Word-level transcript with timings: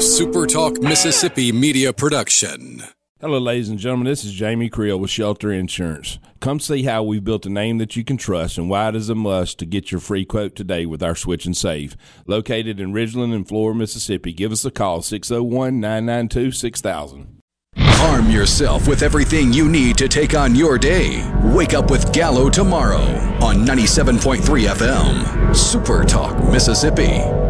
a 0.00 0.02
Super 0.02 0.46
Talk 0.46 0.80
Mississippi 0.80 1.52
media 1.52 1.92
production. 1.92 2.82
Hello, 3.20 3.38
ladies 3.38 3.68
and 3.68 3.78
gentlemen. 3.78 4.06
This 4.06 4.24
is 4.24 4.32
Jamie 4.32 4.70
Creel 4.70 4.98
with 4.98 5.10
Shelter 5.10 5.52
Insurance. 5.52 6.18
Come 6.40 6.58
see 6.58 6.84
how 6.84 7.02
we've 7.02 7.22
built 7.22 7.44
a 7.44 7.50
name 7.50 7.76
that 7.76 7.96
you 7.96 8.02
can 8.02 8.16
trust 8.16 8.56
and 8.56 8.70
why 8.70 8.88
it 8.88 8.96
is 8.96 9.10
a 9.10 9.14
must 9.14 9.58
to 9.58 9.66
get 9.66 9.92
your 9.92 10.00
free 10.00 10.24
quote 10.24 10.56
today 10.56 10.86
with 10.86 11.02
our 11.02 11.14
Switch 11.14 11.44
and 11.44 11.54
Save. 11.54 11.98
Located 12.26 12.80
in 12.80 12.94
Ridgeland 12.94 13.34
and 13.34 13.46
Flora, 13.46 13.74
Mississippi. 13.74 14.32
Give 14.32 14.52
us 14.52 14.64
a 14.64 14.70
call 14.70 15.02
601 15.02 15.78
992 15.78 16.52
6000. 16.52 17.42
Arm 18.00 18.30
yourself 18.30 18.88
with 18.88 19.02
everything 19.02 19.52
you 19.52 19.68
need 19.68 19.98
to 19.98 20.08
take 20.08 20.32
on 20.34 20.54
your 20.54 20.78
day. 20.78 21.30
Wake 21.44 21.74
up 21.74 21.90
with 21.90 22.10
Gallo 22.14 22.48
tomorrow 22.48 23.02
on 23.44 23.66
97.3 23.66 24.38
FM. 24.66 25.54
Super 25.54 26.04
Talk, 26.04 26.42
Mississippi. 26.50 27.49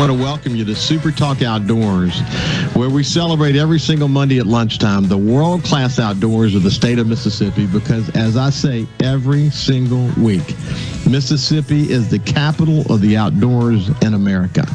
want 0.00 0.10
to 0.10 0.18
welcome 0.18 0.56
you 0.56 0.64
to 0.64 0.74
Super 0.74 1.10
Talk 1.10 1.42
Outdoors, 1.42 2.18
where 2.72 2.88
we 2.88 3.04
celebrate 3.04 3.54
every 3.54 3.78
single 3.78 4.08
Monday 4.08 4.38
at 4.38 4.46
lunchtime 4.46 5.08
the 5.08 5.18
world 5.18 5.62
class 5.62 5.98
outdoors 5.98 6.54
of 6.54 6.62
the 6.62 6.70
state 6.70 6.98
of 6.98 7.06
Mississippi. 7.06 7.66
Because, 7.66 8.08
as 8.16 8.34
I 8.38 8.48
say 8.48 8.86
every 9.00 9.50
single 9.50 10.06
week, 10.16 10.56
Mississippi 11.06 11.92
is 11.92 12.08
the 12.08 12.18
capital 12.18 12.90
of 12.90 13.02
the 13.02 13.18
outdoors 13.18 13.90
in 14.00 14.14
America. 14.14 14.66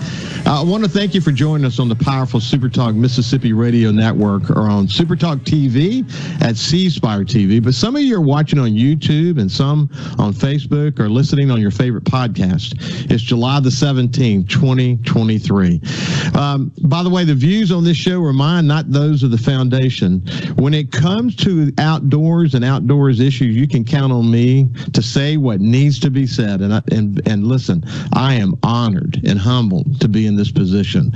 Uh, 0.47 0.61
I 0.61 0.63
want 0.63 0.83
to 0.83 0.89
thank 0.89 1.15
you 1.15 1.21
for 1.21 1.31
joining 1.31 1.65
us 1.65 1.79
on 1.79 1.89
the 1.89 1.95
powerful 1.95 2.39
Super 2.39 2.69
Talk 2.69 2.93
Mississippi 2.93 3.51
Radio 3.51 3.89
Network 3.89 4.51
or 4.51 4.69
on 4.69 4.87
Super 4.87 5.15
Talk 5.15 5.39
TV 5.39 6.05
at 6.39 6.55
C 6.55 6.87
Spire 6.87 7.25
TV. 7.25 7.63
But 7.63 7.73
some 7.73 7.95
of 7.95 8.03
you 8.03 8.15
are 8.17 8.21
watching 8.21 8.59
on 8.59 8.69
YouTube 8.69 9.41
and 9.41 9.51
some 9.51 9.89
on 10.19 10.33
Facebook 10.33 10.99
or 10.99 11.09
listening 11.09 11.49
on 11.49 11.59
your 11.59 11.71
favorite 11.71 12.03
podcast. 12.03 12.75
It's 13.09 13.23
July 13.23 13.59
the 13.59 13.71
17th, 13.71 14.47
2023. 14.47 15.81
Um, 16.35 16.71
by 16.83 17.01
the 17.01 17.09
way, 17.09 17.23
the 17.23 17.33
views 17.33 17.71
on 17.71 17.83
this 17.83 17.97
show 17.97 18.23
are 18.23 18.33
mine, 18.33 18.67
not 18.67 18.91
those 18.91 19.23
of 19.23 19.31
the 19.31 19.39
foundation. 19.39 20.19
When 20.57 20.75
it 20.75 20.91
comes 20.91 21.35
to 21.37 21.73
outdoors 21.79 22.53
and 22.53 22.63
outdoors 22.63 23.19
issues, 23.19 23.55
you 23.55 23.67
can 23.67 23.83
count 23.83 24.13
on 24.13 24.29
me 24.29 24.69
to 24.93 25.01
say 25.01 25.37
what 25.37 25.59
needs 25.59 25.99
to 26.01 26.11
be 26.11 26.27
said. 26.27 26.61
And, 26.61 26.71
I, 26.71 26.81
and, 26.91 27.27
and 27.27 27.47
listen, 27.47 27.83
I 28.13 28.35
am 28.35 28.53
honored 28.61 29.21
and 29.25 29.39
humbled 29.39 29.99
to 30.01 30.07
be 30.07 30.27
in 30.27 30.34
this 30.35 30.51
position. 30.51 31.11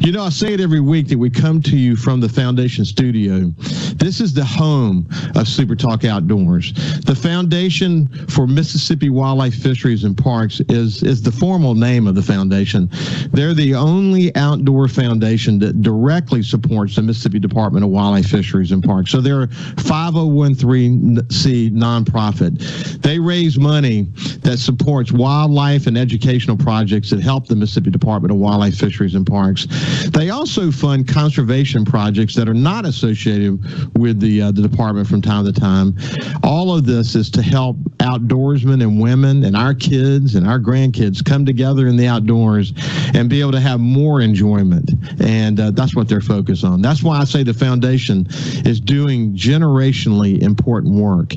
You 0.00 0.12
know, 0.12 0.24
I 0.24 0.30
say 0.30 0.54
it 0.54 0.60
every 0.60 0.80
week 0.80 1.08
that 1.08 1.18
we 1.18 1.30
come 1.30 1.60
to 1.62 1.76
you 1.76 1.96
from 1.96 2.20
the 2.20 2.28
Foundation 2.28 2.84
Studio. 2.84 3.52
This 3.96 4.20
is 4.20 4.34
the 4.34 4.44
home 4.44 5.08
of 5.34 5.46
Super 5.46 5.76
Talk 5.76 6.04
Outdoors. 6.04 6.72
The 7.02 7.14
Foundation 7.14 8.08
for 8.28 8.46
Mississippi 8.46 9.10
Wildlife 9.10 9.54
Fisheries 9.54 10.04
and 10.04 10.16
Parks 10.16 10.60
is, 10.68 11.02
is 11.02 11.22
the 11.22 11.32
formal 11.32 11.74
name 11.74 12.06
of 12.06 12.14
the 12.14 12.22
foundation. 12.22 12.88
They're 13.32 13.54
the 13.54 13.74
only 13.74 14.34
outdoor 14.36 14.88
foundation 14.88 15.58
that 15.60 15.82
directly 15.82 16.42
supports 16.42 16.96
the 16.96 17.02
Mississippi 17.02 17.38
Department 17.38 17.84
of 17.84 17.90
Wildlife 17.90 18.26
Fisheries 18.26 18.72
and 18.72 18.82
Parks. 18.82 19.10
So 19.10 19.20
they're 19.20 19.42
a 19.42 19.48
501c 19.48 21.70
nonprofit. 21.70 23.02
They 23.02 23.18
raise 23.18 23.58
money 23.58 24.06
that 24.40 24.58
supports 24.58 25.12
wildlife 25.12 25.86
and 25.86 25.98
educational 25.98 26.56
projects 26.56 27.10
that 27.10 27.20
help 27.20 27.46
the 27.46 27.56
Mississippi 27.56 27.90
Department 27.90 28.32
of 28.32 28.38
Wildlife 28.38 28.63
Fisheries 28.70 29.14
and 29.14 29.26
Parks. 29.26 29.66
They 30.10 30.30
also 30.30 30.70
fund 30.70 31.08
conservation 31.08 31.84
projects 31.84 32.34
that 32.36 32.48
are 32.48 32.54
not 32.54 32.84
associated 32.84 33.60
with 33.98 34.20
the 34.20 34.42
uh, 34.42 34.50
the 34.50 34.62
department 34.62 35.08
from 35.08 35.22
time 35.22 35.44
to 35.44 35.52
time. 35.52 35.96
All 36.42 36.74
of 36.76 36.86
this 36.86 37.14
is 37.14 37.30
to 37.30 37.42
help 37.42 37.76
outdoorsmen 37.98 38.82
and 38.82 39.00
women 39.00 39.44
and 39.44 39.56
our 39.56 39.74
kids 39.74 40.34
and 40.34 40.46
our 40.46 40.58
grandkids 40.58 41.24
come 41.24 41.46
together 41.46 41.86
in 41.86 41.96
the 41.96 42.06
outdoors 42.06 42.72
and 43.14 43.30
be 43.30 43.40
able 43.40 43.52
to 43.52 43.60
have 43.60 43.80
more 43.80 44.20
enjoyment. 44.20 44.90
And 45.20 45.58
uh, 45.58 45.70
that's 45.70 45.96
what 45.96 46.08
they're 46.08 46.20
focused 46.20 46.64
on. 46.64 46.82
That's 46.82 47.02
why 47.02 47.18
I 47.18 47.24
say 47.24 47.42
the 47.42 47.54
foundation 47.54 48.26
is 48.64 48.80
doing 48.80 49.34
generationally 49.34 50.42
important 50.42 50.94
work. 50.94 51.34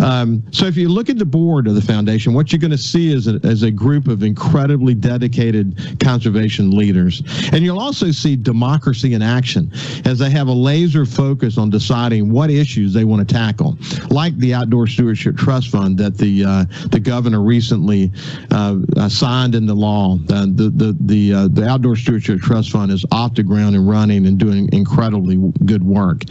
Um, 0.00 0.42
so 0.52 0.66
if 0.66 0.76
you 0.76 0.88
look 0.88 1.10
at 1.10 1.18
the 1.18 1.24
board 1.24 1.66
of 1.66 1.74
the 1.74 1.82
foundation, 1.82 2.32
what 2.32 2.52
you're 2.52 2.60
going 2.60 2.70
to 2.70 2.78
see 2.78 3.12
is 3.12 3.26
a, 3.26 3.36
is 3.46 3.62
a 3.62 3.70
group 3.70 4.06
of 4.06 4.22
incredibly 4.22 4.94
dedicated 4.94 5.98
conservation 5.98 6.53
leaders. 6.62 7.22
And 7.52 7.64
you'll 7.64 7.80
also 7.80 8.10
see 8.10 8.36
democracy 8.36 9.14
in 9.14 9.22
action 9.22 9.70
as 10.04 10.18
they 10.18 10.30
have 10.30 10.48
a 10.48 10.52
laser 10.52 11.06
focus 11.06 11.58
on 11.58 11.70
deciding 11.70 12.30
what 12.30 12.50
issues 12.50 12.92
they 12.92 13.04
want 13.04 13.26
to 13.26 13.34
tackle, 13.34 13.78
like 14.10 14.36
the 14.38 14.54
Outdoor 14.54 14.86
Stewardship 14.86 15.36
Trust 15.36 15.68
Fund 15.68 15.98
that 15.98 16.16
the 16.16 16.44
uh, 16.44 16.64
the 16.90 17.00
governor 17.00 17.42
recently 17.42 18.12
uh, 18.50 18.78
uh, 18.96 19.08
signed 19.08 19.54
into 19.54 19.74
law. 19.74 20.16
The 20.26 20.72
the 20.76 20.96
the 21.00 21.32
uh, 21.32 21.48
the 21.48 21.66
Outdoor 21.66 21.96
Stewardship 21.96 22.40
Trust 22.40 22.70
Fund 22.70 22.90
is 22.90 23.04
off 23.10 23.34
the 23.34 23.42
ground 23.42 23.74
and 23.74 23.88
running 23.88 24.26
and 24.26 24.38
doing 24.38 24.68
incredibly 24.72 25.36
good 25.64 25.82
work. 25.82 26.24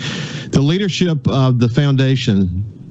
The 0.52 0.62
leadership 0.62 1.28
of 1.28 1.60
the 1.60 1.70
foundation 1.70 2.83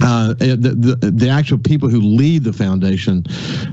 uh, 0.00 0.34
the, 0.34 0.96
the, 1.00 1.10
the 1.10 1.28
actual 1.28 1.58
people 1.58 1.88
who 1.88 2.00
lead 2.00 2.44
the 2.44 2.52
foundation 2.52 3.24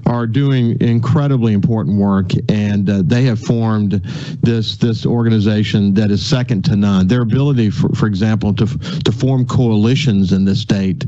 are 0.06 0.28
doing 0.28 0.80
incredibly 0.82 1.54
important 1.54 1.98
work, 1.98 2.32
and 2.50 2.90
uh, 2.90 3.02
they 3.06 3.24
have 3.24 3.40
formed 3.40 3.94
this 4.42 4.76
this 4.78 5.06
organization 5.06 5.94
that 5.94 6.12
is 6.12 6.26
second 6.26 6.66
to 6.66 6.76
none. 6.76 7.08
Their 7.08 7.22
ability, 7.22 7.70
for, 7.70 7.90
for 7.96 8.06
example, 8.06 8.54
to 8.56 8.66
to 8.68 9.12
form 9.12 9.46
coalitions 9.46 10.34
in 10.34 10.44
this 10.46 10.60
state 10.60 11.06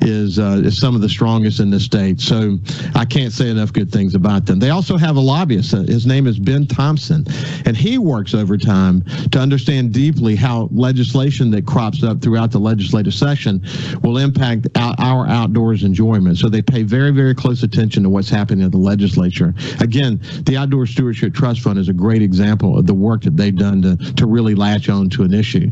is 0.00 0.38
uh, 0.38 0.62
is 0.64 0.78
some 0.78 0.94
of 0.94 1.00
the 1.00 1.08
strongest 1.08 1.60
in 1.60 1.70
the 1.70 1.80
state. 1.80 2.20
So 2.20 2.58
I 2.94 3.04
can't 3.04 3.32
say 3.32 3.50
enough 3.50 3.72
good 3.72 3.90
things 3.90 4.14
about 4.14 4.46
them. 4.46 4.58
They 4.58 4.70
also 4.70 4.96
have 4.96 5.16
a 5.16 5.20
lobbyist. 5.20 5.74
Uh, 5.74 5.82
his 5.82 6.06
name 6.06 6.26
is 6.26 6.38
Ben 6.38 6.66
Thompson, 6.66 7.24
and 7.64 7.76
he 7.76 7.98
works 7.98 8.34
overtime 8.34 9.02
to 9.32 9.38
understand 9.38 9.92
deeply 9.92 10.36
how 10.36 10.68
legislation 10.72 11.50
that 11.52 11.66
crops 11.66 12.02
up 12.02 12.20
throughout 12.20 12.50
the 12.50 12.58
legislative 12.58 13.14
session 13.14 13.62
will 14.02 14.18
impact 14.18 14.66
our 14.76 15.26
outdoors 15.26 15.82
enjoyment. 15.82 16.38
So 16.38 16.48
they 16.48 16.62
pay 16.62 16.82
very, 16.82 17.10
very 17.10 17.34
close 17.34 17.62
attention 17.62 18.02
to 18.02 18.10
what's 18.10 18.30
happening 18.30 18.64
in 18.64 18.70
the 18.70 18.78
legislature. 18.78 19.54
Again, 19.80 20.20
the 20.44 20.56
Outdoor 20.56 20.86
Stewardship 20.86 21.34
Trust 21.34 21.60
Fund 21.60 21.78
is 21.78 21.88
a 21.88 21.92
great 21.92 22.22
example 22.22 22.78
of 22.78 22.86
the 22.86 22.94
work 22.94 23.22
that 23.22 23.36
they've 23.36 23.56
done 23.56 23.82
to, 23.82 23.96
to 24.14 24.26
really 24.26 24.54
latch 24.54 24.88
on 24.88 25.08
to 25.10 25.22
an 25.22 25.34
issue. 25.34 25.70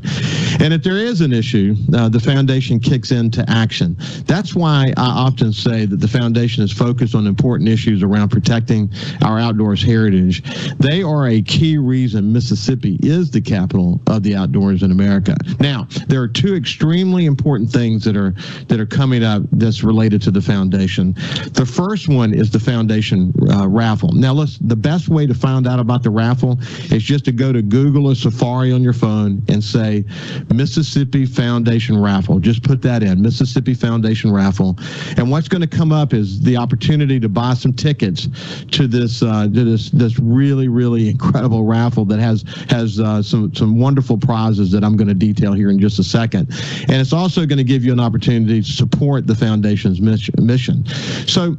And 0.60 0.72
if 0.72 0.82
there 0.82 0.96
is 0.96 1.20
an 1.20 1.32
issue, 1.32 1.74
uh, 1.92 2.08
the 2.08 2.20
foundation 2.20 2.80
kicks 2.80 3.10
into 3.10 3.44
action. 3.48 3.96
That's 4.26 4.54
why 4.54 4.92
I 4.96 5.06
often 5.06 5.52
say 5.52 5.86
that 5.86 6.00
the 6.00 6.08
foundation 6.08 6.62
is 6.62 6.72
focused 6.72 7.14
on 7.14 7.26
important 7.26 7.68
issues 7.68 8.02
around 8.02 8.30
protecting 8.30 8.90
our 9.22 9.38
outdoors 9.38 9.82
heritage. 9.82 10.42
They 10.78 11.02
are 11.02 11.28
a 11.28 11.42
key 11.42 11.78
reason 11.78 12.32
Mississippi 12.32 12.98
is 13.02 13.30
the 13.30 13.40
capital 13.40 14.00
of 14.06 14.22
the 14.22 14.34
outdoors 14.34 14.82
in 14.82 14.90
America. 14.90 15.36
Now, 15.60 15.86
there 16.06 16.20
are 16.22 16.28
two 16.28 16.54
extremely 16.54 17.26
important 17.26 17.70
things 17.70 18.04
that 18.04 18.16
are 18.16 18.34
that 18.68 18.80
are 18.80 18.86
coming 18.86 19.22
up 19.22 19.42
that's 19.52 19.82
related 19.82 20.22
to 20.22 20.30
the 20.30 20.40
foundation. 20.40 21.14
The 21.52 21.66
first 21.66 22.08
one 22.08 22.34
is 22.34 22.50
the 22.50 22.60
foundation 22.60 23.32
uh, 23.50 23.68
raffle. 23.68 24.12
Now, 24.12 24.34
the 24.34 24.76
best 24.76 25.08
way 25.08 25.26
to 25.26 25.34
find 25.34 25.66
out 25.66 25.78
about 25.78 26.02
the 26.02 26.10
raffle 26.10 26.58
is 26.90 27.02
just 27.02 27.24
to 27.26 27.32
go 27.32 27.52
to 27.52 27.62
Google 27.62 28.06
or 28.08 28.14
Safari 28.14 28.72
on 28.72 28.82
your 28.82 28.92
phone 28.92 29.42
and 29.48 29.62
say 29.62 30.04
Mississippi 30.52 31.26
Foundation 31.26 32.00
Raffle. 32.00 32.38
Just 32.40 32.62
put 32.62 32.82
that 32.82 33.02
in 33.02 33.22
Mississippi 33.22 33.74
Foundation 33.74 34.03
Raffle, 34.32 34.76
and 35.16 35.30
what's 35.30 35.48
going 35.48 35.60
to 35.62 35.66
come 35.66 35.92
up 35.92 36.12
is 36.12 36.40
the 36.40 36.56
opportunity 36.56 37.18
to 37.20 37.28
buy 37.28 37.54
some 37.54 37.72
tickets 37.72 38.28
to 38.72 38.86
this 38.86 39.22
uh, 39.22 39.44
to 39.44 39.64
this 39.64 39.90
this 39.90 40.18
really 40.18 40.68
really 40.68 41.08
incredible 41.08 41.64
raffle 41.64 42.04
that 42.06 42.20
has 42.20 42.44
has 42.68 43.00
uh, 43.00 43.22
some 43.22 43.54
some 43.54 43.78
wonderful 43.78 44.18
prizes 44.18 44.70
that 44.72 44.84
I'm 44.84 44.96
going 44.96 45.08
to 45.08 45.14
detail 45.14 45.52
here 45.52 45.70
in 45.70 45.78
just 45.78 45.98
a 45.98 46.04
second, 46.04 46.50
and 46.88 47.00
it's 47.00 47.12
also 47.12 47.46
going 47.46 47.58
to 47.58 47.64
give 47.64 47.84
you 47.84 47.92
an 47.92 48.00
opportunity 48.00 48.62
to 48.62 48.72
support 48.72 49.26
the 49.26 49.34
foundation's 49.34 50.00
mission. 50.00 50.86
So 51.26 51.56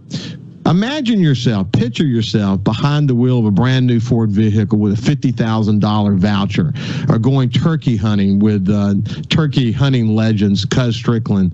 Imagine 0.66 1.20
yourself, 1.20 1.72
picture 1.72 2.06
yourself 2.06 2.64
behind 2.64 3.08
the 3.08 3.14
wheel 3.14 3.40
of 3.40 3.46
a 3.46 3.52
brand 3.52 3.86
new 3.86 4.00
Ford 4.00 4.32
vehicle 4.32 4.80
with 4.80 4.98
a 4.98 5.16
$50,000 5.16 6.18
voucher 6.18 6.74
or 7.08 7.20
going 7.20 7.50
turkey 7.50 7.96
hunting 7.96 8.40
with 8.40 8.68
uh, 8.70 8.96
turkey 9.30 9.72
hunting 9.72 10.16
legends 10.16 10.66
Cuz 10.66 10.96
Strickland 10.96 11.54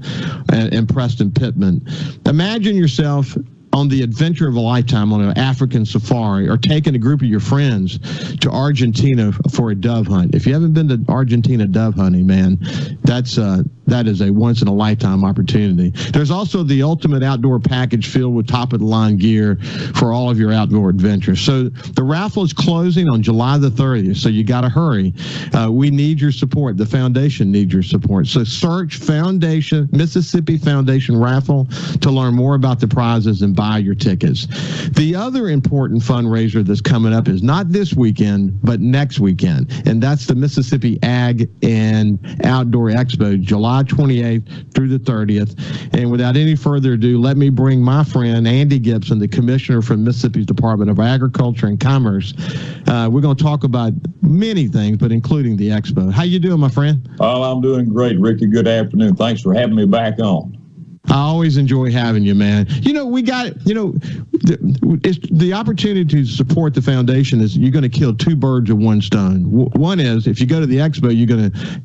and, 0.52 0.74
and 0.74 0.88
Preston 0.88 1.32
Pittman. 1.32 1.86
Imagine 2.26 2.78
yourself 2.78 3.36
on 3.74 3.88
the 3.88 4.02
adventure 4.02 4.48
of 4.48 4.56
a 4.56 4.60
lifetime 4.60 5.14
on 5.14 5.22
an 5.22 5.38
African 5.38 5.86
safari 5.86 6.48
or 6.48 6.58
taking 6.58 6.96
a 6.96 7.00
group 7.00 7.22
of 7.22 7.28
your 7.28 7.40
friends 7.40 8.00
to 8.38 8.50
Argentina 8.50 9.32
for 9.52 9.72
a 9.72 9.76
dove 9.76 10.08
hunt. 10.08 10.36
If 10.36 10.46
you 10.46 10.54
haven't 10.54 10.74
been 10.74 10.90
to 10.90 11.00
Argentina 11.10 11.68
dove 11.68 11.96
hunting, 11.96 12.28
man, 12.28 12.60
that's 13.04 13.38
uh, 13.38 13.64
that 13.88 14.08
is 14.08 14.22
a 14.22 14.32
once 14.32 14.62
in 14.62 14.68
a 14.68 14.74
lifetime 14.74 15.24
opportunity. 15.24 15.90
There's 16.12 16.32
also 16.32 16.64
the 16.64 16.84
ultimate 16.84 17.24
outdoor 17.24 17.60
package 17.60 18.08
filled 18.08 18.36
with 18.36 18.48
top 18.48 18.74
of 18.74 18.80
the 18.80 18.86
line 18.86 19.18
gear 19.18 19.58
for 19.96 20.14
all 20.14 20.30
of 20.30 20.40
your 20.40 20.52
outdoor 20.52 20.90
adventures. 20.90 21.42
So 21.42 21.70
the 21.70 22.04
raffle 22.04 22.44
is 22.44 22.54
closing 22.54 23.10
on 23.10 23.22
July 23.22 23.58
the 23.58 23.70
30th, 23.70 24.18
so 24.18 24.30
you 24.30 24.44
got 24.44 24.62
to 24.62 24.70
hurry. 24.70 25.14
Uh, 25.54 25.70
we 25.72 25.90
need 25.90 26.22
your 26.22 26.32
support. 26.32 26.78
The 26.78 26.86
foundation 26.86 27.52
needs 27.52 27.74
your 27.74 27.84
support. 27.84 28.28
So 28.28 28.44
search 28.44 28.98
Foundation 28.98 29.90
Mississippi 29.92 30.58
Foundation 30.58 31.18
raffle 31.18 31.66
to 32.02 32.12
learn 32.12 32.36
more 32.36 32.56
about 32.56 32.80
the 32.80 32.88
prizes 32.88 33.42
and 33.42 33.56
buy 33.56 33.80
your 33.80 33.96
tickets. 33.96 34.48
The 34.92 35.16
other 35.16 35.50
important 35.50 36.02
fundraiser 36.02 36.66
that's 36.66 36.82
coming 36.82 37.14
up 37.14 37.28
is 37.28 37.42
not 37.44 37.70
this 37.70 37.94
weekend, 37.94 38.62
but 38.62 38.80
next 38.80 39.20
weekend, 39.20 39.72
and 39.86 40.02
that's 40.02 40.26
the 40.28 40.36
Mississippi 40.36 41.00
Ag 41.04 41.50
and 41.64 42.20
Outdoor 42.44 42.90
Expo, 42.90 43.40
July 43.40 43.71
28th 43.80 44.74
through 44.74 44.90
the 44.90 45.00
30th. 45.00 45.58
And 45.94 46.12
without 46.12 46.38
any 46.38 46.56
further 46.56 46.94
ado, 46.94 47.20
let 47.20 47.38
me 47.38 47.50
bring 47.50 47.82
my 47.82 48.04
friend 48.04 48.48
Andy 48.48 48.80
Gipson, 48.80 49.20
the 49.20 49.28
commissioner 49.28 49.82
from 49.82 50.04
Mississippi's 50.04 50.46
Department 50.46 50.92
of 50.92 51.00
Agriculture 51.00 51.68
and 51.68 51.80
Commerce. 51.80 52.34
Uh, 52.88 53.10
we're 53.12 53.22
going 53.22 53.36
to 53.36 53.44
talk 53.44 53.64
about 53.64 53.94
many 54.22 54.68
things, 54.68 54.98
but 54.98 55.12
including 55.12 55.58
the 55.58 55.70
expo. 55.70 56.12
How 56.12 56.24
you 56.24 56.40
doing, 56.40 56.60
my 56.60 56.70
friend? 56.70 57.10
Well, 57.20 57.44
I'm 57.44 57.62
doing 57.62 57.90
great, 57.90 58.20
Ricky. 58.20 58.48
Good 58.48 58.68
afternoon. 58.68 59.16
Thanks 59.16 59.42
for 59.42 59.54
having 59.54 59.76
me 59.76 59.86
back 59.86 60.20
on. 60.20 60.58
I 61.10 61.16
always 61.16 61.58
enjoy 61.58 61.92
having 61.92 62.24
you, 62.24 62.36
man. 62.36 62.68
You 62.70 62.94
know, 62.94 63.06
we 63.06 63.22
got, 63.22 63.66
you 63.66 63.74
know, 63.74 63.92
the, 64.44 65.00
it's 65.04 65.20
the 65.32 65.52
opportunity 65.52 66.06
to 66.06 66.26
support 66.26 66.74
the 66.74 66.82
foundation 66.82 67.42
is 67.42 67.58
you're 67.58 67.72
going 67.72 67.84
to 67.84 67.90
kill 67.90 68.16
two 68.16 68.36
birds 68.36 68.72
with 68.72 68.84
one 68.84 69.02
stone. 69.02 69.44
One 69.50 70.00
is 70.00 70.28
if 70.28 70.40
you 70.40 70.46
go 70.46 70.60
to 70.60 70.68
the 70.68 70.78
expo, 70.78 71.16
you're 71.16 71.28
going 71.28 71.52
to 71.52 71.82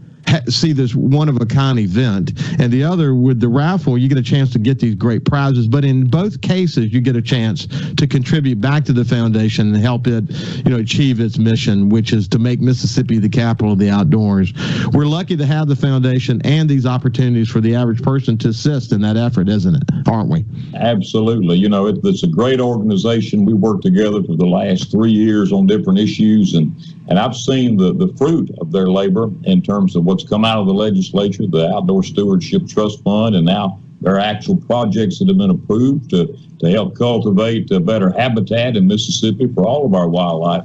see 0.48 0.72
this 0.72 0.94
one 0.94 1.28
of 1.28 1.40
a 1.40 1.46
kind 1.46 1.78
event, 1.78 2.32
and 2.60 2.72
the 2.72 2.82
other 2.82 3.14
with 3.14 3.40
the 3.40 3.48
raffle, 3.48 3.96
you 3.96 4.08
get 4.08 4.18
a 4.18 4.22
chance 4.22 4.52
to 4.52 4.58
get 4.58 4.78
these 4.78 4.94
great 4.94 5.24
prizes. 5.24 5.66
But 5.66 5.84
in 5.84 6.08
both 6.08 6.40
cases, 6.40 6.92
you 6.92 7.00
get 7.00 7.16
a 7.16 7.22
chance 7.22 7.66
to 7.94 8.06
contribute 8.06 8.60
back 8.60 8.84
to 8.86 8.92
the 8.92 9.04
foundation 9.04 9.74
and 9.74 9.82
help 9.82 10.06
it, 10.06 10.24
you 10.64 10.70
know, 10.70 10.78
achieve 10.78 11.20
its 11.20 11.38
mission, 11.38 11.88
which 11.88 12.12
is 12.12 12.28
to 12.28 12.38
make 12.38 12.60
Mississippi 12.60 13.18
the 13.18 13.28
capital 13.28 13.72
of 13.72 13.78
the 13.78 13.90
outdoors. 13.90 14.52
We're 14.92 15.06
lucky 15.06 15.36
to 15.36 15.46
have 15.46 15.68
the 15.68 15.76
foundation 15.76 16.40
and 16.44 16.68
these 16.68 16.86
opportunities 16.86 17.48
for 17.48 17.60
the 17.60 17.74
average 17.74 18.02
person 18.02 18.36
to 18.38 18.48
assist 18.48 18.92
in 18.92 19.00
that 19.02 19.16
effort, 19.16 19.48
isn't 19.48 19.74
it? 19.74 20.08
Aren't 20.08 20.30
we? 20.30 20.44
Absolutely. 20.74 21.56
You 21.56 21.68
know, 21.68 21.86
it, 21.86 21.98
it's 22.04 22.22
a 22.22 22.28
great 22.28 22.60
organization. 22.60 23.44
We 23.44 23.54
worked 23.54 23.82
together 23.82 24.22
for 24.22 24.36
the 24.36 24.46
last 24.46 24.90
three 24.90 25.12
years 25.12 25.52
on 25.52 25.66
different 25.66 25.98
issues, 25.98 26.54
and 26.54 26.74
and 27.08 27.18
I've 27.18 27.36
seen 27.36 27.76
the, 27.76 27.92
the 27.92 28.12
fruit 28.16 28.50
of 28.60 28.72
their 28.72 28.88
labor 28.88 29.30
in 29.44 29.62
terms 29.62 29.96
of 29.96 30.04
what's 30.04 30.28
come 30.28 30.44
out 30.44 30.58
of 30.58 30.66
the 30.66 30.74
legislature, 30.74 31.46
the 31.46 31.72
Outdoor 31.72 32.02
Stewardship 32.02 32.66
Trust 32.66 33.02
Fund, 33.04 33.36
and 33.36 33.46
now 33.46 33.80
there 34.00 34.14
are 34.14 34.20
actual 34.20 34.56
projects 34.56 35.18
that 35.18 35.28
have 35.28 35.38
been 35.38 35.50
approved 35.50 36.10
to, 36.10 36.36
to 36.60 36.70
help 36.70 36.96
cultivate 36.96 37.70
a 37.70 37.80
better 37.80 38.10
habitat 38.10 38.76
in 38.76 38.86
Mississippi 38.86 39.46
for 39.54 39.66
all 39.66 39.86
of 39.86 39.94
our 39.94 40.08
wildlife 40.08 40.64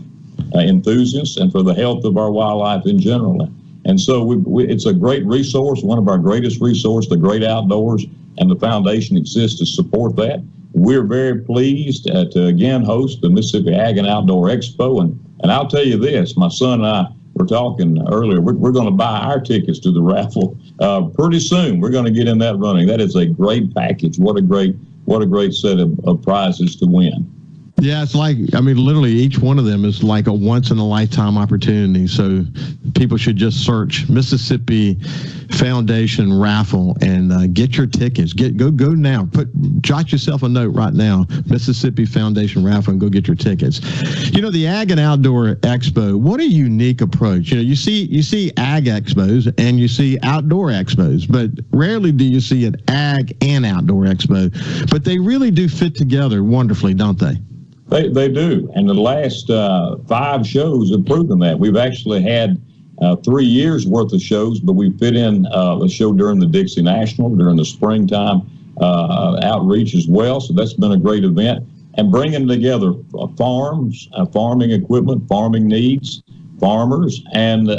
uh, 0.56 0.60
enthusiasts 0.60 1.38
and 1.38 1.52
for 1.52 1.64
the 1.64 1.74
health 1.74 2.04
of 2.04 2.18
our 2.18 2.32
wildlife 2.32 2.86
in 2.86 3.00
general. 3.00 3.50
And 3.86 4.00
so 4.00 4.24
we, 4.24 4.38
we, 4.38 4.68
it's 4.68 4.86
a 4.86 4.94
great 4.94 5.26
resource, 5.26 5.82
one 5.82 5.98
of 5.98 6.08
our 6.08 6.18
greatest 6.18 6.62
resources, 6.62 7.10
the 7.10 7.18
great 7.18 7.44
outdoors, 7.44 8.06
and 8.38 8.50
the 8.50 8.56
foundation 8.56 9.18
exists 9.18 9.60
to 9.60 9.66
support 9.66 10.16
that. 10.18 10.44
We're 10.74 11.04
very 11.04 11.40
pleased 11.40 12.10
uh, 12.10 12.26
to 12.32 12.46
again 12.46 12.84
host 12.84 13.22
the 13.22 13.30
Mississippi 13.30 13.74
Ag 13.74 13.98
and 13.98 14.08
Outdoor 14.08 14.48
Expo, 14.48 15.02
and 15.02 15.20
and 15.44 15.52
I'll 15.52 15.68
tell 15.68 15.86
you 15.86 15.98
this, 15.98 16.38
my 16.38 16.50
son 16.50 16.84
and 16.84 16.88
I 16.88 17.06
were 17.34 17.46
talking 17.46 18.06
earlier. 18.12 18.42
We're, 18.42 18.54
we're 18.54 18.72
going 18.72 18.86
to 18.86 18.92
buy 18.92 19.20
our 19.20 19.40
tickets 19.40 19.80
to 19.80 19.92
the 19.92 20.02
raffle 20.02 20.58
uh, 20.80 21.04
pretty 21.04 21.40
soon. 21.40 21.80
We're 21.80 21.90
going 21.90 22.06
to 22.06 22.12
get 22.12 22.28
in 22.28 22.38
that 22.40 22.58
running. 22.58 22.88
That 22.88 23.02
is 23.02 23.16
a 23.16 23.26
great 23.26 23.74
package. 23.74 24.20
What 24.20 24.38
a 24.38 24.42
great 24.42 24.76
what 25.06 25.22
a 25.22 25.26
great 25.26 25.54
set 25.54 25.80
of, 25.80 26.00
of 26.06 26.22
prizes 26.22 26.76
to 26.78 26.86
win. 26.86 27.41
Yeah, 27.81 28.04
it's 28.04 28.13
like 28.13 28.38
I 28.54 28.62
mean, 28.62 28.78
literally 28.78 29.12
each 29.12 29.39
one 29.39 29.57
of 29.57 29.66
them 29.66 29.86
is 29.86 30.04
like 30.04 30.28
a 30.28 30.33
once 30.33 30.69
in 30.69 30.78
a 30.78 30.86
lifetime 30.86 31.36
opportunity. 31.36 32.06
So 32.06 32.45
people 32.94 33.18
should 33.18 33.38
just 33.38 33.66
search 33.66 34.07
Mississippi 34.07 35.00
Foundation 35.50 36.31
raffle 36.39 36.95
and 37.01 37.33
uh, 37.33 37.48
get 37.48 37.78
your 37.78 37.88
tickets. 37.88 38.33
Get 38.33 38.56
go 38.56 38.69
go 38.69 38.92
now. 38.92 39.28
Put 39.33 39.50
jot 39.81 40.12
yourself 40.12 40.44
a 40.44 40.50
note 40.50 40.75
right 40.75 40.94
now. 40.94 41.25
Mississippi 41.48 42.06
Foundation 42.06 42.63
raffle 42.63 42.92
and 42.92 43.01
go 43.01 43.10
get 43.10 43.25
your 43.25 43.36
tickets. 43.36 43.81
You 44.31 44.44
know 44.44 44.51
the 44.51 44.68
Ag 44.68 44.92
and 44.92 45.00
Outdoor 45.00 45.56
Expo. 45.56 46.16
What 46.16 46.39
a 46.39 46.45
unique 46.45 47.01
approach. 47.01 47.50
You 47.50 47.56
know 47.57 47.63
you 47.63 47.75
see 47.75 48.04
you 48.04 48.22
see 48.22 48.51
Ag 48.57 48.86
expos 48.86 49.51
and 49.57 49.80
you 49.80 49.88
see 49.88 50.19
outdoor 50.22 50.68
expos, 50.68 51.25
but 51.27 51.50
rarely 51.72 52.12
do 52.12 52.25
you 52.25 52.42
see 52.42 52.63
an 52.68 52.75
Ag 52.88 53.36
and 53.42 53.66
Outdoor 53.66 54.04
Expo. 54.04 54.51
But 54.92 55.04
they 55.04 55.18
really 55.18 55.50
do 55.50 55.68
fit 55.68 55.95
together 55.95 56.44
wonderfully, 56.44 56.94
don't 56.94 57.18
they? 57.18 57.42
They, 57.92 58.08
they 58.08 58.30
do. 58.30 58.72
And 58.74 58.88
the 58.88 58.94
last 58.94 59.50
uh, 59.50 59.98
five 60.08 60.48
shows 60.48 60.92
have 60.92 61.06
proven 61.06 61.40
that. 61.40 61.60
We've 61.60 61.76
actually 61.76 62.24
had 62.24 62.60
uh, 63.02 63.18
three 63.18 63.46
years 63.46 63.86
worth 63.86 64.14
of 64.14 64.22
shows, 64.22 64.62
but 64.62 64.74
we 64.74 64.92
fit 64.98 65.16
in 65.18 65.46
uh, 65.48 65.82
a 65.84 65.90
show 65.90 66.14
during 66.14 66.40
the 66.40 66.46
Dixie 66.46 66.82
National, 66.82 67.36
during 67.36 67.58
the 67.58 67.66
springtime 67.66 68.50
uh, 68.80 69.42
outreach 69.44 69.94
as 69.94 70.08
well. 70.08 70.40
So 70.40 70.54
that's 70.54 70.74
been 70.74 70.94
a 70.94 70.98
great 70.98 71.26
event. 71.26 71.68
And 71.96 72.10
bringing 72.10 72.48
together 72.48 72.94
uh, 73.20 73.28
farms, 73.38 74.08
uh, 74.14 74.26
farming 74.28 74.72
equipment, 74.72 75.28
farming 75.28 75.68
needs, 75.68 76.24
farmers, 76.62 77.22
and 77.34 77.70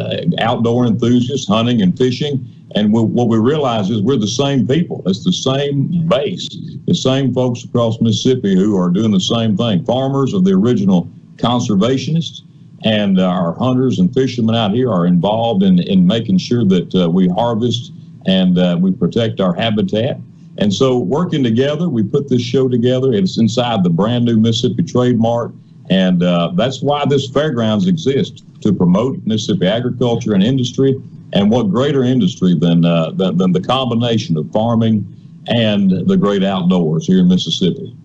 outdoor 0.41 0.85
enthusiasts, 0.87 1.49
hunting 1.49 1.81
and 1.81 1.97
fishing 1.97 2.47
and 2.75 2.93
we, 2.93 3.03
what 3.03 3.29
we 3.29 3.39
realize 3.39 3.91
is 3.91 4.03
we're 4.03 4.17
the 4.17 4.27
same 4.27 4.67
people. 4.67 5.03
It's 5.07 5.25
the 5.25 5.33
same 5.33 6.09
base, 6.09 6.49
the 6.87 6.95
same 6.95 7.33
folks 7.33 7.65
across 7.65 8.01
Mississippi 8.01 8.55
who 8.55 8.77
are 8.77 8.91
doing 8.91 9.11
the 9.11 9.21
same 9.21 9.57
thing. 9.57 9.85
Farmers 9.85 10.35
are 10.35 10.41
the 10.41 10.53
original 10.53 11.09
conservationists, 11.37 12.43
and 12.85 13.21
our 13.21 13.55
hunters 13.55 13.99
and 13.99 14.13
fishermen 14.13 14.55
out 14.55 14.73
here 14.73 14.91
are 14.91 15.07
involved 15.07 15.63
in, 15.63 15.81
in 15.81 16.07
making 16.07 16.39
sure 16.39 16.65
that 16.65 16.95
uh, 16.95 17.09
we 17.09 17.29
harvest 17.29 17.93
and 18.27 18.59
uh, 18.59 18.77
we 18.81 18.93
protect 18.93 19.41
our 19.41 19.55
habitat. 19.55 20.19
And 20.59 20.73
so, 20.73 20.99
working 20.99 21.43
together, 21.43 21.89
we 21.89 22.03
put 22.03 22.29
this 22.29 22.43
show 22.43 22.69
together. 22.69 23.13
It's 23.13 23.39
inside 23.39 23.83
the 23.83 23.91
brand 23.91 24.25
new 24.25 24.37
Mississippi 24.37 24.83
Trade 24.83 25.19
Mart. 25.19 25.53
And 25.89 26.23
uh, 26.23 26.53
that's 26.55 26.83
why 26.83 27.05
this 27.07 27.29
fairgrounds 27.29 27.87
exists 27.87 28.43
to 28.61 28.73
promote 28.73 29.19
Mississippi 29.27 29.67
agriculture 29.67 30.35
and 30.35 30.43
industry 30.43 31.01
and 31.33 31.51
what 31.51 31.71
greater 31.71 32.03
industry 32.03 32.55
than, 32.59 32.85
uh, 32.85 33.11
than, 33.13 33.37
than 33.37 33.53
the 33.53 33.61
combination 33.61 34.37
of 34.37 34.51
farming 34.53 35.07
and 35.49 35.91
the 36.09 36.17
great 36.17 36.45
outdoors 36.45 37.07
here 37.07 37.21
in 37.21 37.29
Mississippi? 37.29 37.97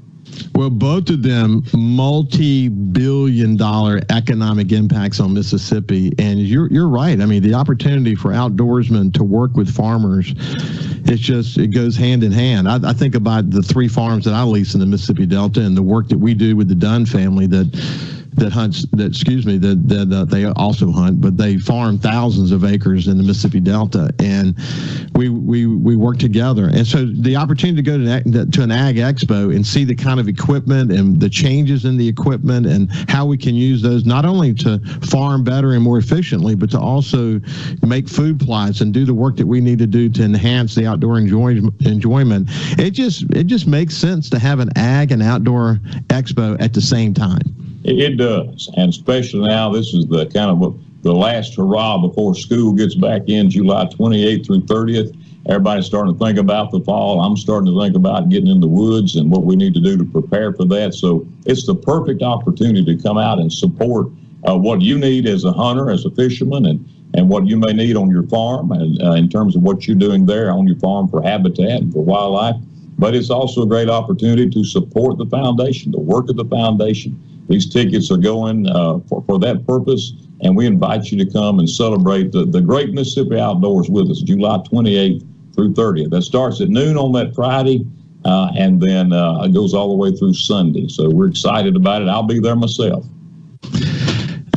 Well, 0.56 0.70
both 0.70 1.10
of 1.10 1.24
them 1.24 1.64
multi-billion 1.74 3.56
dollar 3.58 4.02
economic 4.10 4.72
impacts 4.72 5.20
on 5.20 5.34
Mississippi. 5.34 6.12
And 6.20 6.40
you're 6.40 6.68
you're 6.72 6.88
right. 6.88 7.20
I 7.20 7.26
mean, 7.26 7.44
the 7.44 7.54
opportunity 7.54 8.16
for 8.16 8.32
outdoorsmen 8.32 9.14
to 9.14 9.24
work 9.24 9.56
with 9.56 9.74
farmers, 9.74 10.34
it's 11.06 11.22
just 11.22 11.58
it 11.58 11.68
goes 11.68 11.96
hand 11.96 12.24
in 12.24 12.32
hand. 12.32 12.68
I, 12.68 12.90
I 12.90 12.94
think 12.94 13.16
about 13.16 13.52
the 13.52 13.62
three 13.62 13.88
farms 13.88 14.26
that 14.26 14.34
I 14.34 14.44
lease 14.44 14.74
in 14.74 14.80
the 14.80 14.86
Mississippi 14.86 15.26
Delta 15.26 15.62
and 15.62 15.78
the 15.78 15.84
work 15.84 16.08
that 16.10 16.18
we 16.18 16.34
do 16.34 16.56
with 16.56 16.68
the 16.68 16.76
Dunn 16.76 17.06
family 17.06 17.48
that 17.48 17.68
that 18.38 18.52
hunts 18.52 18.86
that 18.94 19.08
excuse 19.08 19.46
me 19.46 19.58
that 19.58 19.88
that 19.90 20.12
uh, 20.14 20.26
they 20.26 20.46
also 20.46 20.92
hunt, 20.92 21.20
but 21.22 21.38
they 21.38 21.58
farm 21.58 21.98
thousands 21.98 22.52
of 22.52 22.64
acres 22.64 23.08
in 23.08 23.18
the 23.18 23.24
Mississippi 23.24 23.60
Delta, 23.60 24.14
and 24.20 24.56
we 25.16 25.30
we 25.30 25.66
we 25.66 25.96
work 25.96 26.18
together. 26.18 26.68
And 26.68 26.86
so 26.86 27.06
the 27.06 27.36
opportunity 27.36 27.82
to 27.82 27.82
go 27.82 27.98
to, 27.98 28.12
an, 28.12 28.52
to 28.52 28.62
an 28.64 28.72
ag 28.72 28.98
expo 28.98 29.56
and 29.56 29.66
see 29.66 29.84
the 29.84 29.96
kind 29.96 30.20
of 30.20 30.28
equipment 30.28 30.92
and 30.92 31.20
the 31.20 31.30
changes 31.30 31.86
in 31.86 31.98
the 31.98 32.08
equipment 32.08 32.68
and 32.68 32.90
how 33.10 33.26
we 33.26 33.38
can 33.38 33.56
use 33.56 33.82
those 33.82 34.06
not 34.06 34.26
only 34.26 34.54
to 34.56 34.80
farm 35.10 35.44
better 35.44 35.74
and 35.74 35.84
more 35.84 35.98
efficiently, 35.98 36.56
but 36.56 36.70
to 36.72 36.80
also 36.80 37.42
make 37.86 38.08
food 38.08 38.40
plots 38.40 38.82
and 38.82 38.94
do 38.94 39.06
the 39.06 39.14
work 39.14 39.36
that 39.38 39.48
we 39.48 39.60
need 39.62 39.80
to 39.80 39.88
do 39.88 40.10
to 40.10 40.24
enhance 40.24 40.76
the 40.76 40.86
outdoor 40.86 41.18
enjoy, 41.18 41.60
enjoyment. 41.86 42.48
It 42.78 42.92
just 42.92 43.24
it 43.36 43.48
just 43.48 43.68
makes 43.68 43.98
sense 43.98 44.30
to 44.30 44.40
have 44.40 44.60
an 44.60 44.70
ag 44.78 45.12
and 45.12 45.24
outdoor 45.24 45.80
expo 46.08 46.60
at 46.62 46.74
the 46.74 46.82
same 46.82 47.14
time. 47.14 47.77
It 47.84 48.18
does, 48.18 48.70
and 48.76 48.90
especially 48.90 49.48
now, 49.48 49.72
this 49.72 49.94
is 49.94 50.08
the 50.08 50.26
kind 50.26 50.52
of 50.52 50.80
the 51.04 51.14
last 51.14 51.56
hurrah 51.56 51.98
before 52.00 52.36
school 52.36 52.74
gets 52.74 52.96
back 52.96 53.24
in 53.28 53.50
July 53.50 53.86
28th 53.86 54.46
through 54.46 54.62
30th. 54.62 55.18
Everybody's 55.48 55.86
starting 55.86 56.14
to 56.14 56.20
think 56.20 56.38
about 56.38 56.72
the 56.72 56.82
fall. 56.82 57.22
I'm 57.22 57.38
starting 57.38 57.74
to 57.74 57.80
think 57.80 57.96
about 57.96 58.28
getting 58.30 58.50
in 58.50 58.60
the 58.60 58.68
woods 58.68 59.16
and 59.16 59.32
what 59.32 59.44
we 59.44 59.56
need 59.56 59.74
to 59.76 59.80
do 59.80 59.98
to 59.98 60.04
prepare 60.04 60.52
for 60.52 60.66
that. 60.66 60.94
So 60.94 61.26
it's 61.46 61.66
the 61.66 61.76
perfect 61.76 62.22
opportunity 62.22 62.84
to 62.84 63.02
come 63.02 63.18
out 63.18 63.40
and 63.40 63.54
support 63.54 64.08
uh, 64.46 64.58
what 64.58 64.82
you 64.82 64.98
need 64.98 65.26
as 65.26 65.46
a 65.46 65.54
hunter, 65.54 65.90
as 65.90 66.06
a 66.06 66.12
fisherman, 66.12 66.66
and 66.66 66.86
and 67.14 67.30
what 67.30 67.48
you 67.48 67.58
may 67.58 67.74
need 67.74 67.96
on 67.96 68.10
your 68.10 68.24
farm, 68.24 68.72
and 68.72 69.02
uh, 69.02 69.14
in 69.14 69.30
terms 69.30 69.56
of 69.56 69.64
what 69.64 69.88
you're 69.88 69.98
doing 69.98 70.26
there 70.26 70.52
on 70.52 70.68
your 70.68 70.78
farm 70.78 71.08
for 71.08 71.22
habitat 71.22 71.82
and 71.82 71.94
for 71.94 72.04
wildlife. 72.04 72.56
but 73.00 73.16
it's 73.16 73.30
also 73.30 73.62
a 73.62 73.66
great 73.68 73.90
opportunity 73.90 74.50
to 74.50 74.64
support 74.64 75.18
the 75.18 75.26
foundation, 75.28 75.92
the 75.92 76.00
work 76.00 76.30
of 76.30 76.36
the 76.36 76.46
foundation. 76.46 77.18
These 77.48 77.70
tickets 77.70 78.12
are 78.12 78.18
going 78.18 78.68
uh, 78.68 79.00
for, 79.08 79.24
for 79.26 79.40
that 79.40 79.66
purpose, 79.66 80.14
and 80.42 80.56
we 80.56 80.66
invite 80.66 81.12
you 81.12 81.24
to 81.24 81.32
come 81.32 81.60
and 81.60 81.70
celebrate 81.70 82.32
the, 82.32 82.46
the 82.46 82.62
great 82.62 82.94
Mississippi 82.94 83.40
Outdoors 83.40 83.90
with 83.90 84.10
us, 84.12 84.22
July 84.22 84.58
28th 84.72 85.26
through 85.56 85.74
30th. 85.74 86.10
That 86.10 86.22
starts 86.24 86.62
at 86.62 86.70
noon 86.70 86.98
on 86.98 87.14
that 87.14 87.34
Friday, 87.34 87.86
uh, 88.26 88.52
and 88.58 88.82
then 88.82 89.14
uh, 89.14 89.44
it 89.44 89.54
goes 89.54 89.74
all 89.74 89.90
the 89.90 89.96
way 89.96 90.16
through 90.16 90.34
Sunday. 90.34 90.88
So 90.90 91.10
we're 91.10 91.28
excited 91.28 91.76
about 91.76 92.02
it. 92.02 92.08
I'll 92.08 92.24
be 92.24 92.40
there 92.40 92.56
myself. 92.56 93.06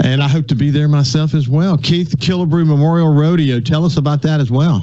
And 0.03 0.23
I 0.23 0.29
hope 0.29 0.47
to 0.49 0.55
be 0.55 0.71
there 0.71 0.89
myself 0.89 1.35
as 1.35 1.49
well. 1.49 1.77
Keith 1.77 2.17
Killebrew 2.19 2.67
Memorial 2.67 3.13
Rodeo, 3.13 3.61
tell 3.61 3.85
us 3.85 3.97
about 3.97 4.23
that 4.23 4.41
as 4.41 4.51
well. 4.51 4.83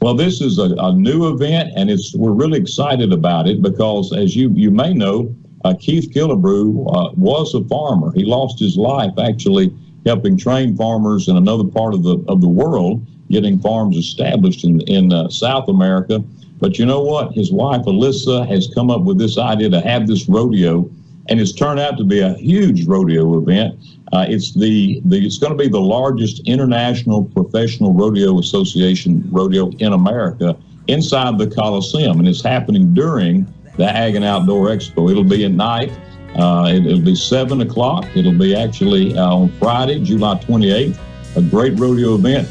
Well, 0.00 0.14
this 0.14 0.40
is 0.40 0.58
a, 0.58 0.74
a 0.78 0.92
new 0.94 1.28
event, 1.28 1.72
and 1.76 1.90
it's 1.90 2.14
we're 2.14 2.32
really 2.32 2.58
excited 2.58 3.12
about 3.12 3.46
it 3.46 3.60
because, 3.60 4.14
as 4.16 4.34
you 4.34 4.50
you 4.54 4.70
may 4.70 4.94
know, 4.94 5.34
uh, 5.64 5.74
Keith 5.78 6.10
Killebrew 6.10 6.86
uh, 6.94 7.12
was 7.16 7.54
a 7.54 7.64
farmer. 7.64 8.12
He 8.12 8.24
lost 8.24 8.58
his 8.58 8.76
life 8.76 9.12
actually 9.18 9.74
helping 10.06 10.36
train 10.36 10.76
farmers 10.76 11.28
in 11.28 11.36
another 11.36 11.64
part 11.64 11.94
of 11.94 12.02
the 12.02 12.24
of 12.28 12.40
the 12.40 12.48
world, 12.48 13.06
getting 13.30 13.58
farms 13.60 13.96
established 13.96 14.64
in 14.64 14.80
in 14.82 15.12
uh, 15.12 15.28
South 15.28 15.68
America. 15.68 16.22
But 16.58 16.78
you 16.78 16.86
know 16.86 17.00
what? 17.00 17.32
His 17.32 17.52
wife 17.52 17.82
Alyssa 17.86 18.46
has 18.48 18.68
come 18.74 18.90
up 18.90 19.02
with 19.02 19.18
this 19.18 19.38
idea 19.38 19.70
to 19.70 19.80
have 19.80 20.06
this 20.06 20.28
rodeo, 20.28 20.90
and 21.28 21.40
it's 21.40 21.52
turned 21.52 21.80
out 21.80 21.96
to 21.98 22.04
be 22.04 22.20
a 22.20 22.34
huge 22.34 22.86
rodeo 22.86 23.38
event. 23.38 23.78
Uh, 24.12 24.26
it's 24.28 24.52
the, 24.54 25.00
the 25.04 25.24
it's 25.24 25.38
going 25.38 25.52
to 25.52 25.58
be 25.58 25.68
the 25.68 25.80
largest 25.80 26.42
international 26.46 27.24
professional 27.24 27.92
rodeo 27.92 28.38
association 28.38 29.26
rodeo 29.30 29.70
in 29.78 29.92
America 29.92 30.56
inside 30.88 31.38
the 31.38 31.46
Coliseum, 31.46 32.18
and 32.18 32.28
it's 32.28 32.42
happening 32.42 32.92
during 32.92 33.46
the 33.80 33.88
Ag 33.88 34.14
and 34.14 34.24
Outdoor 34.26 34.68
Expo. 34.68 35.10
It'll 35.10 35.24
be 35.24 35.46
at 35.46 35.52
night. 35.52 35.90
Uh, 36.36 36.70
it, 36.70 36.84
will 36.84 37.00
be 37.00 37.14
seven 37.14 37.62
o'clock. 37.62 38.04
It'll 38.14 38.38
be 38.38 38.54
actually 38.54 39.16
uh, 39.16 39.34
on 39.34 39.48
Friday, 39.58 39.98
July 40.04 40.34
28th. 40.34 40.98
A 41.36 41.42
great 41.42 41.78
rodeo 41.78 42.16
event, 42.16 42.48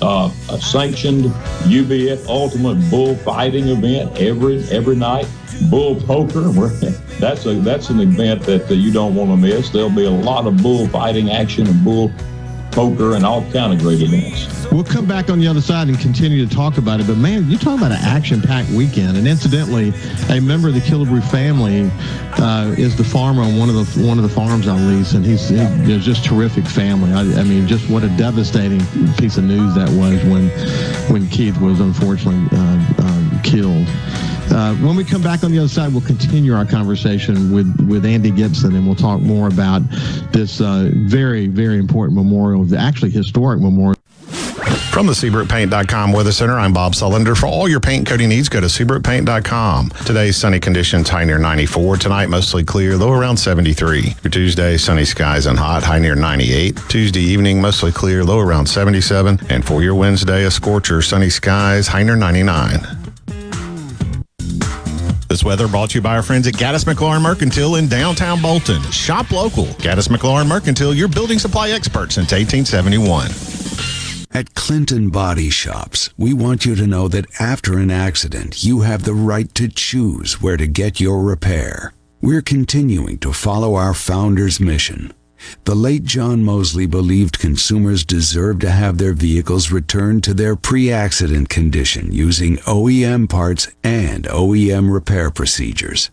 uh, 0.00 0.30
a 0.50 0.58
sanctioned 0.58 1.26
UBF 1.66 2.26
Ultimate 2.26 2.90
Bull 2.90 3.14
Fighting 3.16 3.68
event 3.68 4.18
every 4.18 4.64
every 4.70 4.96
night. 4.96 5.28
Bull 5.70 6.00
Poker. 6.00 6.40
that's 7.20 7.46
a 7.46 7.54
that's 7.60 7.90
an 7.90 8.00
event 8.00 8.42
that 8.42 8.68
uh, 8.70 8.74
you 8.74 8.90
don't 8.90 9.14
want 9.14 9.30
to 9.30 9.36
miss. 9.36 9.70
There'll 9.70 9.90
be 9.90 10.06
a 10.06 10.10
lot 10.10 10.46
of 10.46 10.62
bull 10.62 10.88
fighting 10.88 11.30
action 11.30 11.66
and 11.66 11.84
bull 11.84 12.10
poker 12.72 13.14
and 13.14 13.24
all 13.24 13.42
kind 13.52 13.72
of 13.72 13.78
great 13.78 14.02
events. 14.02 14.66
We'll 14.72 14.84
come 14.84 15.06
back 15.06 15.28
on 15.28 15.38
the 15.38 15.46
other 15.46 15.60
side 15.60 15.88
and 15.88 15.98
continue 16.00 16.46
to 16.46 16.54
talk 16.54 16.78
about 16.78 17.00
it. 17.00 17.06
But 17.06 17.18
man, 17.18 17.48
you 17.48 17.58
talk 17.58 17.78
about 17.78 17.92
an 17.92 17.98
action-packed 18.00 18.70
weekend. 18.70 19.16
And 19.16 19.28
incidentally, 19.28 19.92
a 20.30 20.40
member 20.40 20.68
of 20.68 20.74
the 20.74 20.80
Killebrew 20.80 21.22
family 21.30 21.90
uh, 22.42 22.74
is 22.78 22.96
the 22.96 23.04
farmer 23.04 23.42
on 23.42 23.58
one 23.58 23.68
of 23.68 23.74
the 23.74 24.06
one 24.06 24.18
of 24.18 24.24
the 24.24 24.34
farms 24.34 24.66
I 24.66 24.76
lease, 24.76 25.12
and 25.12 25.24
he's, 25.24 25.48
he's 25.48 26.04
just 26.04 26.24
terrific 26.24 26.64
family. 26.64 27.12
I, 27.12 27.20
I, 27.40 27.44
mean, 27.44 27.68
just 27.68 27.88
what 27.90 28.02
a 28.02 28.08
devastating 28.16 28.80
piece 29.16 29.36
of 29.36 29.44
news 29.44 29.74
that 29.74 29.88
was 29.90 30.22
when 30.24 30.48
when 31.12 31.28
Keith 31.28 31.60
was 31.60 31.80
unfortunately 31.80 32.48
uh, 32.58 32.94
uh, 32.98 33.42
killed. 33.42 33.86
Uh, 34.52 34.74
when 34.76 34.96
we 34.96 35.04
come 35.04 35.22
back 35.22 35.44
on 35.44 35.50
the 35.50 35.58
other 35.58 35.68
side, 35.68 35.92
we'll 35.92 36.02
continue 36.02 36.54
our 36.54 36.66
conversation 36.66 37.54
with, 37.54 37.88
with 37.88 38.04
Andy 38.04 38.30
Gipson 38.30 38.76
and 38.76 38.86
we'll 38.86 38.94
talk 38.94 39.20
more 39.20 39.48
about 39.48 39.80
this 40.32 40.60
uh, 40.60 40.90
very, 40.92 41.46
very 41.46 41.78
important 41.78 42.16
memorial, 42.16 42.66
actually 42.76 43.10
historic 43.10 43.60
memorial. 43.60 43.96
From 44.92 45.06
the 45.06 45.14
SeabrookPaint.com 45.14 46.12
Weather 46.12 46.32
Center, 46.32 46.58
I'm 46.58 46.74
Bob 46.74 46.92
Sullender. 46.92 47.34
For 47.34 47.46
all 47.46 47.66
your 47.66 47.80
paint 47.80 48.06
coating 48.06 48.28
needs, 48.28 48.50
go 48.50 48.60
to 48.60 48.66
SeabrookPaint.com. 48.66 49.88
Today's 50.04 50.36
sunny 50.36 50.60
conditions, 50.60 51.08
high 51.08 51.24
near 51.24 51.38
94. 51.38 51.96
Tonight, 51.96 52.26
mostly 52.26 52.62
clear, 52.62 52.98
low 52.98 53.10
around 53.10 53.38
73. 53.38 54.10
For 54.10 54.28
Tuesday, 54.28 54.76
sunny 54.76 55.06
skies 55.06 55.46
and 55.46 55.58
hot, 55.58 55.82
high 55.82 55.98
near 55.98 56.14
98. 56.14 56.78
Tuesday 56.88 57.22
evening, 57.22 57.62
mostly 57.62 57.90
clear, 57.90 58.22
low 58.22 58.38
around 58.38 58.66
77. 58.66 59.40
And 59.48 59.64
for 59.64 59.82
your 59.82 59.94
Wednesday, 59.94 60.44
a 60.44 60.50
scorcher, 60.50 61.00
sunny 61.00 61.30
skies, 61.30 61.88
high 61.88 62.02
near 62.02 62.16
99. 62.16 63.01
This 65.32 65.42
weather 65.42 65.66
brought 65.66 65.88
to 65.88 65.94
you 65.94 66.02
by 66.02 66.16
our 66.16 66.22
friends 66.22 66.46
at 66.46 66.52
Gaddis 66.52 66.84
McLaurin 66.84 67.22
Mercantile 67.22 67.76
in 67.76 67.88
downtown 67.88 68.42
Bolton. 68.42 68.82
Shop 68.90 69.30
local. 69.30 69.64
Gaddis 69.64 70.08
McLaurin 70.08 70.46
Mercantile, 70.46 70.92
your 70.92 71.08
building 71.08 71.38
supply 71.38 71.70
expert 71.70 72.12
since 72.12 72.32
1871. 72.32 73.30
At 74.38 74.54
Clinton 74.54 75.08
Body 75.08 75.48
Shops, 75.48 76.10
we 76.18 76.34
want 76.34 76.66
you 76.66 76.74
to 76.74 76.86
know 76.86 77.08
that 77.08 77.24
after 77.40 77.78
an 77.78 77.90
accident, 77.90 78.62
you 78.62 78.82
have 78.82 79.04
the 79.04 79.14
right 79.14 79.54
to 79.54 79.68
choose 79.68 80.42
where 80.42 80.58
to 80.58 80.66
get 80.66 81.00
your 81.00 81.22
repair. 81.22 81.94
We're 82.20 82.42
continuing 82.42 83.16
to 83.20 83.32
follow 83.32 83.74
our 83.74 83.94
founder's 83.94 84.60
mission 84.60 85.14
the 85.64 85.74
late 85.74 86.04
John 86.04 86.44
Mosley 86.44 86.86
believed 86.86 87.38
consumers 87.38 88.04
deserve 88.04 88.58
to 88.60 88.70
have 88.70 88.98
their 88.98 89.12
vehicles 89.12 89.70
returned 89.70 90.24
to 90.24 90.34
their 90.34 90.56
pre-accident 90.56 91.48
condition 91.48 92.12
using 92.12 92.56
OEM 92.58 93.28
parts 93.28 93.68
and 93.82 94.24
OEM 94.24 94.92
repair 94.92 95.30
procedures. 95.30 96.10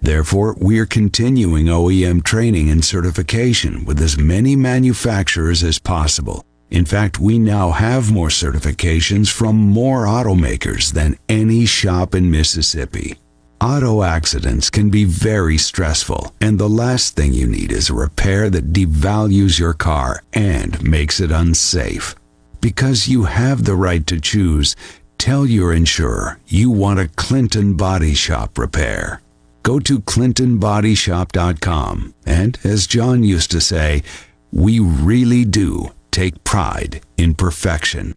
Therefore, 0.00 0.54
we're 0.58 0.86
continuing 0.86 1.66
OEM 1.66 2.22
training 2.24 2.70
and 2.70 2.84
certification 2.84 3.84
with 3.84 4.00
as 4.00 4.18
many 4.18 4.56
manufacturers 4.56 5.64
as 5.64 5.78
possible. 5.78 6.44
In 6.70 6.84
fact, 6.84 7.18
we 7.18 7.38
now 7.38 7.70
have 7.70 8.10
more 8.10 8.28
certifications 8.28 9.30
from 9.30 9.56
more 9.56 10.06
automakers 10.06 10.92
than 10.92 11.18
any 11.28 11.66
shop 11.66 12.14
in 12.14 12.30
Mississippi. 12.30 13.18
Auto 13.62 14.02
accidents 14.02 14.70
can 14.70 14.90
be 14.90 15.04
very 15.04 15.56
stressful, 15.56 16.34
and 16.40 16.58
the 16.58 16.68
last 16.68 17.14
thing 17.14 17.32
you 17.32 17.46
need 17.46 17.70
is 17.70 17.88
a 17.88 17.94
repair 17.94 18.50
that 18.50 18.72
devalues 18.72 19.60
your 19.60 19.72
car 19.72 20.24
and 20.32 20.82
makes 20.82 21.20
it 21.20 21.30
unsafe. 21.30 22.16
Because 22.60 23.06
you 23.06 23.22
have 23.22 23.62
the 23.62 23.76
right 23.76 24.04
to 24.08 24.20
choose, 24.20 24.74
tell 25.16 25.46
your 25.46 25.72
insurer 25.72 26.40
you 26.48 26.72
want 26.72 26.98
a 26.98 27.06
Clinton 27.06 27.74
Body 27.74 28.14
Shop 28.14 28.58
repair. 28.58 29.20
Go 29.62 29.78
to 29.78 30.00
ClintonBodyShop.com, 30.00 32.14
and 32.26 32.58
as 32.64 32.88
John 32.88 33.22
used 33.22 33.52
to 33.52 33.60
say, 33.60 34.02
we 34.50 34.80
really 34.80 35.44
do 35.44 35.92
take 36.10 36.42
pride 36.42 37.00
in 37.16 37.36
perfection. 37.36 38.16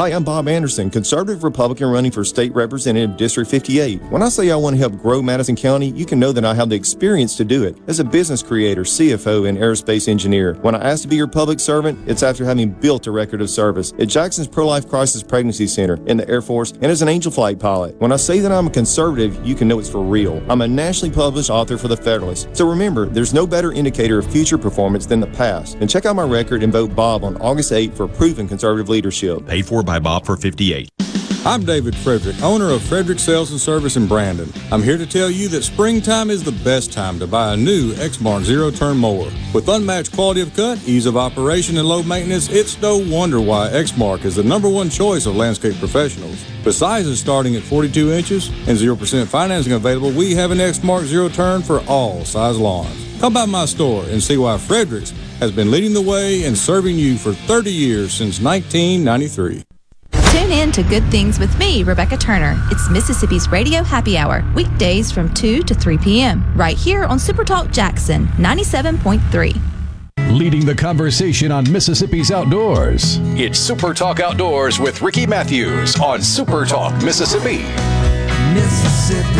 Hi, 0.00 0.08
I'm 0.08 0.24
Bob 0.24 0.48
Anderson, 0.48 0.88
conservative 0.88 1.44
Republican 1.44 1.90
running 1.90 2.10
for 2.10 2.24
state 2.24 2.54
representative 2.54 3.18
District 3.18 3.50
58. 3.50 4.00
When 4.04 4.22
I 4.22 4.30
say 4.30 4.50
I 4.50 4.56
want 4.56 4.72
to 4.72 4.80
help 4.80 4.96
grow 4.96 5.20
Madison 5.20 5.54
County, 5.54 5.90
you 5.90 6.06
can 6.06 6.18
know 6.18 6.32
that 6.32 6.42
I 6.42 6.54
have 6.54 6.70
the 6.70 6.74
experience 6.74 7.36
to 7.36 7.44
do 7.44 7.64
it. 7.64 7.76
As 7.86 8.00
a 8.00 8.04
business 8.04 8.42
creator, 8.42 8.84
CFO, 8.84 9.46
and 9.46 9.58
aerospace 9.58 10.08
engineer, 10.08 10.54
when 10.62 10.74
I 10.74 10.90
ask 10.90 11.02
to 11.02 11.08
be 11.08 11.16
your 11.16 11.26
public 11.26 11.60
servant, 11.60 11.98
it's 12.08 12.22
after 12.22 12.46
having 12.46 12.70
built 12.70 13.08
a 13.08 13.10
record 13.10 13.42
of 13.42 13.50
service 13.50 13.92
at 13.98 14.08
Jackson's 14.08 14.48
Pro 14.48 14.66
Life 14.66 14.88
Crisis 14.88 15.22
Pregnancy 15.22 15.66
Center 15.66 15.98
in 16.06 16.16
the 16.16 16.26
Air 16.30 16.40
Force 16.40 16.70
and 16.70 16.86
as 16.86 17.02
an 17.02 17.08
angel 17.08 17.30
flight 17.30 17.58
pilot. 17.58 17.94
When 18.00 18.10
I 18.10 18.16
say 18.16 18.40
that 18.40 18.50
I'm 18.50 18.68
a 18.68 18.70
conservative, 18.70 19.38
you 19.46 19.54
can 19.54 19.68
know 19.68 19.80
it's 19.80 19.90
for 19.90 20.02
real. 20.02 20.42
I'm 20.48 20.62
a 20.62 20.66
nationally 20.66 21.14
published 21.14 21.50
author 21.50 21.76
for 21.76 21.88
the 21.88 21.96
Federalist. 21.98 22.48
So 22.56 22.66
remember, 22.66 23.04
there's 23.04 23.34
no 23.34 23.46
better 23.46 23.70
indicator 23.70 24.18
of 24.18 24.32
future 24.32 24.56
performance 24.56 25.04
than 25.04 25.20
the 25.20 25.26
past. 25.26 25.74
And 25.74 25.90
check 25.90 26.06
out 26.06 26.16
my 26.16 26.24
record 26.24 26.62
and 26.62 26.72
vote 26.72 26.96
Bob 26.96 27.22
on 27.22 27.36
August 27.42 27.70
8 27.70 27.92
for 27.94 28.08
proven 28.08 28.48
conservative 28.48 28.88
leadership. 28.88 29.44
Paid 29.46 29.66
for 29.66 29.89
Bob 29.98 30.24
for 30.24 30.36
58. 30.36 30.90
I'm 31.46 31.64
David 31.64 31.96
Frederick, 31.96 32.42
owner 32.42 32.68
of 32.68 32.82
Frederick 32.82 33.18
Sales 33.18 33.50
and 33.50 33.58
Service 33.58 33.96
in 33.96 34.06
Brandon. 34.06 34.52
I'm 34.70 34.82
here 34.82 34.98
to 34.98 35.06
tell 35.06 35.30
you 35.30 35.48
that 35.48 35.62
springtime 35.62 36.28
is 36.28 36.44
the 36.44 36.52
best 36.52 36.92
time 36.92 37.18
to 37.18 37.26
buy 37.26 37.54
a 37.54 37.56
new 37.56 37.94
Exmark 37.94 38.44
zero 38.44 38.70
turn 38.70 38.98
mower. 38.98 39.30
With 39.54 39.66
unmatched 39.66 40.12
quality 40.12 40.42
of 40.42 40.54
cut, 40.54 40.78
ease 40.86 41.06
of 41.06 41.16
operation, 41.16 41.78
and 41.78 41.88
low 41.88 42.02
maintenance, 42.02 42.50
it's 42.50 42.78
no 42.82 42.98
wonder 42.98 43.40
why 43.40 43.70
Exmark 43.70 44.26
is 44.26 44.36
the 44.36 44.44
number 44.44 44.68
one 44.68 44.90
choice 44.90 45.24
of 45.24 45.34
landscape 45.34 45.78
professionals. 45.78 46.44
Sizes 46.70 47.18
starting 47.18 47.56
at 47.56 47.62
42 47.62 48.12
inches 48.12 48.48
and 48.68 48.76
0% 48.76 49.26
financing 49.26 49.72
available, 49.72 50.12
we 50.12 50.34
have 50.34 50.50
an 50.50 50.58
Exmark 50.58 51.04
zero 51.04 51.30
turn 51.30 51.62
for 51.62 51.80
all 51.88 52.22
size 52.26 52.58
lawns. 52.58 53.18
Come 53.18 53.32
by 53.32 53.46
my 53.46 53.64
store 53.64 54.04
and 54.04 54.22
see 54.22 54.36
why 54.36 54.58
Fredericks 54.58 55.12
has 55.40 55.50
been 55.50 55.70
leading 55.70 55.94
the 55.94 56.02
way 56.02 56.44
and 56.44 56.56
serving 56.56 56.98
you 56.98 57.16
for 57.16 57.32
30 57.32 57.72
years 57.72 58.12
since 58.12 58.40
1993. 58.40 59.64
Tune 60.50 60.58
in 60.58 60.72
to 60.72 60.82
Good 60.82 61.04
Things 61.12 61.38
with 61.38 61.56
me, 61.60 61.84
Rebecca 61.84 62.16
Turner. 62.16 62.60
It's 62.72 62.90
Mississippi's 62.90 63.48
Radio 63.50 63.84
Happy 63.84 64.18
Hour, 64.18 64.44
weekdays 64.52 65.12
from 65.12 65.32
2 65.32 65.62
to 65.62 65.74
3 65.74 65.96
p.m., 65.98 66.44
right 66.56 66.76
here 66.76 67.04
on 67.04 67.18
Supertalk 67.18 67.70
Jackson 67.70 68.26
97.3. 68.36 69.56
Leading 70.36 70.66
the 70.66 70.74
conversation 70.74 71.52
on 71.52 71.70
Mississippi's 71.70 72.32
outdoors. 72.32 73.18
It's 73.38 73.60
Super 73.60 73.94
Talk 73.94 74.18
Outdoors 74.18 74.80
with 74.80 75.02
Ricky 75.02 75.24
Mathews 75.24 75.94
on 76.00 76.20
Super 76.20 76.64
Talk 76.64 77.00
Mississippi. 77.04 77.58
Mississippi. 78.52 79.39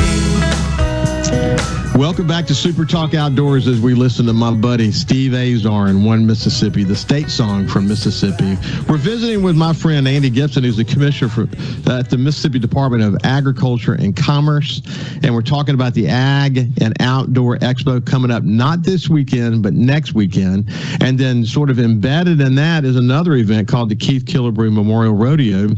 Welcome 2.01 2.27
back 2.27 2.47
to 2.47 2.55
Super 2.55 2.87
Talk 2.87 3.13
Outdoors 3.13 3.69
as 3.69 3.79
we 3.79 3.93
listen 3.93 4.25
to 4.25 4.33
my 4.33 4.53
buddy 4.53 4.91
Steve 4.91 5.35
Azar 5.35 5.89
in 5.89 6.03
One 6.03 6.27
Mississippi, 6.27 6.83
the 6.83 6.97
state 6.97 7.29
song 7.29 7.69
from 7.69 7.87
Mississippi. 7.87 8.57
We're 8.89 8.97
visiting 8.97 9.43
with 9.43 9.55
my 9.55 9.75
friend 9.75 10.09
Andy 10.09 10.31
Gipson, 10.31 10.65
who's 10.65 10.79
the 10.79 10.85
commissioner 10.87 11.29
for, 11.29 11.43
uh, 11.87 11.99
at 11.99 12.09
the 12.09 12.17
Mississippi 12.17 12.59
Department 12.59 13.03
of 13.03 13.19
Agriculture 13.23 13.93
and 13.93 14.17
Commerce. 14.17 14.81
And 15.23 15.35
we're 15.35 15.43
talking 15.43 15.75
about 15.75 15.93
the 15.93 16.09
Ag 16.09 16.73
and 16.81 16.97
Outdoor 17.01 17.59
Expo 17.59 18.03
coming 18.03 18.31
up 18.31 18.45
not 18.45 18.83
this 18.83 19.11
weekend, 19.11 19.63
but 19.63 19.75
next 19.75 20.15
weekend. 20.15 20.71
And 21.03 21.19
then, 21.19 21.45
sort 21.45 21.69
of 21.69 21.79
embedded 21.79 22.41
in 22.41 22.55
that, 22.55 22.87
is 22.87 22.97
another 22.97 23.35
event 23.35 23.69
called 23.69 23.91
the 23.91 23.97
Keith 23.97 24.25
Killebrew 24.25 24.73
Memorial 24.73 25.13
Rodeo 25.13 25.77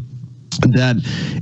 that 0.59 0.97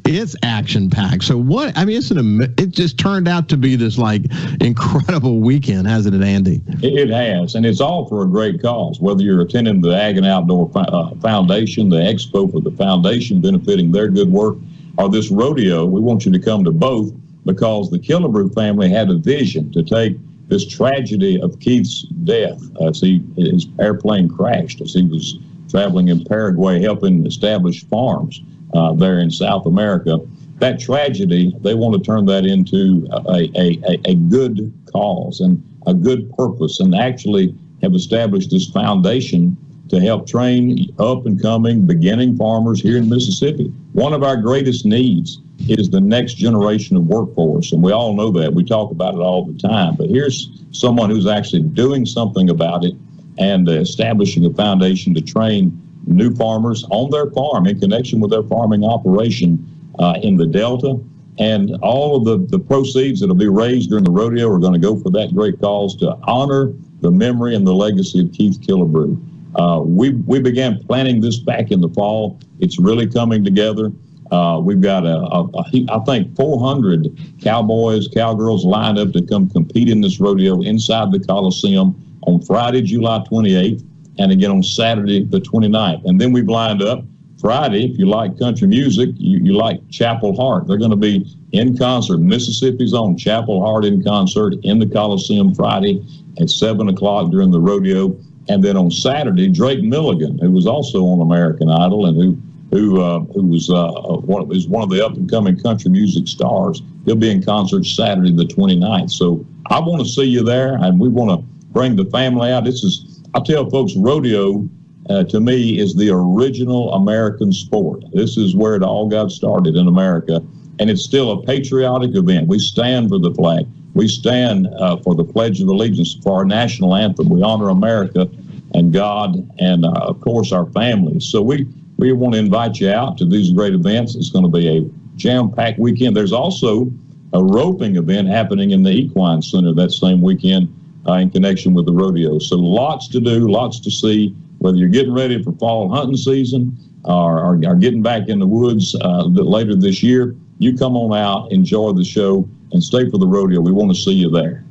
it's 0.04 0.36
action 0.42 0.90
packed. 0.90 1.24
So 1.24 1.36
what? 1.36 1.76
I 1.76 1.84
mean, 1.84 1.98
it's 1.98 2.10
an 2.10 2.42
it 2.58 2.70
just 2.70 2.98
turned 2.98 3.28
out 3.28 3.48
to 3.50 3.56
be 3.56 3.76
this 3.76 3.98
like 3.98 4.22
incredible 4.60 5.40
weekend, 5.40 5.86
hasn't 5.86 6.14
it, 6.14 6.22
Andy? 6.22 6.62
It 6.82 7.10
has, 7.10 7.54
and 7.54 7.64
it's 7.64 7.80
all 7.80 8.06
for 8.06 8.22
a 8.22 8.26
great 8.26 8.60
cause. 8.62 9.00
Whether 9.00 9.22
you're 9.22 9.40
attending 9.40 9.80
the 9.80 9.96
Ag 9.96 10.16
and 10.16 10.26
Outdoor 10.26 10.70
uh, 10.74 11.14
Foundation, 11.16 11.88
the 11.88 11.96
expo 11.96 12.50
for 12.50 12.60
the 12.60 12.72
foundation 12.72 13.40
benefiting 13.40 13.92
their 13.92 14.08
good 14.08 14.30
work, 14.30 14.56
or 14.98 15.08
this 15.08 15.30
rodeo, 15.30 15.84
we 15.86 16.00
want 16.00 16.26
you 16.26 16.32
to 16.32 16.38
come 16.38 16.64
to 16.64 16.70
both 16.70 17.12
because 17.44 17.90
the 17.90 17.98
Killebrew 17.98 18.54
family 18.54 18.90
had 18.90 19.10
a 19.10 19.16
vision 19.16 19.72
to 19.72 19.82
take 19.82 20.16
this 20.48 20.66
tragedy 20.66 21.40
of 21.40 21.58
Keith's 21.60 22.02
death 22.24 22.60
as 22.82 23.00
he 23.00 23.22
his 23.36 23.68
airplane 23.78 24.28
crashed 24.28 24.80
as 24.80 24.92
he 24.92 25.04
was 25.04 25.38
traveling 25.70 26.08
in 26.08 26.24
Paraguay 26.24 26.80
helping 26.80 27.24
establish 27.24 27.84
farms 27.84 28.42
uh, 28.74 28.92
there 28.94 29.18
in 29.18 29.30
South 29.30 29.66
America. 29.66 30.18
That 30.58 30.78
tragedy, 30.78 31.54
they 31.60 31.74
want 31.74 31.94
to 31.94 32.00
turn 32.00 32.26
that 32.26 32.44
into 32.44 33.08
a, 33.10 33.50
a, 33.56 33.80
a, 33.88 34.10
a 34.10 34.14
good 34.14 34.72
cause 34.92 35.40
and 35.40 35.62
a 35.86 35.94
good 35.94 36.30
purpose, 36.36 36.80
and 36.80 36.94
actually 36.94 37.54
have 37.82 37.94
established 37.94 38.50
this 38.50 38.68
foundation 38.68 39.56
to 39.88 40.00
help 40.00 40.26
train 40.26 40.86
up 40.98 41.26
and 41.26 41.40
coming 41.40 41.86
beginning 41.86 42.36
farmers 42.36 42.80
here 42.80 42.96
in 42.96 43.08
Mississippi. 43.08 43.72
One 43.92 44.12
of 44.12 44.22
our 44.22 44.36
greatest 44.36 44.84
needs 44.86 45.40
is 45.68 45.90
the 45.90 46.00
next 46.00 46.34
generation 46.34 46.96
of 46.96 47.06
workforce, 47.06 47.72
and 47.72 47.82
we 47.82 47.92
all 47.92 48.14
know 48.14 48.30
that. 48.30 48.52
We 48.52 48.64
talk 48.64 48.92
about 48.92 49.14
it 49.14 49.20
all 49.20 49.44
the 49.44 49.58
time, 49.58 49.96
but 49.96 50.08
here's 50.08 50.48
someone 50.70 51.10
who's 51.10 51.26
actually 51.26 51.62
doing 51.62 52.06
something 52.06 52.50
about 52.50 52.84
it 52.84 52.94
and 53.38 53.68
establishing 53.68 54.44
a 54.46 54.50
foundation 54.50 55.14
to 55.14 55.20
train 55.20 55.80
new 56.10 56.34
farmers 56.34 56.84
on 56.90 57.10
their 57.10 57.30
farm 57.30 57.66
in 57.66 57.78
connection 57.78 58.20
with 58.20 58.30
their 58.30 58.42
farming 58.42 58.84
operation 58.84 59.66
uh, 59.98 60.14
in 60.22 60.36
the 60.36 60.46
Delta. 60.46 60.98
And 61.38 61.76
all 61.80 62.16
of 62.16 62.24
the, 62.24 62.56
the 62.56 62.62
proceeds 62.62 63.20
that 63.20 63.28
will 63.28 63.34
be 63.34 63.48
raised 63.48 63.88
during 63.88 64.04
the 64.04 64.10
rodeo 64.10 64.50
are 64.50 64.58
going 64.58 64.74
to 64.74 64.78
go 64.78 64.98
for 64.98 65.10
that 65.10 65.34
great 65.34 65.60
cause 65.60 65.96
to 65.96 66.18
honor 66.24 66.72
the 67.00 67.10
memory 67.10 67.54
and 67.54 67.66
the 67.66 67.72
legacy 67.72 68.20
of 68.20 68.32
Keith 68.32 68.60
Killebrew. 68.60 69.18
Uh, 69.54 69.80
we, 69.80 70.10
we 70.10 70.38
began 70.38 70.78
planning 70.84 71.20
this 71.20 71.38
back 71.38 71.70
in 71.70 71.80
the 71.80 71.88
fall. 71.88 72.38
It's 72.58 72.78
really 72.78 73.06
coming 73.06 73.42
together. 73.42 73.90
Uh, 74.30 74.60
we've 74.62 74.80
got, 74.80 75.04
a, 75.04 75.16
a, 75.16 75.44
a, 75.44 75.86
I 75.90 76.04
think, 76.04 76.36
400 76.36 77.40
cowboys, 77.42 78.06
cowgirls 78.08 78.64
lined 78.64 78.98
up 78.98 79.12
to 79.12 79.22
come 79.22 79.48
compete 79.48 79.88
in 79.88 80.00
this 80.00 80.20
rodeo 80.20 80.60
inside 80.62 81.10
the 81.10 81.18
Coliseum 81.18 81.96
on 82.26 82.40
Friday, 82.42 82.82
July 82.82 83.24
28th 83.28 83.84
and 84.20 84.30
again 84.30 84.50
on 84.50 84.62
Saturday, 84.62 85.24
the 85.24 85.40
29th. 85.40 86.04
And 86.04 86.20
then 86.20 86.30
we've 86.30 86.48
lined 86.48 86.82
up 86.82 87.04
Friday, 87.40 87.90
if 87.90 87.98
you 87.98 88.04
like 88.04 88.38
country 88.38 88.68
music, 88.68 89.08
you, 89.16 89.38
you 89.38 89.54
like 89.54 89.80
Chapel 89.88 90.36
Hart. 90.36 90.66
They're 90.66 90.76
going 90.76 90.90
to 90.90 90.96
be 90.96 91.26
in 91.52 91.76
concert, 91.76 92.18
Mississippi's 92.18 92.92
own 92.92 93.16
Chapel 93.16 93.64
Hart 93.64 93.86
in 93.86 94.04
concert 94.04 94.54
in 94.62 94.78
the 94.78 94.86
Coliseum 94.86 95.54
Friday 95.54 96.04
at 96.38 96.50
7 96.50 96.90
o'clock 96.90 97.30
during 97.30 97.50
the 97.50 97.58
rodeo. 97.58 98.14
And 98.50 98.62
then 98.62 98.76
on 98.76 98.90
Saturday, 98.90 99.48
Drake 99.48 99.82
Milligan, 99.82 100.38
who 100.38 100.50
was 100.50 100.66
also 100.66 101.06
on 101.06 101.20
American 101.20 101.70
Idol 101.70 102.06
and 102.06 102.16
who 102.16 102.38
who 102.72 103.00
uh, 103.00 103.20
who 103.34 103.46
was 103.46 103.68
uh, 103.68 103.90
one, 103.90 104.54
is 104.54 104.68
one 104.68 104.82
of 104.82 104.90
the 104.90 105.04
up 105.04 105.14
and 105.14 105.28
coming 105.28 105.58
country 105.58 105.90
music 105.90 106.28
stars. 106.28 106.82
He'll 107.04 107.16
be 107.16 107.30
in 107.30 107.42
concert 107.42 107.84
Saturday 107.84 108.32
the 108.32 108.44
29th. 108.44 109.10
So 109.10 109.44
I 109.66 109.80
want 109.80 110.02
to 110.02 110.08
see 110.08 110.24
you 110.24 110.44
there, 110.44 110.74
and 110.74 111.00
we 111.00 111.08
want 111.08 111.40
to 111.40 111.46
bring 111.72 111.96
the 111.96 112.04
family 112.06 112.52
out. 112.52 112.64
This 112.64 112.84
is 112.84 113.09
I 113.32 113.40
tell 113.40 113.68
folks, 113.70 113.94
rodeo 113.96 114.68
uh, 115.08 115.24
to 115.24 115.40
me 115.40 115.78
is 115.78 115.94
the 115.94 116.10
original 116.10 116.92
American 116.94 117.52
sport. 117.52 118.02
This 118.12 118.36
is 118.36 118.56
where 118.56 118.74
it 118.74 118.82
all 118.82 119.08
got 119.08 119.30
started 119.30 119.76
in 119.76 119.86
America, 119.86 120.42
and 120.78 120.90
it's 120.90 121.04
still 121.04 121.30
a 121.32 121.46
patriotic 121.46 122.16
event. 122.16 122.48
We 122.48 122.58
stand 122.58 123.08
for 123.08 123.18
the 123.18 123.32
flag. 123.34 123.66
We 123.94 124.08
stand 124.08 124.66
uh, 124.78 124.96
for 124.98 125.14
the 125.14 125.24
Pledge 125.24 125.60
of 125.60 125.68
Allegiance, 125.68 126.16
for 126.22 126.38
our 126.38 126.44
national 126.44 126.94
anthem. 126.96 127.28
We 127.28 127.42
honor 127.42 127.68
America 127.68 128.28
and 128.74 128.92
God, 128.92 129.48
and 129.60 129.84
uh, 129.84 129.90
of 129.92 130.20
course 130.20 130.52
our 130.52 130.66
families. 130.66 131.26
So 131.26 131.40
we 131.42 131.68
we 131.98 132.12
want 132.12 132.34
to 132.34 132.40
invite 132.40 132.80
you 132.80 132.90
out 132.90 133.18
to 133.18 133.26
these 133.26 133.50
great 133.50 133.74
events. 133.74 134.16
It's 134.16 134.30
going 134.30 134.44
to 134.44 134.50
be 134.50 134.68
a 134.68 134.90
jam-packed 135.16 135.78
weekend. 135.78 136.16
There's 136.16 136.32
also 136.32 136.90
a 137.32 137.44
roping 137.44 137.96
event 137.96 138.28
happening 138.28 138.70
in 138.70 138.82
the 138.82 138.90
Equine 138.90 139.42
Center 139.42 139.74
that 139.74 139.92
same 139.92 140.22
weekend 140.22 140.74
uh, 141.06 141.14
in 141.14 141.30
connection 141.30 141.74
with 141.74 141.86
the 141.86 141.92
rodeo. 141.92 142.38
So 142.38 142.56
lots 142.56 143.08
to 143.08 143.20
do, 143.20 143.50
lots 143.50 143.80
to 143.80 143.90
see. 143.90 144.34
Whether 144.58 144.76
you're 144.76 144.88
getting 144.88 145.14
ready 145.14 145.42
for 145.42 145.52
fall 145.52 145.88
hunting 145.88 146.16
season 146.16 146.76
or, 147.04 147.40
or, 147.40 147.60
or 147.66 147.74
getting 147.76 148.02
back 148.02 148.28
in 148.28 148.38
the 148.38 148.46
woods 148.46 148.94
uh, 149.00 149.24
later 149.24 149.74
this 149.74 150.02
year, 150.02 150.36
you 150.58 150.76
come 150.76 150.96
on 150.96 151.16
out, 151.16 151.50
enjoy 151.50 151.92
the 151.92 152.04
show, 152.04 152.46
and 152.72 152.82
stay 152.82 153.08
for 153.08 153.16
the 153.16 153.26
rodeo. 153.26 153.60
We 153.60 153.72
want 153.72 153.90
to 153.90 154.00
see 154.00 154.12
you 154.12 154.30
there. 154.30 154.64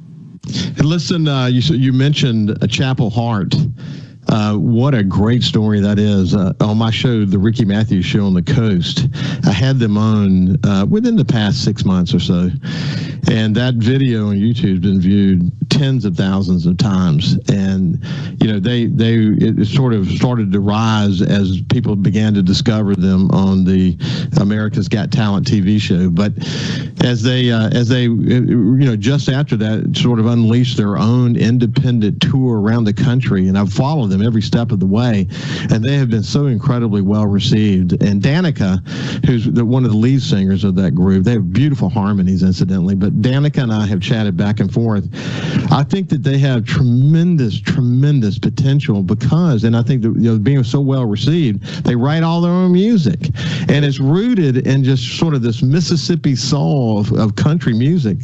And 0.78 0.86
listen, 0.86 1.28
uh, 1.28 1.48
you 1.48 1.62
you 1.76 1.92
mentioned 1.92 2.58
a 2.62 2.68
Chapel 2.68 3.10
Hart. 3.10 3.54
Uh, 4.30 4.56
what 4.56 4.94
a 4.94 5.04
great 5.04 5.42
story 5.42 5.80
that 5.80 5.98
is. 5.98 6.36
Uh, 6.36 6.54
on 6.62 6.78
my 6.78 6.92
show, 6.92 7.26
the 7.26 7.40
Ricky 7.40 7.66
Mathews 7.66 8.06
Show 8.06 8.26
on 8.26 8.36
the 8.36 8.44
Coast, 8.44 9.08
I 9.46 9.52
had 9.52 9.80
them 9.80 9.98
on 9.98 10.64
uh, 10.64 10.86
within 10.86 11.16
the 11.16 11.26
past 11.26 11.64
six 11.64 11.84
months 11.84 12.14
or 12.14 12.20
so. 12.20 12.50
And 13.30 13.56
that 13.56 13.76
video 13.76 14.30
on 14.30 14.36
YouTube 14.36 14.70
has 14.70 14.80
been 14.80 15.02
viewed 15.02 15.52
tens 15.70 16.06
of 16.06 16.16
thousands 16.16 16.66
of 16.66 16.78
times. 16.78 17.38
And, 17.50 18.04
you 18.42 18.52
know, 18.52 18.60
they, 18.60 18.86
they, 18.86 19.16
it 19.16 19.68
sort 19.68 19.94
of 19.94 20.08
started 20.08 20.52
to 20.52 20.60
rise 20.60 21.22
as 21.22 21.62
people 21.72 21.96
began 21.96 22.34
to 22.36 22.44
discover 22.44 22.96
them 22.96 23.32
on 23.32 23.64
the 23.66 23.98
America's 24.40 24.88
Got 24.88 25.12
Talent 25.12 25.48
TV 25.48 25.80
show. 25.80 26.10
But 26.10 26.34
as 27.04 27.24
they, 27.24 27.52
uh, 27.52 27.70
as 27.70 27.90
they, 27.90 28.04
you 28.04 28.86
know, 28.86 28.96
just 28.96 29.28
after 29.28 29.56
that, 29.58 29.98
sort 29.98 30.20
of 30.20 30.28
unleashed 30.28 30.78
their 30.78 30.98
own 30.98 31.36
independent 31.36 32.22
tour 32.22 32.60
around 32.60 32.84
the 32.84 32.94
country. 32.94 33.48
And 33.48 33.58
I've 33.58 33.74
followed 33.74 34.08
them 34.08 34.19
them 34.20 34.28
every 34.28 34.42
step 34.42 34.72
of 34.72 34.80
the 34.80 34.86
way, 34.86 35.28
and 35.72 35.84
they 35.84 35.98
have 35.98 36.10
been 36.10 36.24
so 36.24 36.48
incredibly 36.48 37.02
well 37.02 37.26
received. 37.26 38.02
And 38.04 38.22
Danica, 38.22 38.86
who's 39.26 39.46
the, 39.46 39.66
one 39.66 39.86
of 39.86 39.92
the 39.92 39.98
lead 39.98 40.22
singers 40.22 40.64
of 40.64 40.76
that 40.76 40.92
group, 40.92 41.24
they 41.24 41.34
have 41.34 41.52
beautiful 41.52 41.90
harmonies, 41.90 42.44
incidentally. 42.44 42.96
But 42.96 43.22
Danica 43.22 43.64
and 43.64 43.74
I 43.74 43.86
have 43.86 44.02
chatted 44.02 44.38
back 44.38 44.60
and 44.60 44.72
forth. 44.72 45.08
I 45.72 45.84
think 45.84 46.10
that 46.10 46.24
they 46.24 46.38
have 46.40 46.66
tremendous, 46.66 47.60
tremendous 47.60 48.38
potential 48.40 49.04
because, 49.04 49.64
and 49.64 49.76
I 49.76 49.84
think 49.84 50.02
that 50.04 50.10
you 50.16 50.32
know, 50.32 50.40
being 50.40 50.64
so 50.64 50.82
well 50.82 51.06
received, 51.06 51.64
they 51.84 51.96
write 51.96 52.24
all 52.24 52.42
their 52.42 52.52
own 52.52 52.72
music, 52.72 53.30
and 53.70 53.86
it's 53.86 54.00
rooted 54.00 54.68
in 54.68 54.84
just 54.84 55.18
sort 55.18 55.34
of 55.34 55.42
this 55.42 55.62
Mississippi 55.62 56.36
soul 56.36 57.00
of, 57.00 57.12
of 57.14 57.36
country 57.36 57.74
music. 57.74 58.18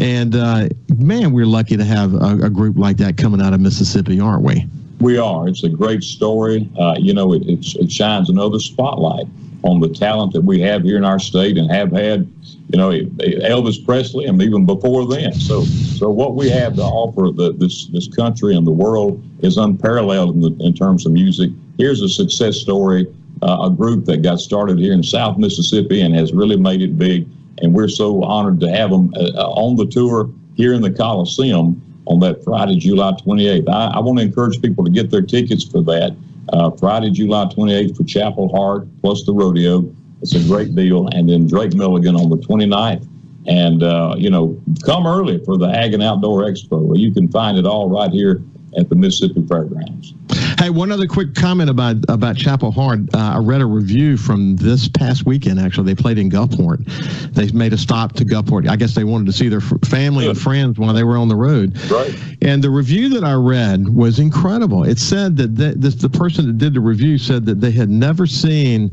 And 0.00 0.34
uh, 0.34 0.68
man, 0.96 1.32
we're 1.32 1.46
lucky 1.46 1.76
to 1.76 1.84
have 1.84 2.14
a, 2.14 2.38
a 2.44 2.50
group 2.50 2.76
like 2.76 2.96
that 2.98 3.16
coming 3.16 3.40
out 3.40 3.52
of 3.52 3.60
Mississippi, 3.60 4.20
aren't 4.20 4.42
we? 4.42 4.66
We 5.00 5.16
are. 5.18 5.48
It's 5.48 5.64
a 5.64 5.68
great 5.68 6.02
story. 6.02 6.68
Uh, 6.78 6.94
you 6.98 7.14
know, 7.14 7.32
it, 7.32 7.42
it 7.46 7.90
shines 7.90 8.28
another 8.28 8.58
spotlight 8.58 9.26
on 9.62 9.80
the 9.80 9.88
talent 9.88 10.32
that 10.32 10.42
we 10.42 10.60
have 10.60 10.82
here 10.82 10.96
in 10.96 11.04
our 11.04 11.18
state 11.18 11.58
and 11.58 11.70
have 11.70 11.92
had, 11.92 12.30
you 12.68 12.78
know, 12.78 12.90
Elvis 12.90 13.84
Presley 13.84 14.26
and 14.26 14.40
even 14.42 14.64
before 14.66 15.06
then. 15.06 15.32
So, 15.32 15.64
so 15.64 16.10
what 16.10 16.34
we 16.34 16.50
have 16.50 16.76
to 16.76 16.82
offer 16.82 17.32
the, 17.34 17.52
this 17.52 17.86
this 17.88 18.08
country 18.08 18.56
and 18.56 18.66
the 18.66 18.72
world 18.72 19.22
is 19.42 19.56
unparalleled 19.56 20.34
in, 20.34 20.40
the, 20.40 20.64
in 20.64 20.74
terms 20.74 21.06
of 21.06 21.12
music. 21.12 21.50
Here's 21.78 22.02
a 22.02 22.08
success 22.08 22.56
story, 22.56 23.06
uh, 23.42 23.62
a 23.64 23.70
group 23.70 24.04
that 24.06 24.18
got 24.18 24.40
started 24.40 24.78
here 24.78 24.92
in 24.92 25.02
South 25.02 25.38
Mississippi 25.38 26.02
and 26.02 26.14
has 26.14 26.32
really 26.32 26.56
made 26.56 26.82
it 26.82 26.98
big. 26.98 27.26
And 27.62 27.74
we're 27.74 27.88
so 27.88 28.22
honored 28.22 28.60
to 28.60 28.70
have 28.70 28.90
them 28.90 29.12
uh, 29.16 29.50
on 29.50 29.76
the 29.76 29.86
tour 29.86 30.30
here 30.54 30.72
in 30.74 30.82
the 30.82 30.90
Coliseum 30.90 31.80
on 32.10 32.18
that 32.18 32.42
Friday, 32.42 32.76
July 32.76 33.12
28th. 33.12 33.68
I, 33.68 33.86
I 33.94 33.98
want 34.00 34.18
to 34.18 34.24
encourage 34.24 34.60
people 34.60 34.84
to 34.84 34.90
get 34.90 35.10
their 35.10 35.22
tickets 35.22 35.64
for 35.64 35.80
that. 35.82 36.16
Uh, 36.52 36.70
Friday, 36.72 37.10
July 37.10 37.44
28th 37.44 37.96
for 37.96 38.02
Chapel 38.02 38.48
Hart 38.48 38.88
plus 39.00 39.24
the 39.24 39.32
rodeo. 39.32 39.88
It's 40.20 40.34
a 40.34 40.42
great 40.48 40.74
deal. 40.74 41.06
And 41.08 41.30
then 41.30 41.46
Drake 41.46 41.74
Milligan 41.74 42.16
on 42.16 42.28
the 42.28 42.36
29th. 42.36 43.06
And, 43.46 43.82
uh, 43.84 44.16
you 44.18 44.28
know, 44.28 44.60
come 44.84 45.06
early 45.06 45.42
for 45.44 45.56
the 45.56 45.66
Ag 45.66 45.94
and 45.94 46.02
Outdoor 46.02 46.42
Expo. 46.42 46.98
You 46.98 47.12
can 47.12 47.28
find 47.28 47.56
it 47.56 47.64
all 47.64 47.88
right 47.88 48.10
here 48.10 48.42
at 48.76 48.88
the 48.88 48.96
Mississippi 48.96 49.46
Fairgrounds. 49.46 50.14
Hey, 50.60 50.68
one 50.68 50.92
other 50.92 51.06
quick 51.06 51.34
comment 51.34 51.70
about 51.70 51.96
about 52.10 52.36
Chapel 52.36 52.70
Hart. 52.70 53.00
Uh, 53.14 53.36
I 53.36 53.38
read 53.38 53.62
a 53.62 53.66
review 53.66 54.18
from 54.18 54.56
this 54.56 54.88
past 54.88 55.24
weekend. 55.24 55.58
Actually, 55.58 55.94
they 55.94 56.02
played 56.02 56.18
in 56.18 56.28
Gulfport. 56.30 56.84
They 57.32 57.50
made 57.52 57.72
a 57.72 57.78
stop 57.78 58.12
to 58.16 58.26
Gulfport. 58.26 58.68
I 58.68 58.76
guess 58.76 58.94
they 58.94 59.04
wanted 59.04 59.24
to 59.28 59.32
see 59.32 59.48
their 59.48 59.62
family 59.62 60.28
and 60.28 60.38
friends 60.38 60.78
while 60.78 60.92
they 60.92 61.02
were 61.02 61.16
on 61.16 61.28
the 61.28 61.34
road. 61.34 61.78
Right. 61.90 62.14
And 62.42 62.62
the 62.62 62.68
review 62.68 63.08
that 63.08 63.24
I 63.24 63.32
read 63.32 63.88
was 63.88 64.18
incredible. 64.18 64.84
It 64.84 64.98
said 64.98 65.38
that 65.38 65.56
the, 65.56 65.72
this, 65.78 65.94
the 65.94 66.10
person 66.10 66.46
that 66.46 66.58
did 66.58 66.74
the 66.74 66.80
review 66.80 67.16
said 67.16 67.46
that 67.46 67.62
they 67.62 67.70
had 67.70 67.88
never 67.88 68.26
seen 68.26 68.90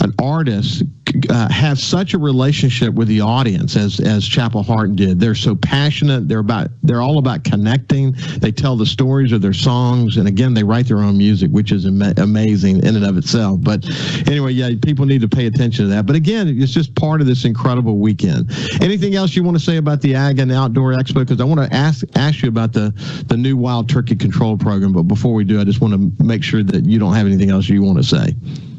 an 0.00 0.14
artist 0.20 0.84
uh, 1.28 1.48
have 1.50 1.78
such 1.78 2.14
a 2.14 2.18
relationship 2.18 2.94
with 2.94 3.08
the 3.08 3.20
audience 3.20 3.76
as 3.76 4.00
as 4.00 4.26
Chapel 4.26 4.62
Hart 4.62 4.96
did. 4.96 5.18
They're 5.18 5.34
so 5.34 5.56
passionate. 5.56 6.28
They're 6.28 6.38
about 6.38 6.68
they're 6.82 7.02
all 7.02 7.18
about 7.18 7.44
connecting. 7.44 8.12
They 8.38 8.52
tell 8.52 8.76
the 8.76 8.86
stories 8.86 9.32
of 9.32 9.42
their 9.42 9.52
songs, 9.52 10.16
and 10.16 10.28
again, 10.28 10.54
they 10.54 10.62
write 10.62 10.86
their 10.86 10.99
own 11.02 11.18
music, 11.18 11.50
which 11.50 11.72
is 11.72 11.86
ama- 11.86 12.14
amazing 12.16 12.84
in 12.84 12.96
and 12.96 13.04
of 13.04 13.16
itself. 13.16 13.60
But 13.62 13.84
anyway, 14.26 14.52
yeah, 14.52 14.70
people 14.82 15.06
need 15.06 15.20
to 15.20 15.28
pay 15.28 15.46
attention 15.46 15.86
to 15.86 15.90
that. 15.90 16.06
But 16.06 16.16
again, 16.16 16.48
it's 16.60 16.72
just 16.72 16.94
part 16.94 17.20
of 17.20 17.26
this 17.26 17.44
incredible 17.44 17.98
weekend. 17.98 18.50
Anything 18.80 19.14
else 19.14 19.36
you 19.36 19.42
want 19.42 19.56
to 19.58 19.62
say 19.62 19.76
about 19.76 20.00
the 20.00 20.14
Ag 20.14 20.38
and 20.38 20.50
Outdoor 20.52 20.92
Expo? 20.92 21.20
Because 21.20 21.40
I 21.40 21.44
want 21.44 21.60
to 21.60 21.76
ask 21.76 22.04
ask 22.14 22.42
you 22.42 22.48
about 22.48 22.72
the 22.72 22.92
the 23.28 23.36
new 23.36 23.56
Wild 23.56 23.88
Turkey 23.88 24.16
Control 24.16 24.56
Program. 24.56 24.92
But 24.92 25.04
before 25.04 25.34
we 25.34 25.44
do, 25.44 25.60
I 25.60 25.64
just 25.64 25.80
want 25.80 25.94
to 25.94 26.24
make 26.24 26.42
sure 26.42 26.62
that 26.62 26.84
you 26.84 26.98
don't 26.98 27.14
have 27.14 27.26
anything 27.26 27.50
else 27.50 27.68
you 27.68 27.82
want 27.82 27.98
to 27.98 28.04
say. 28.04 28.34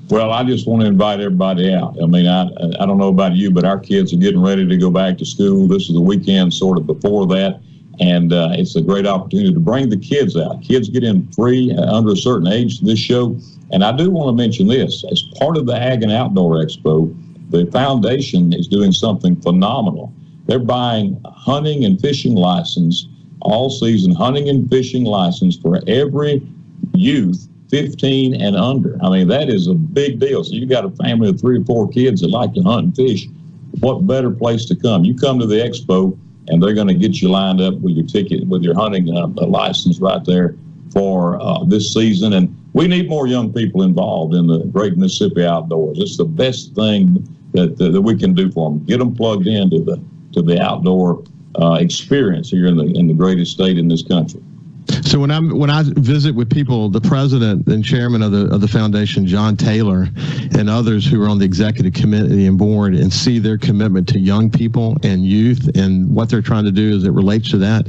Well, 0.10 0.32
I 0.32 0.44
just 0.44 0.68
want 0.68 0.82
to 0.82 0.88
invite 0.88 1.22
everybody 1.22 1.74
out. 1.74 1.96
I 2.04 2.06
mean, 2.06 2.28
I 2.28 2.44
I 2.82 2.86
don't 2.86 2.98
know 2.98 3.08
about 3.08 3.34
you, 3.34 3.50
but 3.50 3.64
our 3.64 3.80
kids 3.80 4.14
are 4.14 4.18
getting 4.18 4.42
ready 4.42 4.68
to 4.68 4.78
go 4.78 4.92
back 4.92 5.18
to 5.20 5.26
school. 5.26 5.68
This 5.68 5.84
is 5.84 5.96
the 5.96 6.02
weekend 6.02 6.54
sort 6.54 6.78
of 6.78 6.86
before 6.86 7.26
that, 7.28 7.62
and 8.00 8.34
uh, 8.34 8.50
it's 8.54 8.76
a 8.76 8.82
great 8.82 9.06
opportunity 9.06 9.54
to 9.54 9.60
bring 9.60 9.90
the 9.90 9.98
kids 9.98 10.38
out. 10.38 10.62
Kids 10.62 10.90
get 10.90 11.04
in 11.04 11.28
free 11.32 11.76
uh, 11.76 11.94
under 11.94 12.12
a 12.12 12.18
certain 12.18 12.48
age 12.48 12.80
to 12.80 12.86
this 12.86 13.00
show. 13.00 13.38
And 13.72 13.84
I 13.84 13.92
do 13.92 14.10
want 14.10 14.36
to 14.36 14.42
mention 14.42 14.68
this 14.68 15.04
as 15.12 15.22
part 15.40 15.58
of 15.58 15.66
the 15.66 15.76
Ag 15.76 16.04
and 16.04 16.12
Outdoor 16.12 16.64
Expo, 16.64 17.16
the 17.50 17.66
foundation 17.72 18.54
is 18.54 18.68
doing 18.68 18.92
something 18.92 19.36
phenomenal. 19.42 20.14
They're 20.46 20.60
buying 20.60 21.22
hunting 21.26 21.86
and 21.86 22.00
fishing 22.00 22.36
license, 22.36 23.08
all 23.42 23.70
season 23.70 24.14
hunting 24.14 24.50
and 24.50 24.70
fishing 24.70 25.04
license 25.04 25.58
for 25.58 25.82
every 25.88 26.42
youth 26.94 27.48
15 27.72 28.40
and 28.40 28.56
under. 28.56 28.98
I 29.02 29.10
mean, 29.10 29.28
that 29.30 29.50
is 29.50 29.68
a 29.68 29.74
big 29.74 30.20
deal. 30.20 30.44
So 30.44 30.54
you've 30.54 30.70
got 30.70 30.84
a 30.84 30.92
family 30.92 31.30
of 31.30 31.40
three 31.40 31.60
or 31.60 31.64
four 31.64 31.90
kids 31.90 32.22
that 32.22 32.28
like 32.28 32.54
to 32.56 32.62
hunt 32.62 32.86
and 32.86 32.96
fish. 32.96 33.28
What 33.80 34.06
better 34.06 34.30
place 34.30 34.66
to 34.66 34.76
come? 34.76 35.06
You 35.06 35.16
come 35.16 35.40
to 35.40 35.46
the 35.46 35.56
expo, 35.56 36.18
and 36.52 36.62
they're 36.62 36.74
going 36.74 36.88
to 36.88 36.94
get 36.94 37.22
you 37.22 37.30
lined 37.30 37.62
up 37.62 37.76
with 37.76 37.96
your 37.96 38.06
ticket, 38.06 38.46
with 38.46 38.62
your 38.62 38.76
hunting 38.76 39.10
uh, 39.16 39.28
license 39.48 40.00
right 40.00 40.24
there 40.26 40.56
for 40.92 41.42
uh, 41.42 41.64
this 41.64 41.94
season. 41.94 42.34
And 42.34 42.56
we 42.74 42.88
need 42.88 43.10
more 43.10 43.26
young 43.26 43.54
people 43.54 43.84
involved 43.84 44.36
in 44.36 44.48
the 44.48 44.60
great 44.66 44.98
Mississippi 44.98 45.46
outdoors. 45.46 45.98
It's 46.00 46.18
the 46.18 46.26
best 46.26 46.76
thing 46.76 47.26
that, 47.54 47.78
that, 47.78 47.92
that 47.94 48.02
we 48.02 48.18
can 48.18 48.34
do 48.34 48.52
for 48.52 48.70
them. 48.70 48.84
Get 48.86 49.00
them 49.00 49.16
plugged 49.16 49.48
into 49.48 49.80
the 49.80 50.04
to 50.34 50.42
the 50.42 50.62
outdoor 50.62 51.24
uh, 51.62 51.74
experience 51.74 52.50
here 52.50 52.68
in 52.68 52.78
the 52.78 52.86
in 52.86 53.08
the 53.08 53.14
greatest 53.14 53.52
state 53.52 53.78
in 53.78 53.88
this 53.88 54.04
country. 54.04 54.42
So 55.04 55.20
when 55.20 55.32
I'm 55.32 55.58
when 55.58 55.70
I 55.70 55.84
visit 55.84 56.36
with 56.36 56.50
people, 56.50 56.90
the 56.90 57.02
president 57.02 57.68
and 57.68 57.84
chairman 57.84 58.22
of 58.22 58.32
the 58.32 58.46
of 58.54 58.62
the 58.62 58.68
foundation, 58.68 59.26
John 59.26 59.58
Taylor, 59.58 60.08
and 60.58 60.70
others 60.70 61.06
who 61.06 61.22
are 61.24 61.28
on 61.28 61.40
the 61.40 61.46
executive 61.46 61.94
committee 61.94 62.46
and 62.46 62.58
board, 62.58 62.94
and 62.94 63.12
see 63.12 63.40
their 63.40 63.58
commitment 63.58 64.08
to 64.10 64.20
young 64.20 64.50
people 64.50 64.98
and 65.04 65.26
youth 65.26 65.76
and 65.76 66.14
what 66.14 66.30
they're 66.30 66.42
trying 66.42 66.66
to 66.66 66.72
do 66.72 66.96
as 66.96 67.04
it 67.04 67.12
relates 67.12 67.50
to 67.52 67.58
that, 67.58 67.88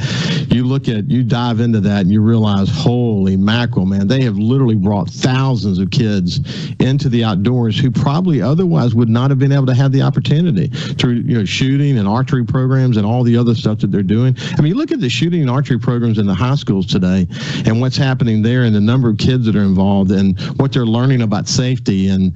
you 0.52 0.64
look 0.64 0.88
at 0.88 1.10
you 1.10 1.22
dive 1.22 1.60
into 1.60 1.80
that 1.80 2.00
and 2.00 2.10
you 2.10 2.22
realize, 2.22 2.68
holy 2.70 3.36
mackerel, 3.36 3.86
man, 3.86 4.08
they 4.08 4.22
have 4.22 4.38
literally 4.38 4.76
brought 4.76 5.08
thousands 5.08 5.78
of 5.78 5.90
kids 5.90 6.40
into 6.80 7.08
the 7.08 7.24
outdoors 7.24 7.78
who 7.78 7.90
probably 7.90 8.40
otherwise 8.40 8.94
would 8.94 9.10
not 9.10 9.30
have 9.30 9.38
been 9.38 9.52
able 9.52 9.66
to 9.66 9.74
have 9.74 9.92
the 9.92 10.02
opportunity 10.02 10.68
through 10.68 11.14
you 11.14 11.38
know 11.38 11.44
shooting 11.44 11.98
and 11.98 12.08
archery 12.08 12.44
programs 12.44 12.96
and 12.96 13.06
all 13.06 13.22
the 13.22 13.36
other 13.36 13.54
stuff 13.54 13.80
that 13.80 13.90
they're 13.90 14.02
doing. 14.02 14.34
I 14.56 14.62
mean, 14.62 14.74
look 14.74 14.92
at 14.92 15.00
the 15.00 15.10
shooting 15.10 15.42
and 15.42 15.50
archery 15.50 15.78
programs 15.78 16.18
in 16.18 16.26
the 16.26 16.34
high 16.34 16.54
schools 16.54 16.86
today 16.86 17.01
and 17.04 17.80
what's 17.80 17.96
happening 17.96 18.42
there 18.42 18.64
and 18.64 18.74
the 18.74 18.80
number 18.80 19.10
of 19.10 19.18
kids 19.18 19.46
that 19.46 19.56
are 19.56 19.62
involved 19.62 20.10
and 20.10 20.38
what 20.58 20.72
they're 20.72 20.86
learning 20.86 21.22
about 21.22 21.48
safety. 21.48 22.08
And 22.08 22.32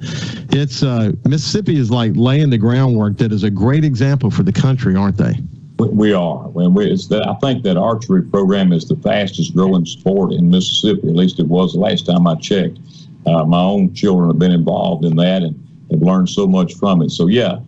it's 0.51 0.83
uh, 0.83 1.11
Mississippi 1.25 1.77
is 1.77 1.91
like 1.91 2.11
laying 2.15 2.49
the 2.49 2.57
groundwork 2.57 3.17
that 3.17 3.31
is 3.31 3.43
a 3.43 3.49
great 3.49 3.83
example 3.83 4.31
for 4.31 4.43
the 4.43 4.53
country, 4.53 4.95
aren't 4.95 5.17
they? 5.17 5.33
We 5.77 6.11
are. 6.11 6.47
When 6.49 6.73
we, 6.73 6.91
I 6.91 7.33
think 7.35 7.63
that 7.63 7.77
archery 7.77 8.23
program 8.23 8.73
is 8.73 8.87
the 8.87 8.95
fastest 8.95 9.53
growing 9.53 9.85
sport 9.85 10.33
in 10.33 10.49
Mississippi. 10.49 11.07
At 11.07 11.15
least 11.15 11.39
it 11.39 11.47
was 11.47 11.73
the 11.73 11.79
last 11.79 12.07
time 12.07 12.25
I 12.25 12.35
checked. 12.35 12.79
Uh, 13.27 13.43
my 13.45 13.59
own 13.59 13.93
children 13.93 14.29
have 14.29 14.39
been 14.39 14.51
involved 14.51 15.05
in 15.05 15.15
that 15.17 15.43
and 15.43 15.55
have 15.91 16.01
learned 16.01 16.29
so 16.29 16.47
much 16.47 16.73
from 16.75 17.01
it. 17.03 17.11
So 17.11 17.27
yeah, 17.27 17.59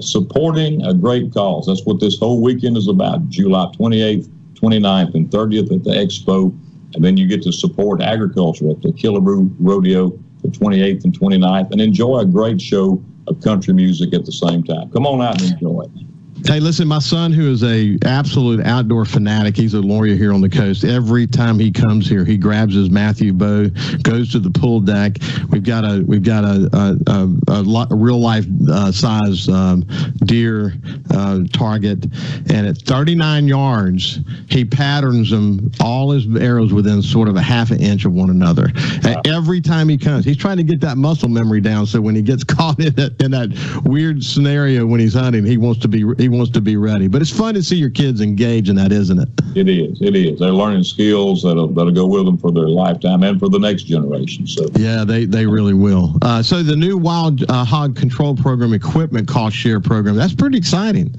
supporting 0.00 0.84
a 0.84 0.92
great 0.92 1.32
cause. 1.32 1.66
That's 1.66 1.84
what 1.84 2.00
this 2.00 2.18
whole 2.18 2.42
weekend 2.42 2.76
is 2.76 2.88
about. 2.88 3.28
July 3.28 3.70
28th 3.78 4.28
29th 4.60 5.14
and 5.14 5.30
30th 5.30 5.72
at 5.72 5.84
the 5.84 5.90
expo. 5.90 6.56
And 6.94 7.04
then 7.04 7.16
you 7.16 7.26
get 7.26 7.42
to 7.42 7.52
support 7.52 8.00
agriculture 8.00 8.70
at 8.70 8.80
the 8.82 8.92
Killebrew 8.92 9.54
Rodeo 9.58 10.18
the 10.42 10.48
28th 10.48 11.04
and 11.04 11.18
29th 11.18 11.70
and 11.72 11.80
enjoy 11.80 12.18
a 12.18 12.26
great 12.26 12.60
show 12.60 13.02
of 13.26 13.40
country 13.40 13.74
music 13.74 14.14
at 14.14 14.24
the 14.24 14.32
same 14.32 14.62
time. 14.62 14.90
Come 14.90 15.06
on 15.06 15.20
out 15.20 15.40
and 15.40 15.52
enjoy 15.52 15.82
it. 15.82 16.07
Hey, 16.44 16.60
listen, 16.60 16.88
my 16.88 16.98
son, 16.98 17.32
who 17.32 17.50
is 17.50 17.62
a 17.62 17.98
absolute 18.04 18.64
outdoor 18.64 19.04
fanatic, 19.04 19.56
he's 19.56 19.74
a 19.74 19.80
lawyer 19.80 20.14
here 20.14 20.32
on 20.32 20.40
the 20.40 20.48
coast. 20.48 20.84
Every 20.84 21.26
time 21.26 21.58
he 21.58 21.70
comes 21.70 22.08
here, 22.08 22.24
he 22.24 22.36
grabs 22.36 22.74
his 22.74 22.90
Matthew 22.90 23.32
bow, 23.32 23.68
goes 24.02 24.32
to 24.32 24.38
the 24.38 24.50
pool 24.50 24.80
deck. 24.80 25.18
We've 25.50 25.62
got 25.62 25.84
a 25.84 26.02
we've 26.06 26.22
got 26.22 26.44
a 26.44 26.70
a, 26.72 27.52
a, 27.52 27.86
a 27.90 27.94
real 27.94 28.20
life 28.20 28.46
uh, 28.70 28.92
size 28.92 29.48
um, 29.48 29.84
deer 30.24 30.74
uh, 31.10 31.40
target, 31.52 32.04
and 32.50 32.66
at 32.66 32.78
39 32.78 33.46
yards, 33.46 34.20
he 34.48 34.64
patterns 34.64 35.30
them 35.30 35.70
all 35.80 36.12
his 36.12 36.26
arrows 36.40 36.72
within 36.72 37.02
sort 37.02 37.28
of 37.28 37.36
a 37.36 37.42
half 37.42 37.70
an 37.70 37.82
inch 37.82 38.04
of 38.04 38.12
one 38.12 38.30
another. 38.30 38.70
Wow. 39.04 39.20
Every 39.26 39.60
time 39.60 39.88
he 39.88 39.98
comes, 39.98 40.24
he's 40.24 40.38
trying 40.38 40.56
to 40.58 40.64
get 40.64 40.80
that 40.80 40.96
muscle 40.96 41.28
memory 41.28 41.60
down, 41.60 41.86
so 41.86 42.00
when 42.00 42.14
he 42.14 42.22
gets 42.22 42.44
caught 42.44 42.78
in 42.80 42.94
that 42.94 43.20
in 43.20 43.32
that 43.32 43.82
weird 43.84 44.24
scenario 44.24 44.86
when 44.86 45.00
he's 45.00 45.14
hunting, 45.14 45.44
he 45.44 45.58
wants 45.58 45.80
to 45.80 45.88
be 45.88 46.04
he 46.16 46.27
wants 46.28 46.50
to 46.52 46.60
be 46.60 46.76
ready. 46.76 47.08
But 47.08 47.22
it's 47.22 47.30
fun 47.30 47.54
to 47.54 47.62
see 47.62 47.76
your 47.76 47.90
kids 47.90 48.20
engage 48.20 48.68
in 48.68 48.76
that, 48.76 48.92
isn't 48.92 49.18
it? 49.18 49.28
It 49.54 49.68
is. 49.68 50.00
It 50.00 50.14
is. 50.14 50.38
They're 50.38 50.50
learning 50.50 50.84
skills 50.84 51.42
that'll 51.42 51.68
that'll 51.68 51.92
go 51.92 52.06
with 52.06 52.24
them 52.24 52.38
for 52.38 52.52
their 52.52 52.68
lifetime 52.68 53.22
and 53.22 53.38
for 53.38 53.48
the 53.48 53.58
next 53.58 53.84
generation. 53.84 54.46
So 54.46 54.66
yeah, 54.74 55.04
they 55.04 55.24
they 55.24 55.46
really 55.46 55.74
will. 55.74 56.16
Uh, 56.22 56.42
so 56.42 56.62
the 56.62 56.76
new 56.76 56.96
wild 56.96 57.44
uh, 57.50 57.64
hog 57.64 57.96
control 57.96 58.36
program 58.36 58.72
equipment 58.72 59.28
cost 59.28 59.56
share 59.56 59.80
program 59.80 60.16
that's 60.16 60.34
pretty 60.34 60.58
exciting. 60.58 61.14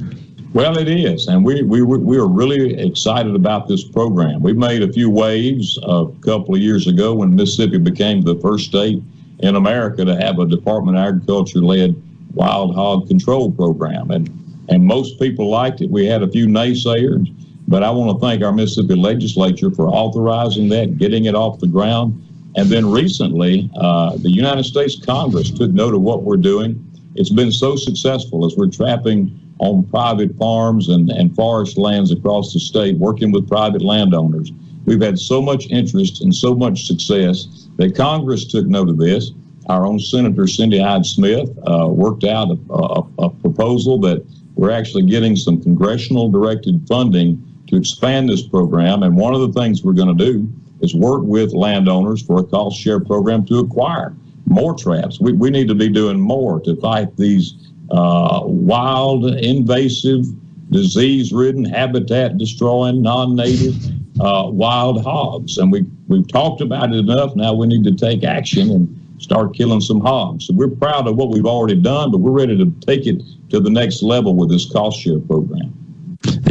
Well, 0.52 0.80
it 0.80 0.88
is, 0.88 1.28
and 1.28 1.46
we 1.46 1.62
we 1.62 1.84
we 1.84 2.18
are 2.18 2.28
really 2.28 2.80
excited 2.80 3.36
about 3.36 3.68
this 3.68 3.84
program. 3.84 4.42
We 4.42 4.54
made 4.54 4.82
a 4.82 4.92
few 4.92 5.10
waves 5.10 5.78
a 5.84 6.08
couple 6.22 6.56
of 6.56 6.62
years 6.62 6.88
ago 6.88 7.14
when 7.14 7.36
Mississippi 7.36 7.78
became 7.78 8.22
the 8.22 8.36
first 8.36 8.66
state 8.66 9.02
in 9.40 9.56
America 9.56 10.04
to 10.04 10.16
have 10.16 10.40
a 10.40 10.48
Department 10.48 10.98
of 10.98 11.04
Agriculture 11.04 11.60
led 11.60 11.96
wild 12.34 12.74
hog 12.74 13.08
control 13.08 13.52
program, 13.52 14.10
and 14.10 14.28
and 14.70 14.86
most 14.86 15.20
people 15.20 15.50
liked 15.50 15.82
it. 15.82 15.90
We 15.90 16.06
had 16.06 16.24
a 16.24 16.30
few 16.30 16.48
naysayers, 16.48 17.28
but 17.68 17.84
I 17.84 17.92
want 17.92 18.18
to 18.18 18.26
thank 18.26 18.44
our 18.44 18.52
Mississippi 18.52 18.96
legislature 18.96 19.72
for 19.72 19.88
authorizing 19.88 20.70
that, 20.70 20.98
getting 20.98 21.26
it 21.26 21.36
off 21.36 21.60
the 21.60 21.68
ground. 21.68 22.26
And 22.56 22.70
then 22.70 22.90
recently, 22.90 23.70
uh, 23.76 24.18
the 24.18 24.30
United 24.30 24.64
States 24.64 25.04
Congress 25.04 25.52
took 25.52 25.72
note 25.72 25.94
of 25.94 26.02
what 26.02 26.24
we're 26.24 26.38
doing. 26.38 26.86
It's 27.16 27.30
been 27.30 27.52
so 27.52 27.76
successful 27.76 28.46
as 28.46 28.56
we're 28.56 28.70
trapping 28.70 29.40
on 29.60 29.84
private 29.84 30.36
farms 30.38 30.90
and, 30.90 31.10
and 31.10 31.36
forest 31.36 31.78
lands 31.78 32.12
across 32.12 32.54
the 32.54 32.60
state, 32.60 32.98
working 32.98 33.32
with 33.32 33.48
private 33.48 33.82
landowners. 33.82 34.52
We've 34.86 35.02
had 35.02 35.20
so 35.20 35.42
much 35.42 35.68
interest 35.70 36.22
and 36.22 36.34
so 36.34 36.56
much 36.56 36.88
success 36.88 37.68
that 37.78 37.96
Congress 37.96 38.46
took 38.46 38.66
note 38.66 38.90
of 38.90 38.98
this. 38.98 39.32
Our 39.68 39.86
own 39.86 40.00
Senator 40.00 40.48
Cindy 40.48 40.80
Hyde 40.80 41.06
Smith 41.06 41.50
uh, 41.68 41.88
worked 41.88 42.24
out 42.24 42.50
a, 42.50 42.74
a, 42.74 43.26
a 43.26 43.30
proposal 43.30 44.00
that 44.00 44.26
we're 44.60 44.72
actually 44.72 45.04
getting 45.04 45.38
some 45.38 45.62
congressional 45.62 46.30
directed 46.30 46.86
funding 46.86 47.42
to 47.68 47.78
expand 47.78 48.28
this 48.28 48.46
program. 48.46 49.04
And 49.04 49.16
one 49.16 49.34
of 49.34 49.40
the 49.40 49.58
things 49.58 49.84
we're 49.84 49.94
going 49.94 50.18
to 50.18 50.26
do 50.26 50.52
is 50.82 50.94
work 50.94 51.22
with 51.24 51.54
landowners 51.54 52.22
for 52.22 52.42
a 52.42 52.44
cost 52.44 52.78
share 52.78 53.00
program 53.00 53.46
to 53.46 53.60
acquire 53.60 54.14
more 54.48 54.76
traps. 54.76 55.18
We, 55.22 55.32
we 55.32 55.50
need 55.50 55.70
to 55.70 55.76
be 55.76 55.88
doing 55.88 56.20
more 56.20 56.60
to 56.62 56.76
fight 56.76 57.16
these 57.16 57.54
uh, 57.92 58.42
wild, 58.44 59.34
invasive, 59.34 60.26
disease 60.72 61.32
ridden, 61.32 61.64
habitat 61.64 62.38
destroying, 62.38 63.02
non 63.02 63.38
native 63.38 63.76
uh, 64.20 64.50
wild 64.52 65.02
hogs. 65.06 65.58
And 65.58 65.72
we, 65.72 65.86
we've 66.10 66.28
talked 66.28 66.60
about 66.60 66.94
it 66.94 66.98
enough. 66.98 67.34
Now 67.34 67.54
we 67.54 67.66
need 67.68 67.86
to 67.86 67.96
take 67.96 68.26
action 68.26 68.72
and 68.72 69.09
start 69.20 69.54
killing 69.54 69.82
some 69.82 70.00
hogs. 70.00 70.48
So 70.48 70.54
we're 70.54 70.70
proud 70.70 71.08
of 71.08 71.16
what 71.16 71.30
we've 71.30 71.46
already 71.46 71.80
done, 71.80 72.12
but 72.12 72.20
we're 72.20 72.32
ready 72.32 72.58
to 72.58 72.72
take 72.86 73.06
it 73.06 73.22
to 73.50 73.60
the 73.60 73.70
next 73.70 74.02
level 74.02 74.36
with 74.36 74.50
this 74.50 74.72
cost 74.72 75.00
share 75.00 75.20
program. 75.20 75.74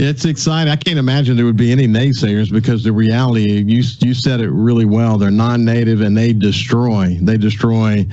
It's 0.01 0.25
exciting. 0.25 0.73
I 0.73 0.77
can't 0.77 0.99
imagine 0.99 1.37
there 1.37 1.45
would 1.45 1.57
be 1.57 1.73
any 1.73 1.87
naysayers 1.87 2.51
because 2.51 2.85
the 2.85 2.93
reality, 2.93 3.63
you 3.63 3.83
you 3.99 4.15
said 4.15 4.41
it 4.41 4.51
really 4.51 4.87
well. 4.87 5.19
They're 5.19 5.31
non-native 5.31 6.01
and 6.01 6.17
they 6.17 6.33
destroy. 6.33 7.19
They 7.21 7.37
destroy 7.37 8.07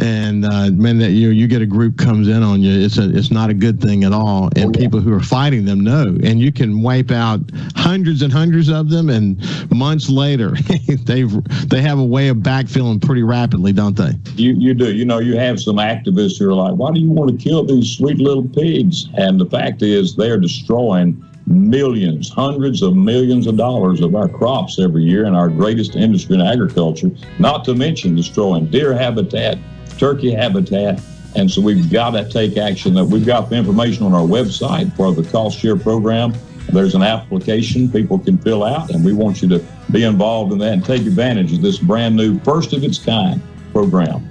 and 0.00 0.44
uh, 0.44 0.70
man, 0.70 0.98
that 0.98 1.10
you 1.10 1.30
you 1.30 1.48
get 1.48 1.62
a 1.62 1.66
group 1.66 1.98
comes 1.98 2.28
in 2.28 2.42
on 2.42 2.62
you, 2.62 2.84
it's 2.84 2.98
a 2.98 3.10
it's 3.16 3.30
not 3.30 3.50
a 3.50 3.54
good 3.54 3.80
thing 3.80 4.04
at 4.04 4.12
all. 4.12 4.50
And 4.56 4.66
oh, 4.66 4.72
yeah. 4.74 4.84
people 4.84 5.00
who 5.00 5.12
are 5.12 5.22
fighting 5.22 5.64
them 5.64 5.80
know, 5.80 6.16
and 6.22 6.40
you 6.40 6.52
can 6.52 6.82
wipe 6.82 7.10
out 7.10 7.40
hundreds 7.74 8.22
and 8.22 8.32
hundreds 8.32 8.68
of 8.68 8.90
them, 8.90 9.10
and 9.10 9.38
months 9.70 10.08
later, 10.08 10.50
they 11.04 11.24
they 11.24 11.82
have 11.82 11.98
a 11.98 12.04
way 12.04 12.28
of 12.28 12.38
backfilling 12.38 13.04
pretty 13.04 13.22
rapidly, 13.22 13.72
don't 13.72 13.96
they? 13.96 14.12
You 14.34 14.54
you 14.54 14.74
do. 14.74 14.94
You 14.94 15.04
know, 15.04 15.18
you 15.18 15.36
have 15.36 15.60
some 15.60 15.76
activists 15.76 16.38
who 16.38 16.48
are 16.48 16.54
like, 16.54 16.74
why 16.74 16.92
do 16.92 17.00
you 17.00 17.10
want 17.10 17.30
to 17.30 17.36
kill 17.36 17.64
these 17.64 17.96
sweet 17.96 18.18
little 18.18 18.46
pigs? 18.46 19.08
And 19.14 19.40
the 19.40 19.46
fact 19.46 19.82
is, 19.82 20.14
they're 20.14 20.38
destroying 20.38 21.24
millions, 21.46 22.28
hundreds 22.30 22.80
of 22.82 22.94
millions 22.94 23.46
of 23.46 23.56
dollars 23.56 24.00
of 24.00 24.14
our 24.14 24.28
crops 24.28 24.78
every 24.78 25.02
year 25.02 25.26
in 25.26 25.34
our 25.34 25.48
greatest 25.48 25.96
industry 25.96 26.36
in 26.36 26.40
agriculture, 26.40 27.10
not 27.38 27.64
to 27.64 27.74
mention 27.74 28.14
destroying 28.14 28.66
deer 28.66 28.94
habitat, 28.94 29.58
turkey 30.00 30.32
habitat. 30.32 31.00
And 31.36 31.48
so 31.48 31.60
we've 31.60 31.88
got 31.92 32.10
to 32.10 32.28
take 32.28 32.56
action. 32.56 32.94
That 32.94 33.04
we've 33.04 33.24
got 33.24 33.50
the 33.50 33.56
information 33.56 34.04
on 34.04 34.14
our 34.14 34.26
website 34.26 34.92
for 34.96 35.12
the 35.12 35.22
cost 35.30 35.58
share 35.60 35.76
program. 35.76 36.34
There's 36.72 36.94
an 36.94 37.02
application 37.02 37.90
people 37.90 38.18
can 38.18 38.38
fill 38.38 38.64
out, 38.64 38.90
and 38.90 39.04
we 39.04 39.12
want 39.12 39.42
you 39.42 39.48
to 39.50 39.64
be 39.92 40.04
involved 40.04 40.52
in 40.52 40.58
that 40.58 40.72
and 40.72 40.84
take 40.84 41.02
advantage 41.02 41.52
of 41.52 41.62
this 41.62 41.78
brand 41.78 42.16
new, 42.16 42.40
first 42.40 42.72
of 42.72 42.82
its 42.82 42.98
kind 42.98 43.40
program. 43.72 44.26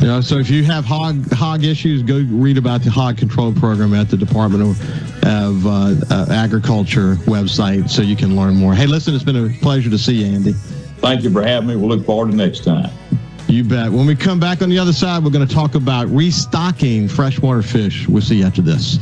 Yeah, 0.00 0.20
so 0.20 0.38
if 0.38 0.50
you 0.50 0.62
have 0.64 0.84
hog 0.84 1.30
hog 1.32 1.64
issues, 1.64 2.02
go 2.02 2.18
read 2.28 2.58
about 2.58 2.82
the 2.82 2.90
hog 2.90 3.16
control 3.16 3.52
program 3.52 3.94
at 3.94 4.08
the 4.08 4.16
Department 4.16 4.62
of, 4.62 5.24
of 5.24 5.66
uh, 5.66 5.94
uh, 6.10 6.26
Agriculture 6.30 7.14
website, 7.26 7.88
so 7.88 8.02
you 8.02 8.16
can 8.16 8.36
learn 8.36 8.56
more. 8.56 8.74
Hey, 8.74 8.86
listen, 8.86 9.14
it's 9.14 9.24
been 9.24 9.36
a 9.36 9.48
pleasure 9.60 9.90
to 9.90 9.98
see 9.98 10.24
you, 10.24 10.34
Andy. 10.34 10.52
Thank 10.98 11.22
you 11.22 11.30
for 11.30 11.42
having 11.42 11.68
me. 11.68 11.76
We'll 11.76 11.88
look 11.88 12.04
forward 12.04 12.30
to 12.30 12.36
next 12.36 12.64
time. 12.64 12.90
You 13.48 13.62
bet. 13.62 13.90
When 13.90 14.06
we 14.06 14.16
come 14.16 14.40
back 14.40 14.60
on 14.60 14.68
the 14.68 14.78
other 14.78 14.92
side, 14.92 15.22
we're 15.22 15.30
going 15.30 15.46
to 15.46 15.54
talk 15.54 15.76
about 15.76 16.08
restocking 16.08 17.08
freshwater 17.08 17.62
fish. 17.62 18.08
We'll 18.08 18.22
see 18.22 18.38
you 18.38 18.44
after 18.44 18.60
this. 18.60 18.98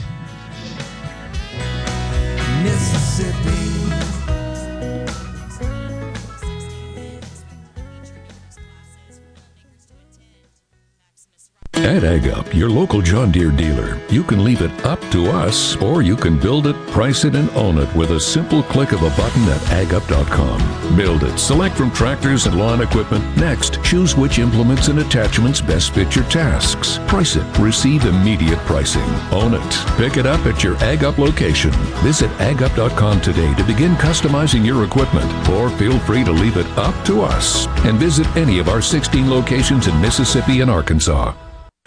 At 11.94 12.02
AgUp, 12.02 12.52
your 12.52 12.70
local 12.70 13.00
John 13.00 13.30
Deere 13.30 13.52
dealer, 13.52 14.00
you 14.10 14.24
can 14.24 14.42
leave 14.42 14.62
it 14.62 14.84
up 14.84 15.00
to 15.12 15.30
us, 15.30 15.76
or 15.76 16.02
you 16.02 16.16
can 16.16 16.40
build 16.40 16.66
it, 16.66 16.74
price 16.88 17.24
it, 17.24 17.36
and 17.36 17.48
own 17.50 17.78
it 17.78 17.94
with 17.94 18.10
a 18.10 18.18
simple 18.18 18.64
click 18.64 18.90
of 18.90 19.04
a 19.04 19.10
button 19.10 19.44
at 19.44 19.60
agup.com. 19.70 20.96
Build 20.96 21.22
it, 21.22 21.38
select 21.38 21.76
from 21.76 21.92
tractors 21.92 22.46
and 22.46 22.58
lawn 22.58 22.80
equipment. 22.80 23.24
Next, 23.36 23.80
choose 23.84 24.16
which 24.16 24.40
implements 24.40 24.88
and 24.88 24.98
attachments 24.98 25.60
best 25.60 25.94
fit 25.94 26.16
your 26.16 26.24
tasks. 26.24 26.98
Price 27.06 27.36
it, 27.36 27.58
receive 27.60 28.06
immediate 28.06 28.58
pricing. 28.66 29.08
Own 29.30 29.54
it. 29.54 29.86
Pick 29.96 30.16
it 30.16 30.26
up 30.26 30.44
at 30.46 30.64
your 30.64 30.74
AgUp 30.78 31.18
location. 31.18 31.70
Visit 32.02 32.30
agup.com 32.38 33.20
today 33.20 33.54
to 33.54 33.62
begin 33.62 33.94
customizing 33.94 34.66
your 34.66 34.82
equipment, 34.82 35.30
or 35.50 35.70
feel 35.70 36.00
free 36.00 36.24
to 36.24 36.32
leave 36.32 36.56
it 36.56 36.66
up 36.76 37.04
to 37.04 37.22
us 37.22 37.68
and 37.86 38.00
visit 38.00 38.26
any 38.36 38.58
of 38.58 38.68
our 38.68 38.82
16 38.82 39.30
locations 39.30 39.86
in 39.86 40.00
Mississippi 40.00 40.60
and 40.60 40.68
Arkansas. 40.72 41.32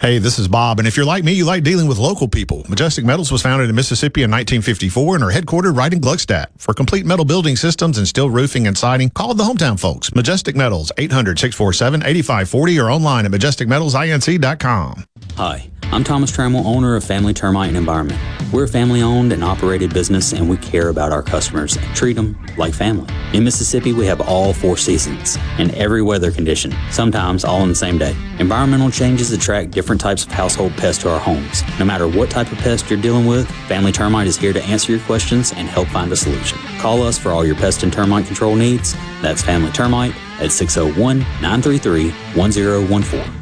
Hey, 0.00 0.18
this 0.18 0.38
is 0.38 0.46
Bob, 0.46 0.78
and 0.78 0.86
if 0.86 0.96
you're 0.96 1.04
like 1.04 1.24
me, 1.24 1.32
you 1.32 1.44
like 1.44 1.64
dealing 1.64 1.88
with 1.88 1.98
local 1.98 2.28
people. 2.28 2.64
Majestic 2.68 3.04
Metals 3.04 3.32
was 3.32 3.42
founded 3.42 3.68
in 3.68 3.74
Mississippi 3.74 4.22
in 4.22 4.30
1954 4.30 5.16
and 5.16 5.24
are 5.24 5.32
headquartered 5.32 5.76
right 5.76 5.92
in 5.92 6.00
Gluckstadt. 6.00 6.46
For 6.56 6.72
complete 6.72 7.04
metal 7.04 7.24
building 7.24 7.56
systems 7.56 7.98
and 7.98 8.06
steel 8.06 8.30
roofing 8.30 8.68
and 8.68 8.78
siding, 8.78 9.10
call 9.10 9.34
the 9.34 9.42
hometown 9.42 9.76
folks. 9.76 10.14
Majestic 10.14 10.54
Metals, 10.54 10.92
800-647-8540 10.98 12.80
or 12.80 12.92
online 12.92 13.26
at 13.26 13.32
majesticmetalsinc.com. 13.32 15.04
Hi. 15.34 15.68
I'm 15.90 16.04
Thomas 16.04 16.30
Trammell, 16.30 16.64
owner 16.64 16.94
of 16.94 17.02
Family 17.02 17.34
Termite 17.34 17.66
and 17.68 17.76
Environment. 17.76 18.20
We're 18.50 18.64
a 18.64 18.68
family 18.68 19.02
owned 19.02 19.32
and 19.32 19.44
operated 19.44 19.92
business 19.92 20.32
and 20.32 20.48
we 20.48 20.56
care 20.56 20.88
about 20.88 21.12
our 21.12 21.22
customers 21.22 21.76
and 21.76 21.86
treat 21.94 22.14
them 22.14 22.38
like 22.56 22.72
family. 22.72 23.12
In 23.34 23.44
Mississippi, 23.44 23.92
we 23.92 24.06
have 24.06 24.22
all 24.22 24.54
four 24.54 24.78
seasons 24.78 25.36
and 25.58 25.74
every 25.74 26.00
weather 26.00 26.30
condition, 26.30 26.74
sometimes 26.90 27.44
all 27.44 27.62
in 27.62 27.68
the 27.68 27.74
same 27.74 27.98
day. 27.98 28.16
Environmental 28.38 28.90
changes 28.90 29.32
attract 29.32 29.72
different 29.72 30.00
types 30.00 30.24
of 30.24 30.32
household 30.32 30.72
pests 30.78 31.02
to 31.02 31.10
our 31.10 31.20
homes. 31.20 31.62
No 31.78 31.84
matter 31.84 32.08
what 32.08 32.30
type 32.30 32.50
of 32.50 32.56
pest 32.58 32.88
you're 32.88 33.00
dealing 33.00 33.26
with, 33.26 33.46
Family 33.66 33.92
Termite 33.92 34.26
is 34.26 34.38
here 34.38 34.54
to 34.54 34.62
answer 34.62 34.92
your 34.92 35.02
questions 35.02 35.52
and 35.52 35.68
help 35.68 35.88
find 35.88 36.10
a 36.10 36.16
solution. 36.16 36.58
Call 36.78 37.02
us 37.02 37.18
for 37.18 37.32
all 37.32 37.44
your 37.44 37.56
pest 37.56 37.82
and 37.82 37.92
termite 37.92 38.24
control 38.24 38.54
needs. 38.54 38.94
That's 39.20 39.42
Family 39.42 39.72
Termite 39.72 40.14
at 40.40 40.52
601 40.52 41.18
933 41.18 42.10
1014. 42.34 43.37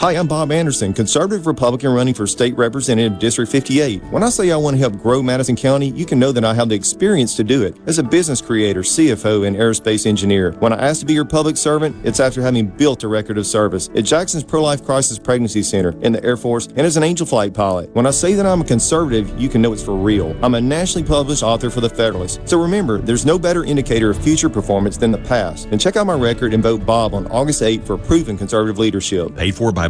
Hi, 0.00 0.12
I'm 0.12 0.26
Bob 0.26 0.50
Anderson, 0.50 0.94
conservative 0.94 1.46
Republican 1.46 1.92
running 1.92 2.14
for 2.14 2.26
state 2.26 2.56
representative 2.56 3.18
District 3.18 3.52
58. 3.52 4.02
When 4.04 4.22
I 4.22 4.30
say 4.30 4.50
I 4.50 4.56
want 4.56 4.74
to 4.74 4.80
help 4.80 4.96
grow 4.96 5.22
Madison 5.22 5.56
County, 5.56 5.90
you 5.90 6.06
can 6.06 6.18
know 6.18 6.32
that 6.32 6.42
I 6.42 6.54
have 6.54 6.70
the 6.70 6.74
experience 6.74 7.36
to 7.36 7.44
do 7.44 7.64
it. 7.64 7.76
As 7.86 7.98
a 7.98 8.02
business 8.02 8.40
creator, 8.40 8.80
CFO, 8.80 9.46
and 9.46 9.54
aerospace 9.54 10.06
engineer, 10.06 10.52
when 10.52 10.72
I 10.72 10.88
ask 10.88 11.00
to 11.00 11.06
be 11.06 11.12
your 11.12 11.26
public 11.26 11.58
servant, 11.58 11.94
it's 12.02 12.18
after 12.18 12.40
having 12.40 12.68
built 12.68 13.02
a 13.02 13.08
record 13.08 13.36
of 13.36 13.46
service 13.46 13.90
at 13.94 14.06
Jackson's 14.06 14.42
Pro 14.42 14.62
Life 14.62 14.82
Crisis 14.86 15.18
Pregnancy 15.18 15.62
Center, 15.62 15.90
in 16.00 16.12
the 16.14 16.24
Air 16.24 16.38
Force, 16.38 16.68
and 16.68 16.80
as 16.80 16.96
an 16.96 17.02
angel 17.02 17.26
flight 17.26 17.52
pilot. 17.52 17.94
When 17.94 18.06
I 18.06 18.10
say 18.10 18.32
that 18.32 18.46
I'm 18.46 18.62
a 18.62 18.64
conservative, 18.64 19.38
you 19.38 19.50
can 19.50 19.60
know 19.60 19.74
it's 19.74 19.84
for 19.84 19.94
real. 19.94 20.34
I'm 20.42 20.54
a 20.54 20.62
nationally 20.62 21.06
published 21.06 21.42
author 21.42 21.68
for 21.68 21.82
the 21.82 21.90
Federalist. 21.90 22.40
So 22.48 22.58
remember, 22.58 23.02
there's 23.02 23.26
no 23.26 23.38
better 23.38 23.64
indicator 23.64 24.08
of 24.08 24.24
future 24.24 24.48
performance 24.48 24.96
than 24.96 25.10
the 25.10 25.18
past. 25.18 25.68
And 25.70 25.78
check 25.78 25.96
out 25.96 26.06
my 26.06 26.14
record 26.14 26.54
and 26.54 26.62
vote 26.62 26.86
Bob 26.86 27.12
on 27.12 27.26
August 27.26 27.60
8 27.60 27.84
for 27.84 27.98
proven 27.98 28.38
conservative 28.38 28.78
leadership. 28.78 29.36
Paid 29.36 29.54
for 29.54 29.70
by 29.72 29.89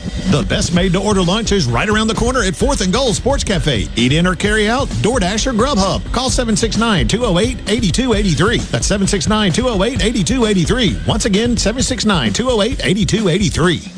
The 0.31 0.43
best 0.43 0.73
made 0.73 0.93
to 0.93 0.99
order 1.01 1.21
lunch 1.21 1.51
is 1.51 1.65
right 1.65 1.89
around 1.89 2.07
the 2.07 2.15
corner 2.15 2.41
at 2.41 2.53
4th 2.53 2.79
and 2.79 2.93
Gold 2.93 3.17
Sports 3.17 3.43
Cafe. 3.43 3.89
Eat 3.97 4.13
in 4.13 4.25
or 4.25 4.33
carry 4.33 4.69
out, 4.69 4.87
DoorDash 5.03 5.45
or 5.45 5.51
Grubhub. 5.51 6.09
Call 6.13 6.29
769 6.29 7.09
208 7.09 7.69
8283. 7.69 8.57
That's 8.59 8.87
769 8.87 9.51
208 9.51 10.01
8283. 10.01 11.01
Once 11.05 11.25
again, 11.25 11.57
769 11.57 12.31
208 12.31 12.79
8283. 12.81 13.91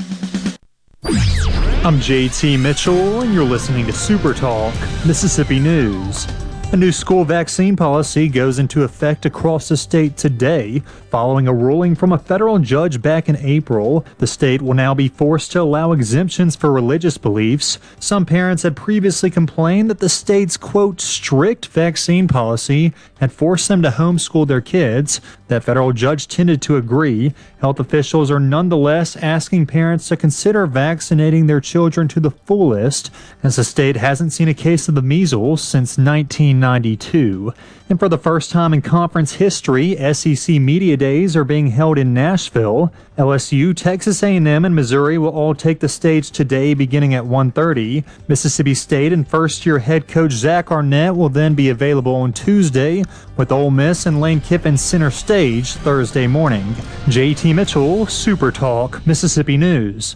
I'm 1.86 2.00
JT 2.00 2.60
Mitchell, 2.60 3.22
and 3.22 3.32
you're 3.32 3.44
listening 3.44 3.86
to 3.86 3.94
Super 3.94 4.34
Talk 4.34 4.74
Mississippi 5.06 5.60
News. 5.60 6.26
A 6.74 6.76
new 6.76 6.92
school 6.92 7.24
vaccine 7.24 7.76
policy 7.76 8.28
goes 8.28 8.58
into 8.58 8.82
effect 8.82 9.28
across 9.28 9.70
the 9.70 9.78
state 9.78 10.18
today. 10.18 10.82
Following 11.12 11.48
a 11.48 11.54
ruling 11.54 11.94
from 11.94 12.12
a 12.12 12.18
federal 12.18 12.58
judge 12.58 13.00
back 13.00 13.30
in 13.30 13.36
April, 13.36 14.04
the 14.18 14.26
state 14.26 14.60
will 14.60 14.74
now 14.74 14.96
be 14.96 15.08
forced 15.08 15.52
to 15.52 15.62
allow 15.62 15.92
exemptions 15.92 16.56
for 16.56 16.72
religious 16.72 17.20
beliefs. 17.20 17.78
Some 18.00 18.26
parents 18.26 18.64
had 18.64 18.76
previously 18.76 19.30
complained 19.30 19.88
that 19.92 20.00
the 20.00 20.10
state's, 20.10 20.58
quote, 20.58 21.00
strict 21.00 21.68
vaccine 21.68 22.28
policy 22.28 22.92
had 23.20 23.32
forced 23.32 23.68
them 23.68 23.84
to 23.84 23.90
homeschool 23.90 24.48
their 24.48 24.60
kids. 24.60 25.22
That 25.50 25.64
federal 25.64 25.94
judge 25.94 26.28
tended 26.28 26.60
to 26.64 26.78
agree. 26.78 27.36
Health 27.64 27.80
officials 27.80 28.30
are 28.30 28.42
nonetheless 28.42 29.16
asking 29.16 29.68
parents 29.68 30.10
to 30.10 30.18
consider 30.18 30.68
vaccinating 30.68 31.48
their 31.48 31.62
children 31.62 32.10
to 32.10 32.20
the 32.20 32.32
fullest, 32.32 33.10
as 33.42 33.56
the 33.56 33.64
state 33.64 33.96
hasn't 33.96 34.34
seen 34.34 34.50
a 34.50 34.54
case 34.54 34.90
of 34.90 34.96
the 34.96 35.02
measles 35.02 35.62
since 35.62 35.98
1992. 35.98 37.54
And 37.94 38.00
for 38.00 38.10
the 38.10 38.18
first 38.18 38.50
time 38.50 38.74
in 38.74 38.82
conference 38.82 39.34
history, 39.34 39.96
SEC 40.16 40.60
Media 40.60 40.98
Days 40.98 41.36
are 41.36 41.44
being 41.44 41.68
held 41.68 42.00
in 42.00 42.12
Nashville. 42.12 42.92
LSU, 43.20 43.76
Texas 43.76 44.24
A&M, 44.24 44.48
and 44.48 44.74
Missouri 44.74 45.20
will 45.20 45.30
all 45.30 45.54
take 45.54 45.80
the 45.80 45.88
stage 45.88 46.32
today 46.32 46.74
beginning 46.74 47.14
at 47.14 47.28
1:30. 47.28 48.04
Mississippi 48.28 48.74
State 48.74 49.14
and 49.14 49.28
first-year 49.28 49.78
head 49.78 50.08
coach 50.08 50.32
Zach 50.32 50.72
Arnett 50.72 51.16
will 51.16 51.30
then 51.30 51.54
be 51.54 51.70
available 51.70 52.16
on 52.16 52.34
Tuesday, 52.34 53.04
with 53.38 53.52
Ole 53.52 53.70
Miss 53.70 54.08
and 54.08 54.20
Lane 54.20 54.42
Kiffin 54.42 54.76
center 54.76 55.12
stage 55.12 55.74
Thursday 55.74 56.26
morning. 56.26 56.76
JT 57.06 57.54
Mitchell, 57.54 58.08
Super 58.08 58.52
Talk, 58.52 59.06
Mississippi 59.06 59.56
News. 59.56 60.16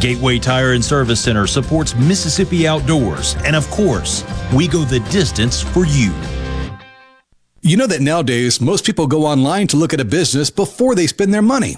Gateway 0.00 0.38
Tire 0.38 0.72
and 0.72 0.84
Service 0.84 1.20
Center 1.20 1.46
supports 1.46 1.94
Mississippi 1.94 2.66
Outdoors, 2.66 3.36
and 3.44 3.54
of 3.56 3.68
course, 3.70 4.24
we 4.54 4.68
go 4.68 4.84
the 4.84 5.00
distance 5.10 5.62
for 5.62 5.86
you. 5.86 6.12
You 7.62 7.78
know 7.78 7.86
that 7.86 8.02
nowadays, 8.02 8.60
most 8.60 8.84
people 8.84 9.06
go 9.06 9.24
online 9.24 9.66
to 9.68 9.78
look 9.78 9.94
at 9.94 10.00
a 10.00 10.04
business 10.04 10.50
before 10.50 10.94
they 10.94 11.06
spend 11.06 11.32
their 11.32 11.40
money. 11.40 11.76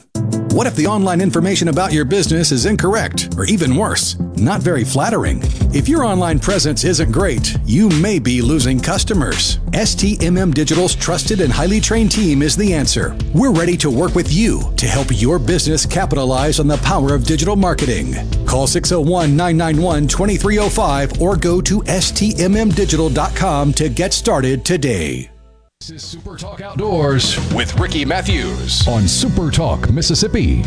What 0.56 0.66
if 0.66 0.74
the 0.74 0.86
online 0.86 1.20
information 1.20 1.68
about 1.68 1.92
your 1.92 2.06
business 2.06 2.50
is 2.50 2.64
incorrect, 2.64 3.28
or 3.36 3.44
even 3.44 3.76
worse, 3.76 4.18
not 4.38 4.62
very 4.62 4.84
flattering? 4.84 5.42
If 5.74 5.86
your 5.86 6.02
online 6.02 6.38
presence 6.38 6.82
isn't 6.82 7.12
great, 7.12 7.58
you 7.66 7.90
may 7.90 8.18
be 8.18 8.40
losing 8.40 8.80
customers. 8.80 9.58
STMM 9.72 10.54
Digital's 10.54 10.94
trusted 10.94 11.42
and 11.42 11.52
highly 11.52 11.78
trained 11.78 12.10
team 12.10 12.40
is 12.40 12.56
the 12.56 12.72
answer. 12.72 13.14
We're 13.34 13.52
ready 13.52 13.76
to 13.76 13.90
work 13.90 14.14
with 14.14 14.32
you 14.32 14.72
to 14.78 14.86
help 14.86 15.08
your 15.10 15.38
business 15.38 15.84
capitalize 15.84 16.58
on 16.58 16.68
the 16.68 16.78
power 16.78 17.14
of 17.14 17.26
digital 17.26 17.56
marketing. 17.56 18.14
Call 18.46 18.66
601 18.66 19.36
991 19.36 20.08
2305 20.08 21.20
or 21.20 21.36
go 21.36 21.60
to 21.60 21.82
STMMdigital.com 21.82 23.74
to 23.74 23.88
get 23.90 24.14
started 24.14 24.64
today. 24.64 25.30
This 25.80 25.90
is 25.90 26.02
Super 26.02 26.36
Talk 26.36 26.62
Outdoors 26.62 27.36
with 27.54 27.78
Ricky 27.78 28.06
Mathews 28.06 28.88
on 28.88 29.06
Super 29.06 29.50
Talk 29.50 29.90
Mississippi. 29.90 30.62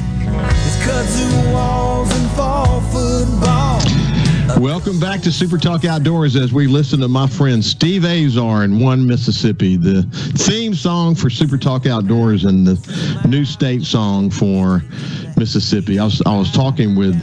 Welcome 4.62 5.00
back 5.00 5.22
to 5.22 5.32
Super 5.32 5.58
Talk 5.58 5.84
Outdoors 5.84 6.36
as 6.36 6.54
we 6.54 6.68
listen 6.68 7.00
to 7.00 7.08
my 7.08 7.28
friend 7.28 7.66
Steve 7.66 8.06
Azar 8.06 8.64
in 8.64 8.80
One 8.80 9.06
Mississippi, 9.06 9.78
the 9.78 10.04
theme 10.38 10.76
song 10.76 11.16
for 11.16 11.30
Super 11.32 11.58
Talk 11.58 11.88
Outdoors 11.88 12.46
and 12.46 12.66
the 12.68 13.28
new 13.28 13.46
state 13.46 13.82
song 13.82 14.30
for 14.30 14.84
Mississippi. 15.36 15.98
I 15.98 16.06
was, 16.06 16.22
I 16.28 16.38
was 16.38 16.52
talking 16.52 16.96
with 16.96 17.16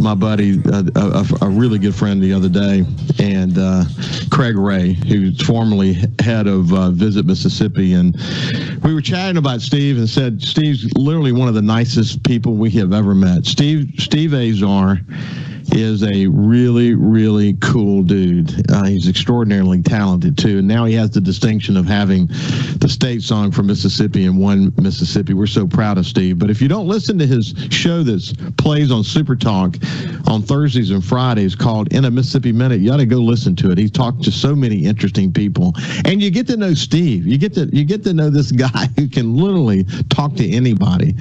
my 0.00 0.14
buddy, 0.14 0.60
uh, 0.66 0.84
a, 0.96 1.26
a, 1.42 1.48
really 1.48 1.78
good 1.78 1.94
friend 1.94 2.22
the 2.22 2.32
other 2.32 2.48
day, 2.48 2.84
and 3.18 3.58
uh, 3.58 3.84
Craig 4.30 4.56
Ray, 4.56 4.92
who's 4.92 5.40
formerly 5.42 5.96
head 6.20 6.46
of 6.46 6.72
uh, 6.72 6.90
Visit 6.90 7.26
Mississippi. 7.26 7.92
And 7.92 8.16
we 8.82 8.94
were 8.94 9.02
chatting 9.02 9.36
about 9.36 9.60
Steve 9.60 9.98
and 9.98 10.08
said, 10.08 10.42
Steve's 10.42 10.92
literally 10.94 11.32
one 11.32 11.48
of 11.48 11.54
the 11.54 11.62
nicest 11.62 12.22
people 12.24 12.54
we 12.54 12.70
have 12.70 12.92
ever 12.92 13.14
met. 13.14 13.44
Steve, 13.44 13.92
Steve 13.98 14.32
Azar 14.32 15.00
is 15.72 16.02
a 16.02 16.26
really, 16.26 16.94
really 16.94 17.54
cool 17.60 18.02
dude. 18.02 18.70
Uh, 18.70 18.84
he's 18.84 19.08
extraordinarily 19.08 19.82
talented 19.82 20.36
too. 20.36 20.58
And 20.58 20.68
now 20.68 20.84
he 20.84 20.94
has 20.94 21.10
the 21.10 21.20
distinction 21.20 21.76
of 21.76 21.86
having 21.86 22.26
the 22.78 22.88
state 22.88 23.22
song 23.22 23.52
for 23.52 23.62
Mississippi 23.62 24.26
and 24.26 24.38
one 24.38 24.72
Mississippi. 24.76 25.34
We're 25.34 25.46
so 25.46 25.66
proud 25.66 25.98
of 25.98 26.06
Steve. 26.06 26.38
But 26.38 26.50
if 26.50 26.60
you 26.60 26.68
don't 26.68 26.86
listen 26.86 27.18
to 27.18 27.26
his 27.26 27.54
show 27.70 28.02
that 28.02 28.54
plays 28.58 28.90
on 28.90 29.04
Super 29.04 29.36
Talk 29.36 29.76
on 30.26 30.42
Thursdays 30.42 30.90
and 30.90 31.04
Fridays 31.04 31.54
called 31.54 31.92
In 31.92 32.04
a 32.04 32.10
Mississippi 32.10 32.52
Minute, 32.52 32.80
you 32.80 32.92
ought 32.92 32.98
to 32.98 33.06
go 33.06 33.18
listen 33.18 33.54
to 33.56 33.70
it. 33.70 33.78
He 33.78 33.88
talked 33.88 34.22
to 34.24 34.30
so 34.30 34.54
many 34.54 34.84
interesting 34.84 35.32
people, 35.32 35.72
and 36.04 36.22
you 36.22 36.30
get 36.30 36.46
to 36.48 36.56
know 36.56 36.74
Steve. 36.74 37.26
You 37.26 37.38
get 37.38 37.54
to 37.54 37.68
you 37.72 37.84
get 37.84 38.02
to 38.04 38.12
know 38.12 38.30
this 38.30 38.52
guy 38.60 38.88
who 38.96 39.08
can 39.08 39.36
literally 39.36 39.84
talk 40.08 40.34
to 40.36 40.50
anybody, 40.50 41.14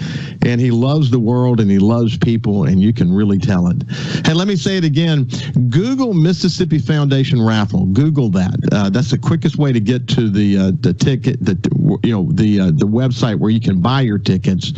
and 0.44 0.60
he 0.60 0.72
loves 0.72 1.10
the 1.12 1.20
world 1.20 1.60
and 1.60 1.70
he 1.70 1.80
loves 1.80 2.18
people, 2.18 2.66
and 2.66 2.82
you 2.82 2.94
can 2.94 3.14
really 3.14 3.38
tell 3.38 3.68
it. 3.68 3.78
Hey, 4.26 4.34
let 4.40 4.48
me 4.48 4.56
say 4.56 4.78
it 4.78 4.86
again. 4.86 5.28
Google 5.70 6.14
Mississippi 6.14 6.80
Foundation 6.80 7.46
raffle. 7.46 7.86
Google 7.88 8.30
that. 8.30 8.56
Uh, 8.72 8.90
that's 8.90 9.12
the 9.12 9.18
quickest 9.18 9.58
way 9.58 9.74
to 9.74 9.82
get 9.82 10.08
to 10.08 10.30
the 10.30 10.58
uh, 10.58 10.72
the 10.80 10.94
ticket. 10.94 11.44
The 11.44 11.58
you 12.04 12.14
know 12.14 12.32
the 12.32 12.60
uh, 12.62 12.66
the 12.68 12.88
website 12.88 13.38
where 13.38 13.50
you 13.50 13.60
can 13.60 13.82
buy 13.82 14.02
your 14.02 14.18
tickets 14.18 14.72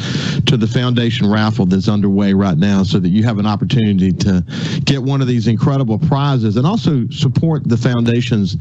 to 0.47 0.57
the 0.57 0.65
foundation 0.65 1.29
raffle 1.29 1.67
that's 1.67 1.87
underway 1.87 2.33
right 2.33 2.57
now, 2.57 2.81
so 2.81 2.99
that 2.99 3.09
you 3.09 3.23
have 3.23 3.37
an 3.37 3.45
opportunity 3.45 4.11
to 4.11 4.43
get 4.83 5.03
one 5.03 5.21
of 5.21 5.27
these 5.27 5.47
incredible 5.47 5.99
prizes 5.99 6.57
and 6.57 6.65
also 6.65 7.07
support 7.09 7.67
the 7.69 7.77
foundation's 7.77 8.57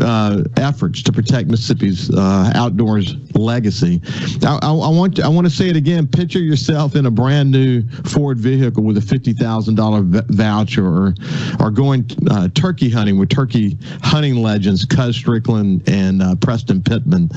uh, 0.00 0.44
efforts 0.58 1.02
to 1.02 1.12
protect 1.12 1.48
Mississippi's 1.48 2.08
uh, 2.10 2.52
outdoors 2.54 3.16
legacy. 3.34 4.00
I, 4.44 4.60
I, 4.62 4.68
I 4.68 4.90
want 4.90 5.16
to, 5.16 5.24
I 5.24 5.28
want 5.28 5.48
to 5.48 5.52
say 5.52 5.68
it 5.68 5.76
again. 5.76 6.06
Picture 6.06 6.38
yourself 6.38 6.94
in 6.94 7.06
a 7.06 7.10
brand 7.10 7.50
new 7.50 7.82
Ford 8.04 8.38
vehicle 8.38 8.84
with 8.84 8.96
a 8.96 9.02
fifty 9.02 9.32
thousand 9.32 9.74
dollar 9.74 10.02
voucher, 10.36 10.86
or 10.86 11.14
or 11.60 11.70
going 11.70 12.08
uh, 12.30 12.48
turkey 12.54 12.90
hunting 12.90 13.18
with 13.18 13.28
turkey 13.28 13.78
hunting 14.02 14.36
legends 14.36 14.84
Cuz 14.84 15.16
Strickland 15.16 15.88
and 15.88 16.22
uh, 16.22 16.34
Preston 16.36 16.82
Pittman, 16.82 17.30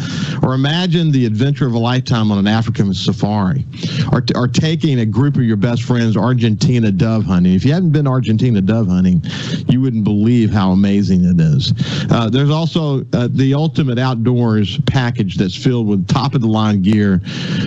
or 0.43 0.53
imagine 0.53 1.11
the 1.11 1.25
adventure 1.25 1.67
of 1.67 1.73
a 1.73 1.79
lifetime 1.79 2.31
on 2.31 2.37
an 2.37 2.47
African 2.47 2.93
safari, 2.93 3.65
or, 4.11 4.23
or 4.35 4.47
taking 4.47 4.99
a 4.99 5.05
group 5.05 5.35
of 5.35 5.43
your 5.43 5.57
best 5.57 5.83
friends 5.83 6.17
Argentina 6.17 6.91
dove 6.91 7.25
hunting. 7.25 7.53
If 7.53 7.65
you 7.65 7.73
hadn't 7.73 7.91
been 7.91 8.07
Argentina 8.07 8.61
dove 8.61 8.87
hunting, 8.87 9.21
you 9.67 9.81
wouldn't 9.81 10.03
believe 10.03 10.51
how 10.51 10.71
amazing 10.71 11.23
it 11.23 11.39
is. 11.39 11.73
Uh, 12.11 12.29
there's 12.29 12.49
also 12.49 13.05
uh, 13.13 13.27
the 13.31 13.53
ultimate 13.53 13.99
outdoors 13.99 14.79
package 14.85 15.37
that's 15.37 15.55
filled 15.55 15.87
with 15.87 16.07
top 16.07 16.35
of 16.35 16.41
the 16.41 16.47
line 16.47 16.81
gear 16.81 17.19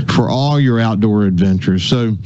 for 0.08 0.28
all 0.28 0.60
your 0.60 0.80
outdoor 0.80 1.24
adventures. 1.24 1.82
So, 1.82 2.16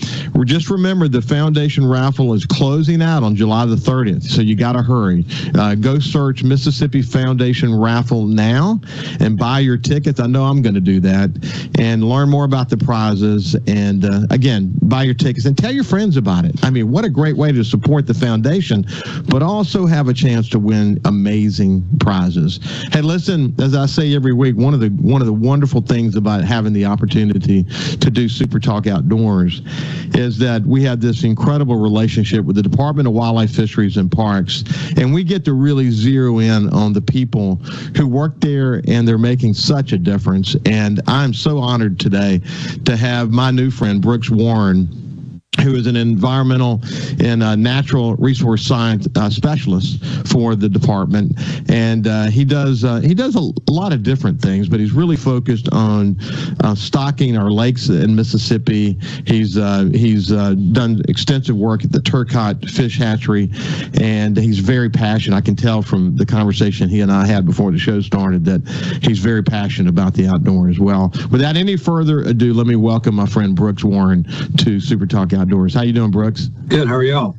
just 0.45 0.71
remember 0.71 1.09
the 1.09 1.23
foundation 1.23 1.87
raffle 1.87 2.35
is 2.35 2.45
closing 2.45 3.01
out 3.01 3.23
on 3.23 3.37
July 3.37 3.65
the 3.67 3.77
30th, 3.77 4.23
so 4.25 4.43
you 4.43 4.55
got 4.55 4.73
to 4.73 4.83
hurry. 4.83 5.25
Uh, 5.55 5.75
go 5.75 5.99
search 5.99 6.43
Mississippi 6.43 7.03
Foundation 7.03 7.75
raffle 7.75 8.27
now 8.27 8.81
and 9.21 9.39
buy 9.39 9.61
your 9.61 9.77
tickets. 9.77 10.21
I 10.21 10.27
know 10.27 10.45
I'm 10.45 10.63
going 10.63 10.75
to 10.75 10.81
do 10.81 11.01
that 11.01 11.31
and 11.79 12.05
learn 12.05 12.29
more 12.29 12.45
about 12.45 12.69
the 12.69 12.77
prizes. 12.77 13.55
And 13.67 14.05
uh, 14.05 14.23
again, 14.31 14.73
buy 14.83 15.05
your 15.05 15.15
tickets 15.15 15.47
and 15.47 15.57
tell 15.57 15.73
your 15.73 15.85
friends 15.85 16.17
about 16.17 16.45
it. 16.45 16.63
I 16.65 16.71
mean, 16.71 16.91
what 16.91 17.05
a 17.05 17.11
great 17.11 17.37
way 17.37 17.53
to 17.53 17.65
support 17.65 18.07
the 18.07 18.15
foundation, 18.15 18.85
but 19.29 19.43
also 19.43 19.87
have 19.87 20.09
a 20.09 20.15
chance 20.15 20.49
to 20.51 20.59
win 20.59 21.01
amazing 21.05 21.87
prizes. 22.01 22.61
Hey, 22.93 23.01
listen, 23.01 23.55
as 23.61 23.75
I 23.75 23.87
say 23.87 24.15
every 24.15 24.33
week, 24.33 24.57
one 24.57 24.75
of 24.75 24.81
the 24.81 24.89
one 24.89 25.23
of 25.23 25.27
the 25.27 25.33
wonderful 25.33 25.81
things 25.81 26.17
about 26.17 26.45
having 26.45 26.73
the 26.73 26.85
opportunity 26.85 27.63
to 27.65 28.11
do 28.11 28.29
Super 28.29 28.59
Talk 28.59 28.87
Outdoors 28.87 29.63
is 30.15 30.26
that 30.39 30.63
we 30.63 30.83
have 30.83 31.01
this 31.01 31.25
incredible 31.25 31.77
relationship 31.77 32.45
with 32.45 32.57
the 32.57 32.63
Department 32.63 33.07
of 33.07 33.15
Wildlife, 33.15 33.51
Fisheries, 33.51 33.97
and 33.97 34.11
Parks, 34.11 34.65
and 34.97 35.13
we 35.13 35.25
get 35.25 35.45
to 35.45 35.53
really 35.53 35.91
zero 35.91 36.39
in 36.39 36.69
on 36.71 36.93
the 36.93 37.01
people 37.01 37.57
who 37.97 38.07
work 38.07 38.41
there 38.41 38.83
and 38.89 39.07
they're 39.07 39.19
making 39.19 39.55
such 39.55 39.93
a 39.93 39.99
difference. 39.99 40.57
And 40.65 41.01
I'm 41.07 41.33
so 41.33 41.59
honored 41.59 42.01
today 42.01 42.41
to 42.85 42.97
have 42.97 43.31
my 43.31 43.51
new 43.51 43.71
friend, 43.71 44.03
Brooks 44.03 44.31
Warren 44.31 45.06
who 45.61 45.75
is 45.75 45.87
an 45.87 45.97
environmental 45.97 46.81
and 47.21 47.43
uh, 47.43 47.57
natural 47.57 48.15
resource 48.17 48.65
science 48.67 49.09
uh, 49.17 49.31
specialist 49.31 50.05
for 50.29 50.55
the 50.55 50.69
department, 50.69 51.33
and 51.71 52.07
uh, 52.07 52.25
he 52.27 52.45
does 52.45 52.85
uh, 52.85 53.01
he 53.01 53.15
does 53.15 53.35
a, 53.37 53.53
lot 53.71 53.93
of 53.93 54.03
different 54.03 54.41
things, 54.41 54.69
but 54.69 54.81
he's 54.81 54.93
really 54.93 55.17
focused 55.17 55.69
on 55.71 56.17
uh, 56.65 56.75
stocking 56.75 57.37
our 57.37 57.51
lakes 57.51 57.89
in 57.89 58.15
Mississippi. 58.15 58.99
He's 59.27 59.59
uh, 59.59 59.91
he's 59.93 60.29
done 60.29 61.03
extensive 61.09 61.57
work 61.57 61.85
at 61.85 61.93
the 61.93 61.99
Turcotte 61.99 62.71
Fish 62.71 62.97
Hatchery, 62.99 63.51
and 64.01 64.37
he's 64.37 64.61
very 64.61 64.89
passionate. 64.89 65.37
I 65.37 65.41
can 65.41 65.57
tell 65.57 65.83
from 65.83 66.17
the 66.17 66.25
conversation 66.25 66.89
he 66.89 67.01
and 67.01 67.13
I 67.13 67.27
had 67.27 67.45
before 67.45 67.71
the 67.71 67.79
show 67.79 68.01
started 68.01 68.45
that 68.47 68.67
he's 69.03 69.19
very 69.19 69.43
passionate 69.43 69.91
about 69.91 70.15
the 70.15 70.27
outdoor 70.27 70.69
as 70.69 70.79
well. 70.79 71.13
Without 71.31 71.57
any 71.57 71.77
further 71.77 72.21
ado, 72.21 72.55
let 72.55 72.67
me 72.67 72.77
welcome 72.77 73.15
my 73.15 73.27
friend 73.27 73.55
Brooks 73.55 73.85
Warren 73.85 74.25
to 74.59 74.81
Super 74.81 75.07
Talk 75.07 75.33
Outdoors 75.33 75.56
outdoors. 75.57 75.75
How 75.75 75.83
you 75.83 75.93
doing, 75.93 76.11
Brooks? 76.11 76.47
Good. 76.69 76.89
How 76.89 76.95
are 76.95 77.03
y'all? 77.03 77.37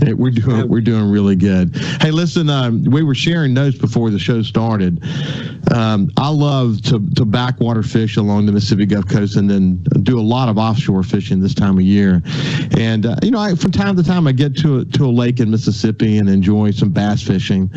Hey, 0.00 0.12
we're 0.12 0.30
doing 0.30 0.68
we're 0.68 0.80
doing 0.80 1.10
really 1.10 1.34
good. 1.34 1.76
Hey, 2.00 2.12
listen, 2.12 2.48
um, 2.48 2.84
we 2.84 3.02
were 3.02 3.16
sharing 3.16 3.52
notes 3.52 3.76
before 3.76 4.10
the 4.10 4.18
show 4.20 4.42
started. 4.42 5.02
Um, 5.74 6.08
I 6.16 6.28
love 6.28 6.80
to 6.82 7.04
to 7.16 7.24
backwater 7.24 7.82
fish 7.82 8.16
along 8.16 8.46
the 8.46 8.52
Mississippi 8.52 8.86
Gulf 8.86 9.08
Coast, 9.08 9.34
and 9.34 9.50
then 9.50 9.82
do 10.04 10.20
a 10.20 10.22
lot 10.22 10.48
of 10.48 10.56
offshore 10.56 11.02
fishing 11.02 11.40
this 11.40 11.52
time 11.52 11.78
of 11.78 11.82
year. 11.82 12.22
And 12.78 13.06
uh, 13.06 13.16
you 13.24 13.32
know, 13.32 13.40
I, 13.40 13.56
from 13.56 13.72
time 13.72 13.96
to 13.96 14.04
time, 14.04 14.28
I 14.28 14.32
get 14.32 14.56
to 14.58 14.78
a, 14.78 14.84
to 14.84 15.04
a 15.06 15.10
lake 15.10 15.40
in 15.40 15.50
Mississippi 15.50 16.18
and 16.18 16.30
enjoy 16.30 16.70
some 16.70 16.90
bass 16.90 17.20
fishing. 17.20 17.68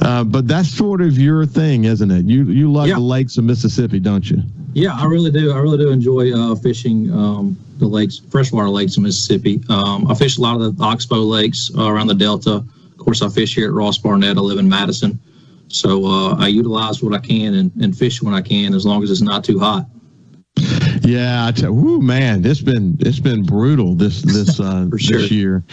Uh, 0.00 0.24
but 0.24 0.48
that's 0.48 0.70
sort 0.70 1.02
of 1.02 1.18
your 1.18 1.44
thing, 1.44 1.84
isn't 1.84 2.10
it? 2.10 2.24
You 2.24 2.44
you 2.44 2.72
love 2.72 2.88
yeah. 2.88 2.94
the 2.94 3.00
lakes 3.00 3.36
of 3.36 3.44
Mississippi, 3.44 4.00
don't 4.00 4.30
you? 4.30 4.42
Yeah, 4.76 4.92
I 4.92 5.06
really 5.06 5.30
do. 5.30 5.52
I 5.52 5.58
really 5.58 5.78
do 5.78 5.88
enjoy 5.88 6.34
uh, 6.34 6.54
fishing. 6.54 7.10
Um, 7.10 7.56
the 7.78 7.86
lakes, 7.86 8.18
freshwater 8.30 8.68
lakes 8.68 8.98
in 8.98 9.04
Mississippi. 9.04 9.62
Um, 9.70 10.06
I 10.06 10.14
fish 10.14 10.36
a 10.36 10.42
lot 10.42 10.60
of 10.60 10.76
the 10.76 10.84
oxbow 10.84 11.20
lakes 11.20 11.70
uh, 11.74 11.90
around 11.90 12.08
the 12.08 12.14
Delta. 12.14 12.56
Of 12.56 12.98
course, 12.98 13.22
I 13.22 13.30
fish 13.30 13.54
here 13.54 13.68
at 13.68 13.72
Ross 13.72 13.96
Barnett. 13.96 14.36
I 14.36 14.40
live 14.40 14.58
in 14.58 14.68
Madison. 14.68 15.18
So 15.68 16.04
uh, 16.04 16.34
I 16.34 16.48
utilize 16.48 17.02
what 17.02 17.14
I 17.14 17.26
can 17.26 17.54
and, 17.54 17.72
and 17.80 17.96
fish 17.96 18.20
when 18.20 18.34
I 18.34 18.42
can 18.42 18.74
as 18.74 18.84
long 18.84 19.02
as 19.02 19.10
it's 19.10 19.22
not 19.22 19.44
too 19.44 19.58
hot. 19.58 19.86
Yeah, 21.06 21.46
I 21.46 21.52
tell, 21.52 21.72
whoo, 21.72 22.00
man, 22.00 22.44
it's 22.44 22.60
been 22.60 22.96
it's 22.98 23.20
been 23.20 23.44
brutal 23.44 23.94
this 23.94 24.22
this 24.22 24.58
uh, 24.60 24.88
sure. 24.98 25.18
this 25.20 25.30
year. 25.30 25.64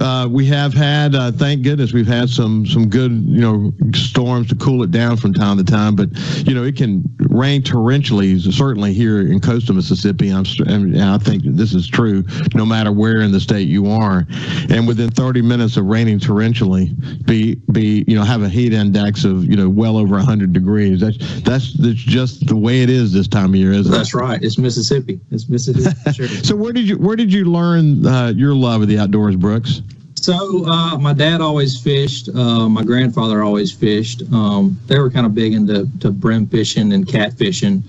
Uh, 0.00 0.26
we 0.30 0.46
have 0.46 0.72
had, 0.72 1.14
uh, 1.14 1.32
thank 1.32 1.62
goodness, 1.62 1.92
we've 1.92 2.06
had 2.06 2.30
some 2.30 2.64
some 2.66 2.88
good 2.88 3.12
you 3.12 3.40
know 3.40 3.72
storms 3.94 4.48
to 4.48 4.56
cool 4.56 4.82
it 4.82 4.90
down 4.90 5.18
from 5.18 5.34
time 5.34 5.58
to 5.58 5.64
time. 5.64 5.96
But 5.96 6.08
you 6.46 6.54
know, 6.54 6.64
it 6.64 6.76
can 6.76 7.04
rain 7.18 7.62
torrentially, 7.62 8.40
certainly 8.52 8.94
here 8.94 9.20
in 9.20 9.40
coastal 9.40 9.74
Mississippi. 9.74 10.30
I'm, 10.30 10.44
and 10.66 11.02
I 11.02 11.18
think 11.18 11.42
this 11.44 11.74
is 11.74 11.86
true, 11.86 12.24
no 12.54 12.64
matter 12.64 12.90
where 12.90 13.20
in 13.20 13.32
the 13.32 13.40
state 13.40 13.68
you 13.68 13.90
are. 13.90 14.26
And 14.70 14.88
within 14.88 15.10
30 15.10 15.42
minutes 15.42 15.76
of 15.76 15.84
raining 15.84 16.20
torrentially, 16.20 17.26
be 17.26 17.56
be 17.70 18.04
you 18.08 18.14
know 18.14 18.24
have 18.24 18.42
a 18.42 18.48
heat 18.48 18.72
index 18.72 19.24
of 19.24 19.44
you 19.44 19.56
know 19.56 19.68
well 19.68 19.98
over 19.98 20.16
100 20.16 20.54
degrees. 20.54 21.00
That's 21.00 21.18
that's 21.42 21.74
that's 21.74 21.98
just 21.98 22.46
the 22.46 22.56
way 22.56 22.82
it 22.82 22.88
is 22.88 23.12
this 23.12 23.28
time 23.28 23.50
of 23.50 23.56
year, 23.56 23.72
isn't 23.72 23.92
that's 23.92 24.14
it? 24.14 24.14
That's 24.14 24.14
right. 24.14 24.42
It's 24.42 24.56
Mississippi. 24.70 25.20
It's 25.32 25.48
Mississippi. 25.48 26.12
Sure. 26.12 26.28
so 26.44 26.54
where 26.54 26.72
did 26.72 26.88
you 26.88 26.96
where 26.96 27.16
did 27.16 27.32
you 27.32 27.44
learn 27.44 28.06
uh, 28.06 28.28
your 28.28 28.54
love 28.54 28.82
of 28.82 28.88
the 28.88 28.98
outdoors, 28.98 29.34
Brooks? 29.34 29.82
So 30.14 30.64
uh, 30.66 30.96
my 30.96 31.12
dad 31.12 31.40
always 31.40 31.80
fished. 31.80 32.28
Uh, 32.28 32.68
my 32.68 32.84
grandfather 32.84 33.42
always 33.42 33.72
fished. 33.72 34.22
Um, 34.32 34.78
they 34.86 34.98
were 34.98 35.10
kind 35.10 35.26
of 35.26 35.34
big 35.34 35.54
into 35.54 35.88
to 36.00 36.12
brim 36.12 36.46
fishing 36.46 36.92
and 36.92 37.08
cat 37.08 37.36
fishing. 37.36 37.82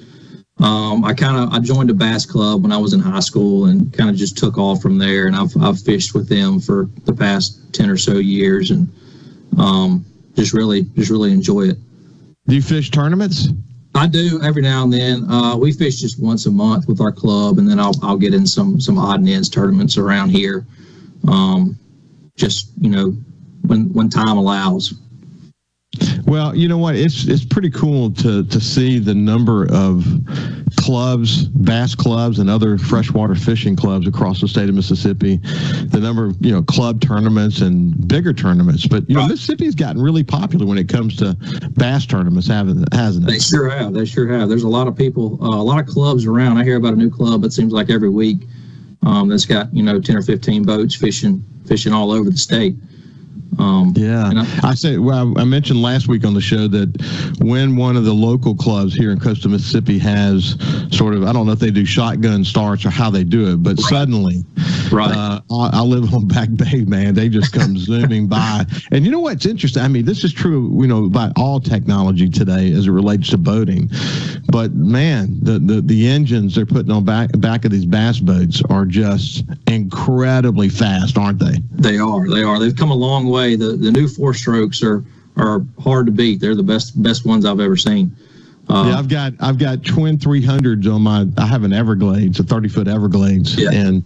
Um, 0.59 1.05
I 1.05 1.13
kind 1.13 1.37
of 1.37 1.53
I 1.53 1.59
joined 1.59 1.91
a 1.91 1.93
bass 1.93 2.25
club 2.25 2.63
when 2.63 2.71
I 2.71 2.77
was 2.77 2.93
in 2.93 2.99
high 2.99 3.19
school 3.19 3.65
and 3.65 3.93
kind 3.93 4.09
of 4.09 4.15
just 4.15 4.39
took 4.39 4.57
off 4.57 4.81
from 4.81 4.97
there. 4.97 5.27
And 5.27 5.35
I've 5.35 5.55
I've 5.61 5.79
fished 5.79 6.15
with 6.15 6.29
them 6.29 6.59
for 6.59 6.89
the 7.05 7.13
past 7.13 7.73
ten 7.73 7.91
or 7.91 7.97
so 7.97 8.13
years 8.13 8.71
and 8.71 8.89
um, 9.59 10.03
just 10.35 10.53
really 10.53 10.83
just 10.95 11.11
really 11.11 11.31
enjoy 11.31 11.69
it. 11.69 11.77
Do 12.47 12.55
you 12.55 12.61
fish 12.63 12.89
tournaments? 12.89 13.49
I 13.93 14.07
do 14.07 14.39
every 14.41 14.61
now 14.61 14.83
and 14.83 14.93
then. 14.93 15.29
Uh, 15.29 15.57
we 15.57 15.71
fish 15.73 15.99
just 15.99 16.19
once 16.19 16.45
a 16.45 16.51
month 16.51 16.87
with 16.87 17.01
our 17.01 17.11
club, 17.11 17.57
and 17.57 17.69
then 17.69 17.79
I'll 17.79 17.95
I'll 18.01 18.17
get 18.17 18.33
in 18.33 18.47
some 18.47 18.79
some 18.79 18.97
odd 18.97 19.19
and 19.19 19.29
ends 19.29 19.49
tournaments 19.49 19.97
around 19.97 20.29
here. 20.29 20.65
Um, 21.27 21.77
just 22.35 22.71
you 22.79 22.89
know 22.89 23.15
when 23.67 23.91
when 23.93 24.09
time 24.09 24.37
allows. 24.37 24.93
Well, 26.25 26.55
you 26.55 26.67
know 26.69 26.77
what? 26.77 26.95
It's 26.95 27.27
it's 27.27 27.43
pretty 27.43 27.69
cool 27.69 28.11
to 28.11 28.45
to 28.45 28.61
see 28.61 28.99
the 28.99 29.13
number 29.13 29.65
of 29.73 30.05
clubs, 30.91 31.45
bass 31.45 31.95
clubs, 31.95 32.37
and 32.37 32.49
other 32.49 32.77
freshwater 32.77 33.33
fishing 33.33 33.77
clubs 33.77 34.05
across 34.05 34.41
the 34.41 34.47
state 34.49 34.67
of 34.67 34.75
Mississippi. 34.75 35.37
The 35.85 36.01
number 36.01 36.25
of 36.25 36.45
you 36.45 36.51
know 36.51 36.63
club 36.63 36.99
tournaments 36.99 37.61
and 37.61 38.09
bigger 38.09 38.33
tournaments. 38.33 38.85
But 38.87 39.09
you 39.09 39.15
know, 39.15 39.25
Mississippi's 39.25 39.73
gotten 39.73 40.01
really 40.01 40.25
popular 40.25 40.65
when 40.65 40.77
it 40.77 40.89
comes 40.89 41.15
to 41.15 41.37
bass 41.77 42.05
tournaments, 42.05 42.45
haven't 42.49 42.93
hasn't 42.93 43.25
it? 43.25 43.31
They 43.31 43.39
sure 43.39 43.69
have. 43.69 43.93
They 43.93 44.03
sure 44.03 44.27
have. 44.27 44.49
There's 44.49 44.63
a 44.63 44.67
lot 44.67 44.89
of 44.89 44.97
people, 44.97 45.41
uh, 45.41 45.61
a 45.61 45.63
lot 45.63 45.79
of 45.79 45.87
clubs 45.87 46.25
around. 46.25 46.57
I 46.57 46.65
hear 46.65 46.75
about 46.75 46.91
a 46.91 46.97
new 46.97 47.09
club. 47.09 47.45
It 47.45 47.53
seems 47.53 47.71
like 47.71 47.89
every 47.89 48.09
week 48.09 48.39
um, 49.05 49.29
that's 49.29 49.45
got 49.45 49.73
you 49.73 49.83
know 49.83 50.01
ten 50.01 50.17
or 50.17 50.21
fifteen 50.21 50.65
boats 50.65 50.93
fishing 50.93 51.41
fishing 51.67 51.93
all 51.93 52.11
over 52.11 52.29
the 52.29 52.37
state. 52.37 52.75
Um, 53.59 53.93
yeah, 53.97 54.31
I, 54.33 54.69
I 54.69 54.73
said 54.75 54.99
well, 54.99 55.37
I 55.37 55.43
mentioned 55.43 55.81
last 55.81 56.07
week 56.07 56.25
on 56.25 56.33
the 56.33 56.41
show 56.41 56.67
that 56.69 57.35
when 57.41 57.75
one 57.75 57.97
of 57.97 58.05
the 58.05 58.13
local 58.13 58.55
clubs 58.55 58.93
here 58.93 59.11
in 59.11 59.19
coastal 59.19 59.51
Mississippi 59.51 59.99
has 59.99 60.55
sort 60.91 61.13
of 61.13 61.23
I 61.23 61.33
don't 61.33 61.45
know 61.45 61.51
if 61.51 61.59
they 61.59 61.71
do 61.71 61.85
shotgun 61.85 62.45
starts 62.45 62.85
or 62.85 62.89
how 62.89 63.09
they 63.09 63.23
do 63.25 63.51
it, 63.51 63.57
but 63.57 63.77
right. 63.77 63.79
suddenly, 63.79 64.45
right, 64.91 65.13
uh, 65.13 65.41
I, 65.51 65.69
I, 65.73 65.81
live 65.81 66.13
on 66.13 66.27
Back 66.27 66.49
Bay, 66.55 66.85
man. 66.85 67.13
They 67.13 67.27
just 67.27 67.51
come 67.51 67.77
zooming 67.77 68.27
by, 68.27 68.65
and 68.91 69.05
you 69.05 69.11
know 69.11 69.19
what's 69.19 69.45
interesting? 69.45 69.83
I 69.83 69.89
mean, 69.89 70.05
this 70.05 70.23
is 70.23 70.31
true, 70.31 70.69
you 70.81 70.87
know, 70.87 71.05
about 71.05 71.33
all 71.35 71.59
technology 71.59 72.29
today 72.29 72.71
as 72.71 72.87
it 72.87 72.91
relates 72.91 73.29
to 73.31 73.37
boating. 73.37 73.89
But 74.47 74.71
man, 74.73 75.37
the 75.41 75.59
the, 75.59 75.81
the 75.81 76.07
engines 76.07 76.55
they're 76.55 76.65
putting 76.65 76.91
on 76.91 77.03
back 77.03 77.29
back 77.37 77.65
of 77.65 77.71
these 77.71 77.85
bass 77.85 78.19
boats 78.19 78.63
are 78.69 78.85
just 78.85 79.43
incredibly 79.67 80.69
fast, 80.69 81.17
aren't 81.17 81.39
they? 81.39 81.57
They 81.71 81.97
are. 81.97 82.29
They 82.29 82.43
are. 82.43 82.57
They've 82.57 82.75
come 82.75 82.91
a 82.91 82.95
long 82.95 83.27
way 83.27 83.40
way, 83.41 83.55
the, 83.55 83.75
the 83.75 83.91
new 83.91 84.07
four 84.07 84.33
strokes 84.33 84.83
are 84.83 85.03
are 85.37 85.65
hard 85.79 86.05
to 86.05 86.11
beat. 86.11 86.39
They're 86.39 86.55
the 86.55 86.63
best 86.63 87.01
best 87.01 87.25
ones 87.25 87.45
I've 87.45 87.59
ever 87.59 87.77
seen. 87.77 88.15
Uh, 88.69 88.85
yeah, 88.87 88.99
I've 88.99 89.09
got 89.09 89.33
I've 89.39 89.57
got 89.57 89.83
twin 89.83 90.17
300s 90.17 90.93
on 90.93 91.01
my. 91.01 91.25
I 91.37 91.45
have 91.45 91.63
an 91.63 91.73
Everglades, 91.73 92.39
a 92.39 92.43
30 92.43 92.69
foot 92.69 92.87
Everglades, 92.87 93.55
yeah. 93.55 93.71
and 93.71 94.03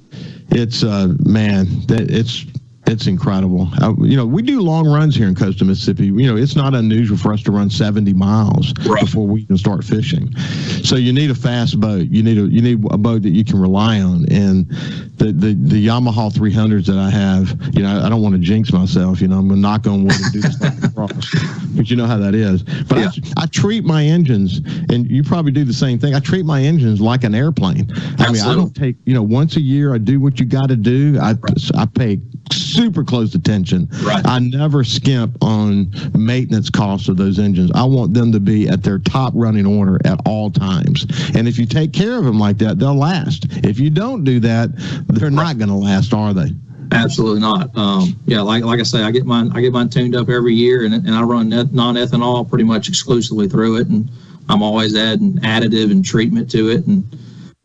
it's 0.50 0.84
uh 0.84 1.14
man, 1.20 1.66
that 1.88 2.10
it's 2.10 2.46
it's 2.88 3.08
incredible. 3.08 3.68
Uh, 3.82 3.94
you 4.00 4.16
know, 4.16 4.26
we 4.26 4.42
do 4.42 4.62
long 4.62 4.88
runs 4.88 5.16
here 5.16 5.28
in 5.28 5.36
coastal 5.36 5.68
Mississippi. 5.68 6.08
You 6.08 6.28
know, 6.28 6.38
it's 6.38 6.56
not 6.56 6.74
unusual 6.76 7.18
for 7.18 7.34
us 7.34 7.42
to 7.44 7.52
run 7.52 7.70
70 7.70 8.14
miles 8.14 8.74
right. 8.86 9.02
before 9.02 9.28
we 9.28 9.46
can 9.46 9.58
start 9.58 9.84
fishing. 9.84 10.36
So 10.84 10.96
you 10.96 11.12
need 11.12 11.32
a 11.32 11.36
fast 11.36 11.80
boat. 11.80 12.08
You 12.10 12.24
need 12.24 12.38
a 12.38 12.42
you 12.42 12.62
need 12.62 12.86
a 12.92 12.98
boat 12.98 13.24
that 13.24 13.32
you 13.32 13.44
can 13.44 13.60
rely 13.60 14.02
on. 14.02 14.26
And 14.32 14.70
the 15.18 15.32
the, 15.32 15.54
the 15.54 15.88
Yamaha 15.88 16.32
300s 16.32 16.86
that 16.86 16.98
I 16.98 17.10
have, 17.10 17.76
you 17.76 17.82
know, 17.82 18.02
I 18.04 18.10
don't 18.10 18.22
want 18.22 18.36
to 18.36 18.42
jinx 18.42 18.72
myself. 18.72 19.22
You 19.22 19.28
know, 19.28 19.40
I'm 19.40 19.48
gonna 19.48 19.62
knock 19.62 19.88
on 19.88 20.04
wood 20.04 20.16
and 20.22 20.34
do 20.34 20.42
this 20.42 20.56
but 21.76 21.90
you 21.90 21.96
know 21.96 22.06
how 22.06 22.18
that 22.18 22.36
is. 22.36 22.64
But 22.64 22.98
yeah. 22.98 23.10
I, 23.38 23.44
I, 23.44 23.46
treat 23.48 23.84
my 23.84 24.04
engines, 24.04 24.60
and 24.90 25.10
you 25.10 25.24
probably 25.24 25.52
do 25.52 25.64
the 25.64 25.74
same 25.74 26.00
thing. 26.00 26.16
I 26.16 26.20
treat 26.20 26.46
my 26.46 26.62
engines 26.62 27.02
like 27.02 27.24
an 27.24 27.36
airplane. 27.36 27.92
Absolutely. 27.92 28.26
I 28.26 28.32
mean, 28.32 28.42
I 28.44 28.56
don't 28.56 28.76
take 28.76 28.96
you 29.06 29.14
know 29.14 29.24
once 29.24 29.56
a 29.56 29.62
year. 29.62 29.94
I 29.94 29.98
do 29.98 30.20
what 30.20 30.40
you 30.40 30.46
got 30.46 30.70
to 30.70 30.76
do. 30.76 31.18
I 31.22 31.34
right. 31.34 31.72
I 31.76 31.86
pay 31.86 32.22
super 32.52 33.04
close 33.04 33.36
attention. 33.36 33.88
Right. 34.04 34.26
I 34.26 34.40
never 34.40 34.84
skimp 34.84 35.38
on 35.42 35.92
maintenance 36.18 36.70
costs 36.70 37.08
of 37.10 37.18
those 37.18 37.40
engines. 37.40 37.72
I 37.74 37.84
want 37.84 38.14
them 38.14 38.32
to 38.32 38.40
be 38.40 38.68
at 38.68 38.84
their 38.84 39.00
top 39.00 39.34
running 39.36 39.66
order 39.66 40.00
at 40.06 40.20
all 40.26 40.52
times. 40.52 41.06
And 41.36 41.48
if 41.48 41.58
you 41.58 41.66
take 41.66 41.94
care 41.94 42.18
of 42.18 42.26
them 42.26 42.40
like 42.40 42.58
that, 42.60 42.80
they'll 42.80 42.96
last. 42.96 43.46
If 43.64 43.80
you 43.80 43.90
don't 43.90 44.24
do 44.24 44.40
that, 44.42 44.70
they're 45.08 45.30
not 45.32 45.58
going 45.58 45.70
to 45.70 45.76
last, 45.76 46.14
are 46.14 46.34
they? 46.34 46.52
Absolutely 46.92 47.42
not. 47.42 47.76
Um, 47.76 48.16
yeah, 48.26 48.42
like 48.42 48.64
like 48.64 48.80
I 48.80 48.84
say, 48.84 49.02
I 49.02 49.12
get 49.12 49.26
mine 49.26 49.52
I 49.54 49.62
get 49.62 49.74
mine 49.74 49.90
tuned 49.90 50.16
up 50.16 50.30
every 50.30 50.54
year, 50.54 50.86
and 50.86 50.94
and 50.94 51.12
I 51.12 51.24
run 51.24 51.50
non 51.50 51.96
ethanol 51.96 52.48
pretty 52.48 52.64
much 52.64 52.88
exclusively 52.88 53.48
through 53.48 53.78
it, 53.78 53.88
and 53.88 54.08
I'm 54.50 54.62
always 54.62 54.96
adding 54.96 55.34
additive 55.40 55.92
and 55.92 56.06
treatment 56.06 56.50
to 56.52 56.70
it, 56.70 56.86
and 56.86 57.04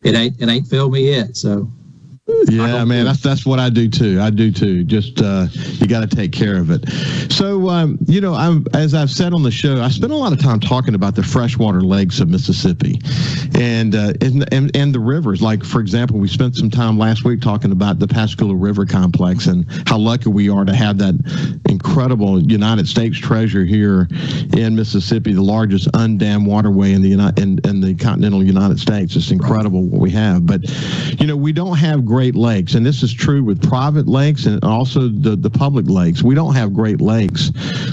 it 0.03 0.15
ain't 0.15 0.41
it 0.41 0.49
ain't 0.49 0.67
failed 0.67 0.93
me 0.93 1.11
yet. 1.11 1.37
So 1.37 1.71
yeah, 2.49 2.85
man, 2.85 3.05
that's 3.05 3.21
that's 3.21 3.47
what 3.47 3.59
I 3.59 3.71
do 3.71 3.89
too. 3.89 4.21
I 4.21 4.31
do 4.31 4.51
too. 4.51 4.85
Just 4.85 5.21
uh, 5.21 5.47
you 5.53 5.87
got 5.87 6.09
to 6.09 6.17
take 6.17 6.33
care 6.33 6.57
of 6.57 6.71
it. 6.71 6.89
So, 7.33 7.69
um, 7.69 7.99
you 8.07 8.21
know, 8.21 8.35
I'm 8.35 8.67
as 8.75 8.95
I've 8.95 9.11
said 9.11 9.33
on 9.33 9.43
the 9.43 9.51
show, 9.51 9.81
I 9.81 9.89
spent 9.89 10.13
a 10.13 10.17
lot 10.17 10.33
of 10.33 10.41
time 10.41 10.61
talking 10.61 10.95
about 10.95 11.15
the 11.15 11.23
freshwater 11.23 11.81
lakes 11.81 12.21
of 12.21 12.29
Mississippi, 12.29 13.01
and 13.55 13.95
uh, 13.95 14.13
and, 14.21 14.53
and 14.53 14.75
and 14.77 14.95
the 14.95 15.01
rivers. 15.01 15.43
Like 15.43 15.65
for 15.65 15.81
example, 15.81 16.19
we 16.19 16.29
spent 16.29 16.57
some 16.57 16.71
time 16.71 16.99
last 16.99 17.25
week 17.25 17.41
talking 17.41 17.73
about 17.73 17.99
the 17.99 18.09
Pascagoula 18.09 18.55
River 18.55 18.87
Complex 18.87 19.47
and 19.47 19.67
how 19.87 19.99
lucky 19.99 20.29
we 20.31 20.49
are 20.49 20.65
to 20.65 20.75
have 20.75 20.99
that 20.99 21.15
incredible 21.69 22.41
United 22.43 22.89
States 22.89 23.19
treasure 23.19 23.65
here 23.65 24.09
in 24.57 24.77
Mississippi, 24.77 25.33
the 25.33 25.43
largest 25.43 25.89
undammed 25.93 26.47
waterway 26.47 26.93
in 26.93 27.03
the 27.03 27.09
United 27.09 27.39
in, 27.41 27.61
in 27.65 27.81
the 27.81 27.95
continental 27.95 28.43
United 28.43 28.79
States. 28.79 29.17
It's 29.17 29.31
incredible 29.31 29.83
what 29.83 30.01
we 30.01 30.11
have, 30.11 30.47
but 30.47 30.63
you 31.21 31.27
know, 31.27 31.37
we 31.37 31.53
don't 31.53 31.77
have 31.77 32.05
great 32.05 32.20
Great 32.21 32.37
Lakes, 32.37 32.75
and 32.75 32.85
this 32.85 33.03
is 33.03 33.15
true 33.15 33.43
with 33.43 33.67
private 33.67 34.07
lakes 34.07 34.45
and 34.45 34.63
also 34.63 35.09
the, 35.09 35.37
the 35.37 35.49
public 35.49 35.89
lakes. 35.89 36.23
We 36.23 36.35
don't 36.35 36.55
have 36.55 36.75
Great 36.75 37.01
Lakes 37.01 37.51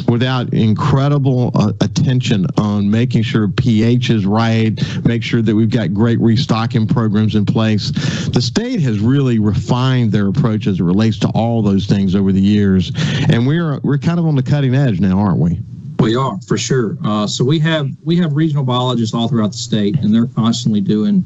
without 0.10 0.54
incredible 0.54 1.52
uh, 1.56 1.72
attention 1.80 2.46
on 2.58 2.92
making 2.92 3.22
sure 3.22 3.48
pH 3.48 4.10
is 4.10 4.26
right, 4.26 4.78
make 5.06 5.24
sure 5.24 5.42
that 5.42 5.56
we've 5.56 5.70
got 5.70 5.94
great 5.94 6.20
restocking 6.20 6.88
programs 6.88 7.36
in 7.36 7.46
place. 7.46 7.92
The 8.28 8.42
state 8.42 8.82
has 8.82 9.00
really 9.00 9.40
refined 9.40 10.12
their 10.12 10.28
approach 10.28 10.68
as 10.68 10.82
it 10.82 10.84
relates 10.84 11.18
to 11.20 11.30
all 11.30 11.62
those 11.62 11.86
things 11.86 12.14
over 12.14 12.34
the 12.34 12.42
years, 12.42 12.92
and 13.30 13.48
we're 13.48 13.80
we're 13.80 13.98
kind 13.98 14.20
of 14.20 14.26
on 14.26 14.36
the 14.36 14.44
cutting 14.44 14.76
edge 14.76 15.00
now, 15.00 15.18
aren't 15.20 15.40
we? 15.40 15.62
We 16.02 16.18
are 16.18 16.38
for 16.46 16.58
sure. 16.58 16.98
Uh, 17.06 17.28
so 17.28 17.46
we 17.46 17.60
have 17.60 17.90
we 18.04 18.18
have 18.18 18.34
regional 18.34 18.66
biologists 18.66 19.16
all 19.16 19.30
throughout 19.30 19.54
the 19.54 19.58
state, 19.58 19.96
and 20.00 20.14
they're 20.14 20.28
constantly 20.28 20.82
doing 20.82 21.24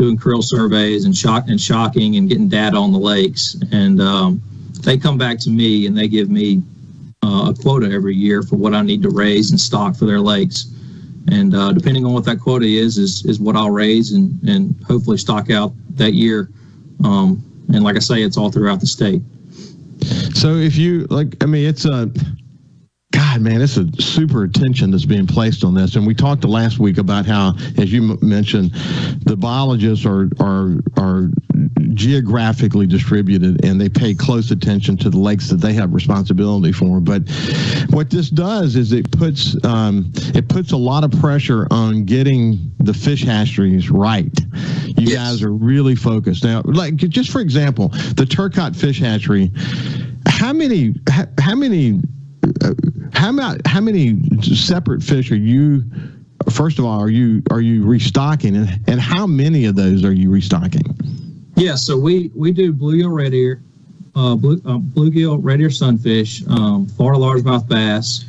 doing 0.00 0.16
creel 0.16 0.40
surveys 0.40 1.04
and 1.04 1.14
shock 1.14 1.44
and 1.48 1.60
shocking 1.60 2.16
and 2.16 2.26
getting 2.26 2.48
data 2.48 2.74
on 2.74 2.90
the 2.90 2.98
lakes. 2.98 3.54
And 3.70 4.00
um, 4.00 4.42
they 4.80 4.96
come 4.96 5.18
back 5.18 5.38
to 5.40 5.50
me 5.50 5.86
and 5.86 5.96
they 5.96 6.08
give 6.08 6.30
me 6.30 6.62
uh, 7.22 7.52
a 7.52 7.62
quota 7.62 7.90
every 7.92 8.14
year 8.14 8.42
for 8.42 8.56
what 8.56 8.72
I 8.72 8.80
need 8.80 9.02
to 9.02 9.10
raise 9.10 9.50
and 9.50 9.60
stock 9.60 9.94
for 9.94 10.06
their 10.06 10.18
lakes. 10.20 10.74
And 11.30 11.54
uh, 11.54 11.72
depending 11.72 12.06
on 12.06 12.14
what 12.14 12.24
that 12.24 12.40
quota 12.40 12.64
is, 12.64 12.96
is 12.96 13.26
is 13.26 13.38
what 13.38 13.56
I'll 13.56 13.70
raise 13.70 14.12
and 14.12 14.42
and 14.48 14.74
hopefully 14.84 15.18
stock 15.18 15.50
out 15.50 15.72
that 15.96 16.14
year. 16.14 16.48
Um, 17.04 17.44
and 17.68 17.84
like 17.84 17.96
I 17.96 18.00
say, 18.00 18.22
it's 18.22 18.38
all 18.38 18.50
throughout 18.50 18.80
the 18.80 18.86
state. 18.86 19.20
So 20.34 20.54
if 20.54 20.76
you 20.76 21.06
like, 21.10 21.36
I 21.42 21.46
mean, 21.46 21.68
it's 21.68 21.84
a 21.84 22.10
God, 23.30 23.42
man, 23.42 23.62
it's 23.62 23.76
a 23.76 23.86
super 24.02 24.42
attention 24.42 24.90
that's 24.90 25.04
being 25.04 25.26
placed 25.26 25.62
on 25.62 25.72
this. 25.72 25.94
And 25.94 26.04
we 26.04 26.14
talked 26.14 26.44
last 26.44 26.80
week 26.80 26.98
about 26.98 27.26
how, 27.26 27.54
as 27.78 27.92
you 27.92 28.12
m- 28.12 28.18
mentioned, 28.20 28.72
the 29.24 29.36
biologists 29.36 30.04
are 30.04 30.28
are 30.40 30.80
are 30.96 31.30
geographically 31.94 32.86
distributed 32.88 33.64
and 33.64 33.80
they 33.80 33.88
pay 33.88 34.14
close 34.14 34.50
attention 34.50 34.96
to 34.96 35.10
the 35.10 35.18
lakes 35.18 35.48
that 35.48 35.56
they 35.56 35.72
have 35.74 35.94
responsibility 35.94 36.72
for. 36.72 36.98
But 37.00 37.22
what 37.90 38.10
this 38.10 38.30
does 38.30 38.74
is 38.74 38.92
it 38.92 39.10
puts 39.12 39.56
um, 39.64 40.12
it 40.34 40.48
puts 40.48 40.72
a 40.72 40.76
lot 40.76 41.04
of 41.04 41.12
pressure 41.20 41.68
on 41.70 42.04
getting 42.06 42.72
the 42.78 42.94
fish 42.94 43.22
hatcheries 43.22 43.90
right. 43.90 44.32
You 44.86 45.06
yes. 45.06 45.14
guys 45.14 45.42
are 45.42 45.52
really 45.52 45.94
focused 45.94 46.42
now. 46.42 46.62
Like 46.64 46.96
just 46.96 47.30
for 47.30 47.40
example, 47.40 47.90
the 47.90 48.26
Turcotte 48.28 48.74
Fish 48.74 48.98
Hatchery. 48.98 49.52
How 50.26 50.52
many? 50.52 50.94
How 51.38 51.54
many? 51.54 52.00
How 53.14 53.30
about 53.30 53.66
how 53.66 53.80
many 53.80 54.18
separate 54.42 55.02
fish 55.02 55.30
are 55.30 55.36
you? 55.36 55.84
First 56.50 56.78
of 56.78 56.84
all, 56.84 57.00
are 57.00 57.10
you 57.10 57.42
are 57.50 57.60
you 57.60 57.84
restocking, 57.84 58.56
and, 58.56 58.80
and 58.86 59.00
how 59.00 59.26
many 59.26 59.66
of 59.66 59.76
those 59.76 60.04
are 60.04 60.12
you 60.12 60.30
restocking? 60.30 60.96
Yeah, 61.56 61.74
so 61.74 61.96
we 61.98 62.30
we 62.34 62.52
do 62.52 62.72
bluegill 62.72 63.14
red 63.14 63.34
ear, 63.34 63.62
uh, 64.14 64.34
blue, 64.34 64.56
uh, 64.64 64.78
bluegill 64.78 65.38
red 65.42 65.60
ear 65.60 65.70
sunfish, 65.70 66.42
um, 66.48 66.86
Florida 66.86 67.20
largemouth 67.20 67.68
bass. 67.68 68.24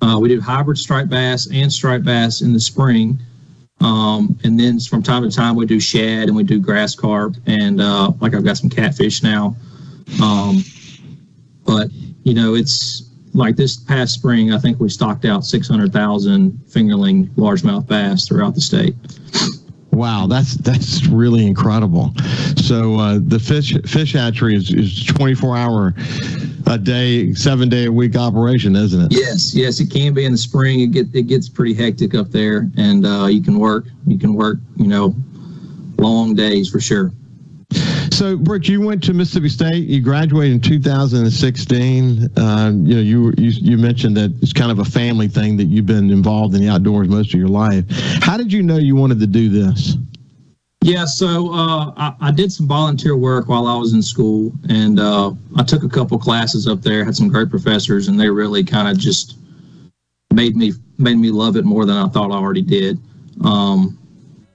Uh, 0.00 0.18
we 0.20 0.28
do 0.28 0.40
hybrid 0.40 0.78
striped 0.78 1.10
bass 1.10 1.48
and 1.52 1.72
striped 1.72 2.04
bass 2.04 2.40
in 2.40 2.52
the 2.52 2.60
spring. 2.60 3.18
Um, 3.80 4.38
and 4.44 4.58
then 4.58 4.80
from 4.80 5.02
time 5.02 5.22
to 5.22 5.30
time 5.30 5.54
we 5.54 5.66
do 5.66 5.78
shad 5.78 6.28
and 6.28 6.36
we 6.36 6.42
do 6.42 6.60
grass 6.60 6.94
carp 6.94 7.36
and 7.46 7.80
uh, 7.80 8.12
like 8.20 8.34
I've 8.34 8.44
got 8.44 8.56
some 8.56 8.70
catfish 8.70 9.22
now. 9.22 9.56
Um, 10.22 10.64
but 11.64 11.90
you 12.22 12.34
know 12.34 12.54
it's 12.54 13.07
like 13.34 13.56
this 13.56 13.76
past 13.76 14.14
spring, 14.14 14.52
I 14.52 14.58
think 14.58 14.80
we 14.80 14.88
stocked 14.88 15.24
out 15.24 15.44
600,000 15.44 16.52
fingerling 16.68 17.28
largemouth 17.30 17.86
bass 17.86 18.26
throughout 18.26 18.54
the 18.54 18.60
state. 18.60 18.94
Wow, 19.90 20.26
that's 20.28 20.54
that's 20.54 21.06
really 21.06 21.44
incredible. 21.44 22.12
So 22.56 22.96
uh, 22.96 23.18
the 23.20 23.40
fish 23.40 23.74
fish 23.84 24.12
hatchery 24.12 24.54
is, 24.54 24.70
is 24.70 25.04
24 25.06 25.56
hour 25.56 25.94
a 26.66 26.78
day, 26.78 27.32
seven 27.34 27.68
day 27.68 27.86
a 27.86 27.92
week 27.92 28.14
operation, 28.14 28.76
isn't 28.76 29.06
it? 29.06 29.08
Yes, 29.10 29.54
yes, 29.56 29.80
it 29.80 29.90
can 29.90 30.14
be 30.14 30.24
in 30.24 30.32
the 30.32 30.38
spring. 30.38 30.80
It 30.80 30.92
get 30.92 31.06
it 31.14 31.22
gets 31.22 31.48
pretty 31.48 31.74
hectic 31.74 32.14
up 32.14 32.30
there, 32.30 32.70
and 32.76 33.06
uh, 33.06 33.26
you 33.26 33.42
can 33.42 33.58
work 33.58 33.86
you 34.06 34.18
can 34.18 34.34
work 34.34 34.58
you 34.76 34.86
know 34.86 35.16
long 35.96 36.34
days 36.34 36.68
for 36.68 36.80
sure. 36.80 37.10
So, 38.18 38.36
Brooke, 38.36 38.66
you 38.66 38.80
went 38.80 39.00
to 39.04 39.14
Mississippi 39.14 39.48
State. 39.48 39.86
You 39.86 40.00
graduated 40.00 40.54
in 40.54 40.60
2016. 40.60 42.36
Uh, 42.36 42.72
you 42.74 42.94
know, 42.96 43.00
you, 43.00 43.32
you 43.38 43.50
you 43.50 43.78
mentioned 43.78 44.16
that 44.16 44.36
it's 44.42 44.52
kind 44.52 44.72
of 44.72 44.80
a 44.80 44.84
family 44.84 45.28
thing 45.28 45.56
that 45.56 45.66
you've 45.66 45.86
been 45.86 46.10
involved 46.10 46.52
in 46.56 46.60
the 46.60 46.68
outdoors 46.68 47.08
most 47.08 47.32
of 47.32 47.38
your 47.38 47.48
life. 47.48 47.84
How 48.20 48.36
did 48.36 48.52
you 48.52 48.64
know 48.64 48.76
you 48.76 48.96
wanted 48.96 49.20
to 49.20 49.28
do 49.28 49.48
this? 49.48 49.96
Yeah, 50.80 51.04
so 51.04 51.54
uh, 51.54 51.92
I, 51.96 52.14
I, 52.20 52.30
did 52.32 52.50
some 52.50 52.66
volunteer 52.66 53.16
work 53.16 53.48
while 53.48 53.68
I 53.68 53.76
was 53.76 53.92
in 53.92 54.02
school, 54.02 54.52
and 54.68 54.98
uh, 54.98 55.30
I 55.56 55.62
took 55.62 55.84
a 55.84 55.88
couple 55.88 56.18
classes 56.18 56.66
up 56.66 56.82
there. 56.82 57.04
Had 57.04 57.14
some 57.14 57.28
great 57.28 57.50
professors, 57.50 58.08
and 58.08 58.18
they 58.18 58.28
really 58.28 58.64
kind 58.64 58.88
of 58.88 58.98
just 58.98 59.38
made 60.34 60.56
me 60.56 60.72
made 60.98 61.18
me 61.18 61.30
love 61.30 61.54
it 61.54 61.64
more 61.64 61.86
than 61.86 61.96
I 61.96 62.08
thought 62.08 62.32
I 62.32 62.34
already 62.34 62.62
did. 62.62 62.98
Um, 63.44 63.96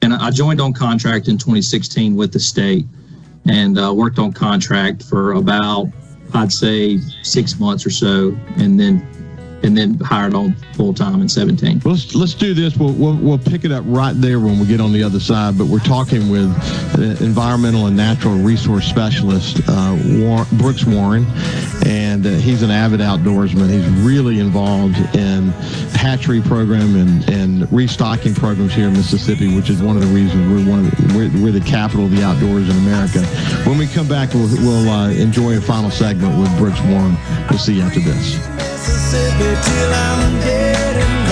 and 0.01 0.13
I 0.13 0.31
joined 0.31 0.59
on 0.59 0.73
contract 0.73 1.29
in 1.29 1.37
2016 1.37 2.13
with 2.17 2.33
the 2.33 2.41
state 2.41 2.85
and 3.47 3.79
uh, 3.79 3.93
worked 3.93 4.19
on 4.19 4.31
contract 4.33 5.03
for 5.03 5.33
about 5.33 5.87
I'd 6.33 6.51
say 6.51 6.97
six 7.21 7.59
months 7.59 7.85
or 7.85 7.91
so, 7.91 8.35
and 8.57 8.79
then 8.79 9.07
and 9.63 9.77
then 9.77 9.97
hired 9.99 10.33
on 10.33 10.53
full 10.73 10.93
time 10.93 11.21
in 11.21 11.29
17. 11.29 11.81
Let's 11.85 12.13
let's 12.15 12.33
do 12.33 12.53
this. 12.53 12.75
We'll, 12.75 12.93
we'll, 12.93 13.15
we'll 13.15 13.37
pick 13.37 13.63
it 13.63 13.71
up 13.71 13.83
right 13.87 14.13
there 14.13 14.39
when 14.39 14.59
we 14.59 14.65
get 14.65 14.81
on 14.81 14.91
the 14.91 15.03
other 15.03 15.19
side. 15.19 15.57
But 15.57 15.67
we're 15.67 15.79
talking 15.79 16.29
with 16.29 16.51
environmental 17.21 17.87
and 17.87 17.95
natural 17.97 18.35
resource 18.35 18.85
specialist 18.85 19.61
uh, 19.67 19.97
War- 20.19 20.45
Brooks 20.53 20.85
Warren, 20.85 21.25
and 21.85 22.25
uh, 22.25 22.31
he's 22.31 22.61
an 22.61 22.71
avid 22.71 22.99
outdoorsman. 22.99 23.69
He's 23.69 23.87
really 24.03 24.39
involved 24.39 24.97
in 25.15 25.49
hatchery 25.95 26.41
program 26.41 26.95
and, 26.95 27.29
and 27.29 27.71
restocking 27.71 28.35
programs 28.35 28.73
here 28.73 28.87
in 28.87 28.93
Mississippi, 28.93 29.55
which 29.55 29.69
is 29.69 29.81
one 29.81 29.95
of 29.95 30.01
the 30.01 30.13
reasons 30.13 30.47
we're 30.49 30.69
one 30.69 30.85
of 30.85 30.91
the, 30.91 31.17
we're, 31.17 31.43
we're 31.43 31.51
the 31.51 31.65
capital 31.65 32.05
of 32.05 32.11
the 32.11 32.23
outdoors 32.23 32.69
in 32.69 32.75
America. 32.77 33.21
When 33.67 33.77
we 33.77 33.87
come 33.87 34.07
back, 34.07 34.33
we'll, 34.33 34.49
we'll 34.61 34.89
uh, 34.89 35.11
enjoy 35.11 35.57
a 35.57 35.61
final 35.61 35.89
segment 35.89 36.37
with 36.39 36.55
Brooks 36.57 36.81
Warren. 36.81 37.15
We'll 37.49 37.59
see 37.59 37.75
you 37.75 37.83
after 37.83 38.01
this. 38.01 38.72
Mississippi 38.83 39.55
till 39.63 39.93
I'm 39.93 40.39
dead 40.41 41.22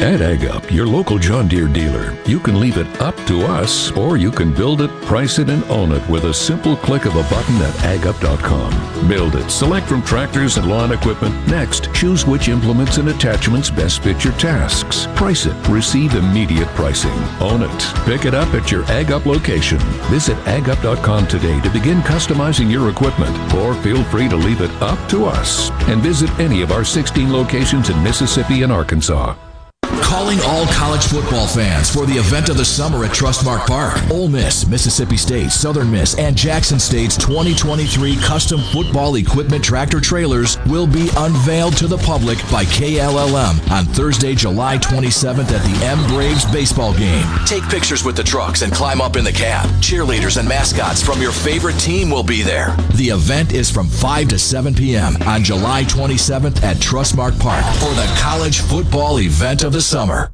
At 0.00 0.20
AgUp, 0.20 0.70
your 0.70 0.86
local 0.86 1.18
John 1.18 1.48
Deere 1.48 1.66
dealer, 1.66 2.16
you 2.24 2.38
can 2.38 2.60
leave 2.60 2.78
it 2.78 2.86
up 3.00 3.16
to 3.26 3.42
us, 3.42 3.90
or 3.92 4.16
you 4.16 4.30
can 4.30 4.54
build 4.54 4.80
it, 4.80 4.90
price 5.02 5.40
it, 5.40 5.50
and 5.50 5.64
own 5.64 5.90
it 5.90 6.08
with 6.08 6.24
a 6.24 6.32
simple 6.32 6.76
click 6.76 7.04
of 7.04 7.16
a 7.16 7.24
button 7.24 7.56
at 7.56 7.74
agup.com. 7.82 9.08
Build 9.08 9.34
it, 9.34 9.50
select 9.50 9.88
from 9.88 10.02
tractors 10.02 10.56
and 10.56 10.70
lawn 10.70 10.92
equipment. 10.92 11.34
Next, 11.48 11.92
choose 11.94 12.24
which 12.24 12.48
implements 12.48 12.98
and 12.98 13.08
attachments 13.08 13.70
best 13.70 14.04
fit 14.04 14.22
your 14.22 14.32
tasks. 14.34 15.08
Price 15.16 15.46
it, 15.46 15.68
receive 15.68 16.14
immediate 16.14 16.68
pricing. 16.68 17.18
Own 17.40 17.62
it, 17.64 17.94
pick 18.06 18.24
it 18.24 18.34
up 18.34 18.54
at 18.54 18.70
your 18.70 18.84
AgUp 18.84 19.26
location. 19.26 19.78
Visit 20.10 20.36
agup.com 20.44 21.26
today 21.26 21.60
to 21.62 21.70
begin 21.70 21.98
customizing 22.02 22.70
your 22.70 22.88
equipment, 22.88 23.36
or 23.54 23.74
feel 23.82 24.04
free 24.04 24.28
to 24.28 24.36
leave 24.36 24.60
it 24.60 24.70
up 24.80 25.08
to 25.10 25.24
us 25.24 25.70
and 25.88 26.00
visit 26.00 26.30
any 26.38 26.62
of 26.62 26.70
our 26.70 26.84
16 26.84 27.32
locations 27.32 27.90
in 27.90 28.00
Mississippi 28.04 28.62
and 28.62 28.72
Arkansas. 28.72 29.34
Calling 30.02 30.38
all 30.46 30.66
college 30.66 31.06
football 31.06 31.46
fans 31.46 31.90
for 31.90 32.06
the 32.06 32.14
event 32.14 32.48
of 32.48 32.56
the 32.56 32.64
summer 32.64 33.04
at 33.04 33.10
Trustmark 33.10 33.66
Park. 33.66 33.98
Ole 34.10 34.28
Miss, 34.28 34.66
Mississippi 34.66 35.16
State, 35.16 35.50
Southern 35.50 35.90
Miss, 35.90 36.18
and 36.18 36.36
Jackson 36.36 36.78
State's 36.78 37.16
2023 37.16 38.16
custom 38.16 38.60
football 38.72 39.16
equipment 39.16 39.64
tractor 39.64 40.00
trailers 40.00 40.58
will 40.66 40.86
be 40.86 41.10
unveiled 41.16 41.76
to 41.76 41.86
the 41.86 41.98
public 41.98 42.38
by 42.50 42.64
KLLM 42.64 43.70
on 43.70 43.84
Thursday, 43.86 44.34
July 44.34 44.78
27th 44.78 45.50
at 45.50 45.62
the 45.62 45.84
M 45.84 46.06
Braves 46.08 46.44
baseball 46.52 46.96
game. 46.96 47.26
Take 47.46 47.64
pictures 47.64 48.04
with 48.04 48.16
the 48.16 48.24
trucks 48.24 48.62
and 48.62 48.72
climb 48.72 49.00
up 49.00 49.16
in 49.16 49.24
the 49.24 49.32
cab. 49.32 49.68
Cheerleaders 49.80 50.38
and 50.38 50.48
mascots 50.48 51.02
from 51.02 51.20
your 51.20 51.32
favorite 51.32 51.78
team 51.78 52.10
will 52.10 52.22
be 52.22 52.42
there. 52.42 52.74
The 52.94 53.08
event 53.10 53.52
is 53.52 53.70
from 53.70 53.88
5 53.88 54.28
to 54.28 54.38
7 54.38 54.74
p.m. 54.74 55.16
on 55.22 55.42
July 55.44 55.84
27th 55.84 56.62
at 56.62 56.76
Trustmark 56.76 57.38
Park 57.38 57.64
for 57.76 57.94
the 57.94 58.06
college 58.18 58.60
football 58.60 59.20
event 59.20 59.62
of 59.64 59.72
the 59.72 59.77
summer. 59.80 60.30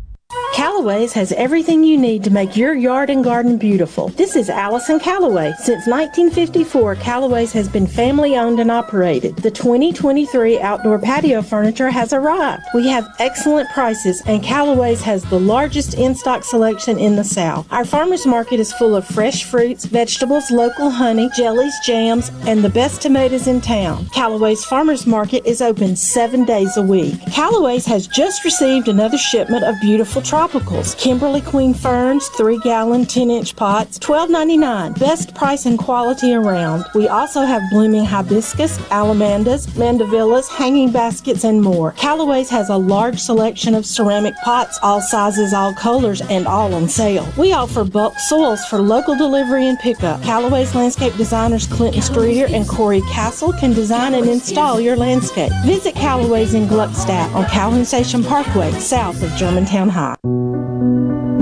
Callaway's 0.54 1.12
has 1.14 1.32
everything 1.32 1.82
you 1.82 1.98
need 1.98 2.22
to 2.22 2.30
make 2.30 2.56
your 2.56 2.74
yard 2.74 3.10
and 3.10 3.24
garden 3.24 3.58
beautiful. 3.58 4.10
This 4.10 4.36
is 4.36 4.48
Allison 4.48 5.00
Callaway. 5.00 5.52
Since 5.58 5.88
1954, 5.88 6.94
Callaway's 6.94 7.50
has 7.50 7.68
been 7.68 7.88
family 7.88 8.36
owned 8.36 8.60
and 8.60 8.70
operated. 8.70 9.34
The 9.34 9.50
2023 9.50 10.60
outdoor 10.60 11.00
patio 11.00 11.42
furniture 11.42 11.90
has 11.90 12.12
arrived. 12.12 12.62
We 12.72 12.86
have 12.86 13.04
excellent 13.18 13.68
prices, 13.70 14.22
and 14.26 14.44
Callaway's 14.44 15.02
has 15.02 15.24
the 15.24 15.40
largest 15.40 15.94
in 15.94 16.14
stock 16.14 16.44
selection 16.44 17.00
in 17.00 17.16
the 17.16 17.24
South. 17.24 17.66
Our 17.72 17.84
farmers 17.84 18.24
market 18.24 18.60
is 18.60 18.72
full 18.74 18.94
of 18.94 19.04
fresh 19.04 19.42
fruits, 19.42 19.86
vegetables, 19.86 20.52
local 20.52 20.88
honey, 20.88 21.30
jellies, 21.36 21.74
jams, 21.84 22.30
and 22.46 22.62
the 22.62 22.70
best 22.70 23.02
tomatoes 23.02 23.48
in 23.48 23.60
town. 23.60 24.06
Callaway's 24.14 24.64
Farmers 24.64 25.04
Market 25.04 25.44
is 25.46 25.60
open 25.60 25.96
seven 25.96 26.44
days 26.44 26.76
a 26.76 26.82
week. 26.82 27.20
Callaway's 27.32 27.86
has 27.86 28.06
just 28.06 28.44
received 28.44 28.86
another 28.86 29.18
shipment 29.18 29.64
of 29.64 29.74
beautiful 29.80 30.22
tropicals. 30.44 30.96
Kimberly 30.98 31.40
Queen 31.40 31.74
ferns, 31.74 32.28
3 32.28 32.58
gallon, 32.58 33.06
10 33.06 33.30
inch 33.30 33.56
pots, 33.56 33.98
$12.99. 33.98 34.98
Best 34.98 35.34
price 35.34 35.66
and 35.66 35.78
quality 35.78 36.34
around. 36.34 36.84
We 36.94 37.08
also 37.08 37.42
have 37.42 37.62
blooming 37.70 38.04
hibiscus, 38.04 38.78
allamandas, 38.90 39.66
mandevillas, 39.68 40.48
hanging 40.48 40.92
baskets, 40.92 41.44
and 41.44 41.62
more. 41.62 41.92
Callaway's 41.92 42.50
has 42.50 42.68
a 42.68 42.76
large 42.76 43.18
selection 43.18 43.74
of 43.74 43.86
ceramic 43.86 44.34
pots, 44.44 44.78
all 44.82 45.00
sizes, 45.00 45.52
all 45.52 45.74
colors, 45.74 46.20
and 46.22 46.46
all 46.46 46.74
on 46.74 46.88
sale. 46.88 47.26
We 47.38 47.52
offer 47.52 47.84
bulk 47.84 48.18
soils 48.18 48.64
for 48.66 48.80
local 48.80 49.16
delivery 49.16 49.66
and 49.66 49.78
pickup. 49.78 50.22
Callaway's 50.22 50.74
landscape 50.74 51.14
designers 51.16 51.66
Clinton 51.66 52.02
Streeter 52.02 52.46
and 52.46 52.68
Corey 52.68 53.00
Castle 53.12 53.52
can 53.52 53.72
design 53.72 54.14
and 54.14 54.28
install 54.28 54.80
your 54.80 54.96
landscape. 54.96 55.52
Visit 55.64 55.94
Callaway's 55.94 56.54
in 56.54 56.66
Gluckstadt 56.66 57.32
on 57.34 57.46
Calhoun 57.46 57.84
Station 57.84 58.22
Parkway, 58.22 58.70
south 58.72 59.22
of 59.22 59.30
Germantown 59.36 59.88
High. 59.88 60.33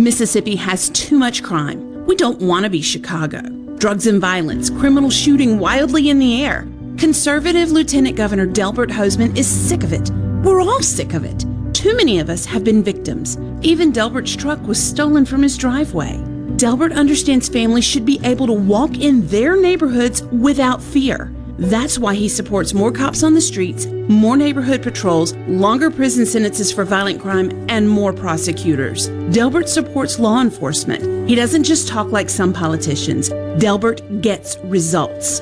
Mississippi 0.03 0.57
has 0.57 0.89
too 0.91 1.19
much 1.19 1.43
crime. 1.43 2.05
We 2.07 2.17
don't 2.17 2.41
want 2.41 2.65
to 2.65 2.71
be 2.71 2.83
Chicago. 2.83 3.43
Drugs 3.79 4.07
and 4.07 4.21
violence, 4.21 4.69
criminal 4.69 5.11
shooting 5.11 5.59
wildly 5.59 6.11
in 6.11 6.19
the 6.19 6.45
air. 6.45 6.67
Conservative 6.99 7.71
Lieutenant 7.71 8.17
Governor 8.17 8.47
Delbert 8.47 8.91
Hosemann 8.91 9.37
is 9.37 9.47
sick 9.47 9.83
of 9.83 9.93
it. 9.93 10.11
We're 10.45 10.61
all 10.61 10.83
sick 10.83 11.15
of 11.15 11.25
it. 11.25 11.45
Too 11.73 11.97
many 11.97 12.19
of 12.19 12.31
us 12.31 12.45
have 12.45 12.65
been 12.65 12.83
victims. 12.83 13.39
Even 13.63 13.93
Delbert's 13.93 14.37
truck 14.37 14.61
was 14.67 14.83
stolen 14.83 15.25
from 15.25 15.43
his 15.43 15.57
driveway. 15.57 16.23
Delbert 16.57 16.93
understands 16.93 17.49
families 17.49 17.85
should 17.85 18.05
be 18.05 18.21
able 18.25 18.47
to 18.47 18.53
walk 18.53 18.99
in 18.99 19.27
their 19.29 19.61
neighborhoods 19.61 20.23
without 20.25 20.83
fear. 20.83 21.33
That's 21.63 21.97
why 21.97 22.17
he 22.17 22.29
supports 22.29 22.75
more 22.75 22.91
cops 22.91 23.23
on 23.23 23.35
the 23.35 23.41
streets, 23.41 23.87
more 23.87 24.37
neighborhood 24.37 24.83
patrols, 24.83 25.33
longer 25.47 25.93
prison 25.93 26.27
sentences 26.27 26.73
for 26.73 26.85
violent 26.85 27.21
crime, 27.21 27.53
and 27.69 27.89
more 27.89 28.13
prosecutors. 28.13 29.07
Delbert 29.31 29.69
supports 29.69 30.19
law 30.19 30.41
enforcement. 30.41 31.29
He 31.29 31.37
doesn't 31.37 31.63
just 31.63 31.87
talk 31.87 32.11
like 32.11 32.29
some 32.29 32.53
politicians. 32.53 33.29
Delbert 33.59 34.03
gets 34.21 34.57
results. 34.65 35.41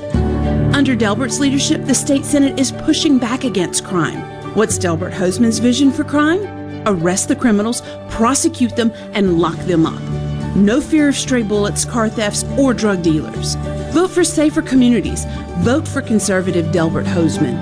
Under 0.74 0.94
Delbert's 0.94 1.40
leadership, 1.40 1.86
the 1.86 1.94
state 1.94 2.26
senate 2.26 2.60
is 2.60 2.70
pushing 2.70 3.18
back 3.18 3.44
against 3.44 3.86
crime. 3.86 4.20
What's 4.54 4.76
Delbert 4.76 5.14
Hosemann's 5.14 5.58
vision 5.58 5.90
for 5.90 6.04
crime? 6.04 6.46
Arrest 6.86 7.28
the 7.28 7.36
criminals, 7.36 7.80
prosecute 8.10 8.76
them, 8.76 8.92
and 9.14 9.38
lock 9.38 9.56
them 9.60 9.86
up. 9.86 10.02
No 10.54 10.82
fear 10.82 11.08
of 11.08 11.16
stray 11.16 11.42
bullets, 11.42 11.86
car 11.86 12.10
thefts, 12.10 12.44
or 12.58 12.74
drug 12.74 13.00
dealers. 13.02 13.56
Vote 13.90 14.10
for 14.10 14.22
safer 14.22 14.62
communities. 14.62 15.24
Vote 15.58 15.86
for 15.86 16.00
conservative 16.00 16.70
Delbert 16.70 17.06
Hosemann. 17.06 17.58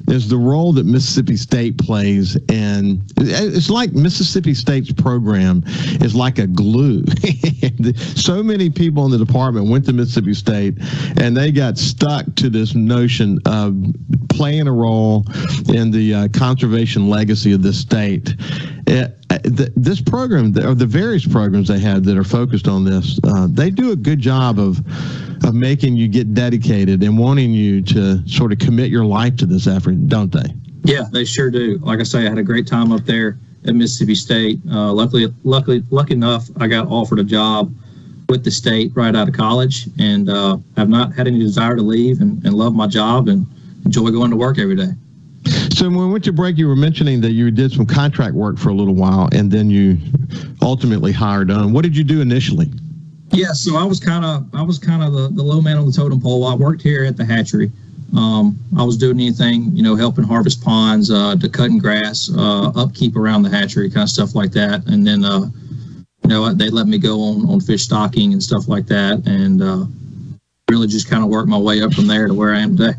is 0.08 0.28
the 0.28 0.36
role 0.36 0.72
that 0.72 0.86
Mississippi 0.86 1.36
State 1.36 1.78
plays. 1.78 2.36
And 2.48 3.00
it's 3.18 3.70
like 3.70 3.92
Mississippi 3.92 4.54
State's 4.54 4.92
program 4.92 5.62
is 6.00 6.14
like 6.14 6.38
a 6.38 6.46
glue. 6.46 7.04
so 7.96 8.42
many 8.42 8.70
people 8.70 9.04
in 9.04 9.10
the 9.10 9.18
department 9.18 9.68
went 9.68 9.84
to 9.86 9.92
Mississippi 9.92 10.34
State 10.34 10.74
and 11.18 11.36
they 11.36 11.52
got 11.52 11.78
stuck 11.78 12.24
to 12.36 12.48
this 12.48 12.74
notion 12.74 13.38
of 13.46 13.76
playing 14.30 14.66
a 14.66 14.72
role 14.72 15.24
in 15.68 15.90
the 15.90 16.14
uh, 16.14 16.28
conservation 16.28 17.08
legacy 17.08 17.52
of 17.52 17.62
this 17.62 17.78
state. 17.78 18.34
It, 18.86 19.14
the, 19.28 19.70
this 19.76 20.00
program, 20.00 20.56
or 20.56 20.74
the 20.74 20.86
various 20.86 21.26
programs 21.26 21.68
they 21.68 21.78
have 21.80 22.04
that 22.04 22.16
are 22.16 22.24
focused 22.24 22.66
on 22.66 22.84
this, 22.84 23.20
uh, 23.24 23.46
they 23.50 23.70
do 23.70 23.92
a 23.92 23.96
good 23.96 24.20
job 24.20 24.58
of 24.58 24.80
of 25.44 25.54
making 25.54 25.96
you 25.96 26.08
get 26.08 26.34
dedicated 26.34 27.02
and 27.02 27.16
wanting 27.16 27.52
you 27.52 27.80
to 27.80 28.26
sort 28.28 28.52
of 28.52 28.58
commit 28.58 28.90
your 28.90 29.04
life 29.04 29.36
to 29.36 29.46
this 29.46 29.66
effort, 29.66 29.94
don't 30.06 30.32
they? 30.32 30.54
Yeah, 30.84 31.04
they 31.12 31.24
sure 31.24 31.50
do. 31.50 31.78
Like 31.78 32.00
I 32.00 32.04
say, 32.04 32.26
I 32.26 32.28
had 32.28 32.38
a 32.38 32.42
great 32.42 32.66
time 32.66 32.92
up 32.92 33.04
there 33.04 33.38
at 33.66 33.74
Mississippi 33.74 34.14
State. 34.14 34.60
Uh, 34.70 34.92
luckily, 34.92 35.32
luckily, 35.44 35.82
lucky 35.90 36.14
enough, 36.14 36.48
I 36.58 36.66
got 36.66 36.86
offered 36.88 37.18
a 37.18 37.24
job 37.24 37.74
with 38.28 38.44
the 38.44 38.50
state 38.50 38.92
right 38.94 39.14
out 39.16 39.28
of 39.28 39.34
college 39.34 39.88
and 39.98 40.28
uh, 40.28 40.58
have 40.76 40.88
not 40.88 41.14
had 41.14 41.26
any 41.26 41.38
desire 41.38 41.76
to 41.76 41.82
leave 41.82 42.20
and, 42.20 42.44
and 42.44 42.54
love 42.54 42.74
my 42.74 42.86
job 42.86 43.28
and 43.28 43.46
enjoy 43.84 44.10
going 44.10 44.30
to 44.30 44.36
work 44.36 44.58
every 44.58 44.76
day. 44.76 44.90
So 45.70 45.88
when 45.88 45.98
we 45.98 46.06
went 46.12 46.24
to 46.24 46.32
break, 46.32 46.58
you 46.58 46.68
were 46.68 46.76
mentioning 46.76 47.20
that 47.22 47.30
you 47.30 47.50
did 47.50 47.72
some 47.72 47.86
contract 47.86 48.34
work 48.34 48.58
for 48.58 48.68
a 48.68 48.74
little 48.74 48.94
while 48.94 49.28
and 49.32 49.50
then 49.50 49.70
you 49.70 49.96
ultimately 50.60 51.12
hired 51.12 51.50
on. 51.50 51.72
What 51.72 51.82
did 51.84 51.96
you 51.96 52.04
do 52.04 52.20
initially? 52.20 52.70
Yeah, 53.30 53.52
so 53.52 53.76
I 53.76 53.84
was 53.84 54.00
kind 54.00 54.24
of 54.24 54.46
I 54.54 54.62
was 54.62 54.78
kind 54.78 55.02
of 55.02 55.12
the, 55.12 55.28
the 55.28 55.42
low 55.42 55.60
man 55.60 55.76
on 55.76 55.86
the 55.86 55.92
totem 55.92 56.20
pole. 56.20 56.46
I 56.46 56.54
worked 56.54 56.82
here 56.82 57.04
at 57.04 57.16
the 57.16 57.24
hatchery. 57.24 57.70
Um, 58.16 58.58
I 58.76 58.82
was 58.82 58.96
doing 58.96 59.20
anything, 59.20 59.76
you 59.76 59.82
know, 59.82 59.94
helping 59.94 60.24
harvest 60.24 60.62
ponds, 60.62 61.10
uh, 61.10 61.36
to 61.36 61.48
cutting 61.48 61.78
grass, 61.78 62.30
uh, 62.34 62.70
upkeep 62.74 63.16
around 63.16 63.42
the 63.42 63.50
hatchery, 63.50 63.90
kind 63.90 64.04
of 64.04 64.08
stuff 64.08 64.34
like 64.34 64.52
that. 64.52 64.86
And 64.86 65.06
then, 65.06 65.24
uh, 65.24 65.50
you 66.22 66.28
know, 66.28 66.52
they 66.54 66.70
let 66.70 66.86
me 66.86 66.98
go 66.98 67.20
on 67.20 67.48
on 67.48 67.60
fish 67.60 67.82
stocking 67.82 68.32
and 68.32 68.42
stuff 68.42 68.68
like 68.68 68.86
that, 68.86 69.26
and 69.26 69.62
uh, 69.62 69.84
really 70.70 70.86
just 70.86 71.08
kind 71.08 71.22
of 71.22 71.28
work 71.28 71.46
my 71.46 71.58
way 71.58 71.82
up 71.82 71.92
from 71.92 72.06
there 72.06 72.28
to 72.28 72.34
where 72.34 72.54
I 72.54 72.60
am 72.60 72.76
today. 72.76 72.98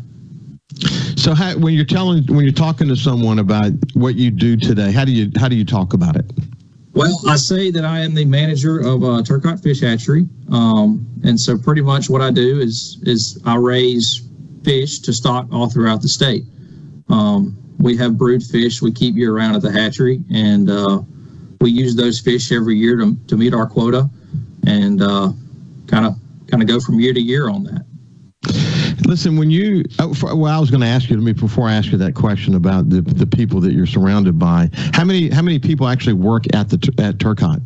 So 1.16 1.34
how, 1.34 1.56
when 1.58 1.74
you're 1.74 1.84
telling 1.84 2.24
when 2.26 2.44
you're 2.44 2.52
talking 2.52 2.88
to 2.88 2.96
someone 2.96 3.38
about 3.40 3.72
what 3.94 4.14
you 4.14 4.30
do 4.30 4.56
today, 4.56 4.92
how 4.92 5.04
do 5.04 5.12
you 5.12 5.30
how 5.36 5.48
do 5.48 5.56
you 5.56 5.64
talk 5.64 5.92
about 5.92 6.16
it? 6.16 6.24
Well, 6.92 7.20
I 7.28 7.36
say 7.36 7.70
that 7.70 7.84
I 7.84 8.00
am 8.00 8.14
the 8.14 8.24
manager 8.24 8.80
of 8.80 9.04
uh, 9.04 9.22
Turcotte 9.22 9.62
Fish 9.62 9.80
Hatchery, 9.80 10.26
um, 10.50 11.06
and 11.22 11.38
so 11.38 11.56
pretty 11.56 11.82
much 11.82 12.10
what 12.10 12.20
I 12.20 12.30
do 12.30 12.58
is 12.60 12.98
is 13.02 13.40
I 13.44 13.56
raise 13.56 14.22
fish 14.64 15.00
to 15.00 15.12
stock 15.12 15.46
all 15.52 15.68
throughout 15.68 16.02
the 16.02 16.08
state. 16.08 16.44
Um, 17.08 17.56
we 17.78 17.96
have 17.96 18.18
brood 18.18 18.42
fish 18.42 18.82
we 18.82 18.92
keep 18.92 19.16
year 19.16 19.34
round 19.34 19.56
at 19.56 19.62
the 19.62 19.72
hatchery, 19.72 20.22
and 20.32 20.70
uh, 20.70 21.00
we 21.60 21.70
use 21.70 21.96
those 21.96 22.20
fish 22.20 22.52
every 22.52 22.76
year 22.76 22.96
to, 22.96 23.16
to 23.28 23.36
meet 23.36 23.54
our 23.54 23.66
quota, 23.66 24.08
and 24.66 25.00
kind 25.86 26.06
of 26.06 26.14
kind 26.50 26.62
of 26.62 26.68
go 26.68 26.80
from 26.80 27.00
year 27.00 27.14
to 27.14 27.20
year 27.20 27.48
on 27.48 27.64
that. 27.64 27.84
Listen, 29.06 29.36
when 29.36 29.50
you, 29.50 29.84
oh, 29.98 30.14
well, 30.22 30.46
I 30.46 30.58
was 30.60 30.70
going 30.70 30.82
to 30.82 30.86
ask 30.86 31.10
you 31.10 31.16
to 31.16 31.22
me 31.22 31.32
before 31.32 31.68
I 31.68 31.74
ask 31.74 31.90
you 31.90 31.98
that 31.98 32.14
question 32.14 32.54
about 32.54 32.90
the, 32.90 33.00
the 33.00 33.26
people 33.26 33.60
that 33.60 33.72
you're 33.72 33.86
surrounded 33.86 34.38
by. 34.38 34.70
How 34.92 35.04
many 35.04 35.30
how 35.30 35.42
many 35.42 35.58
people 35.58 35.88
actually 35.88 36.12
work 36.12 36.44
at 36.54 36.68
the 36.68 36.76
at 36.98 37.18
Turcotte? 37.18 37.62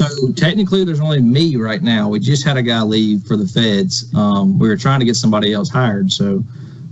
So 0.00 0.32
technically, 0.32 0.82
there's 0.82 1.00
only 1.00 1.20
me 1.20 1.56
right 1.56 1.82
now. 1.82 2.08
We 2.08 2.20
just 2.20 2.42
had 2.42 2.56
a 2.56 2.62
guy 2.62 2.80
leave 2.80 3.22
for 3.24 3.36
the 3.36 3.46
feds. 3.46 4.10
Um, 4.14 4.58
we 4.58 4.66
were 4.66 4.76
trying 4.78 4.98
to 5.00 5.04
get 5.04 5.14
somebody 5.14 5.52
else 5.52 5.68
hired. 5.68 6.10
So 6.10 6.42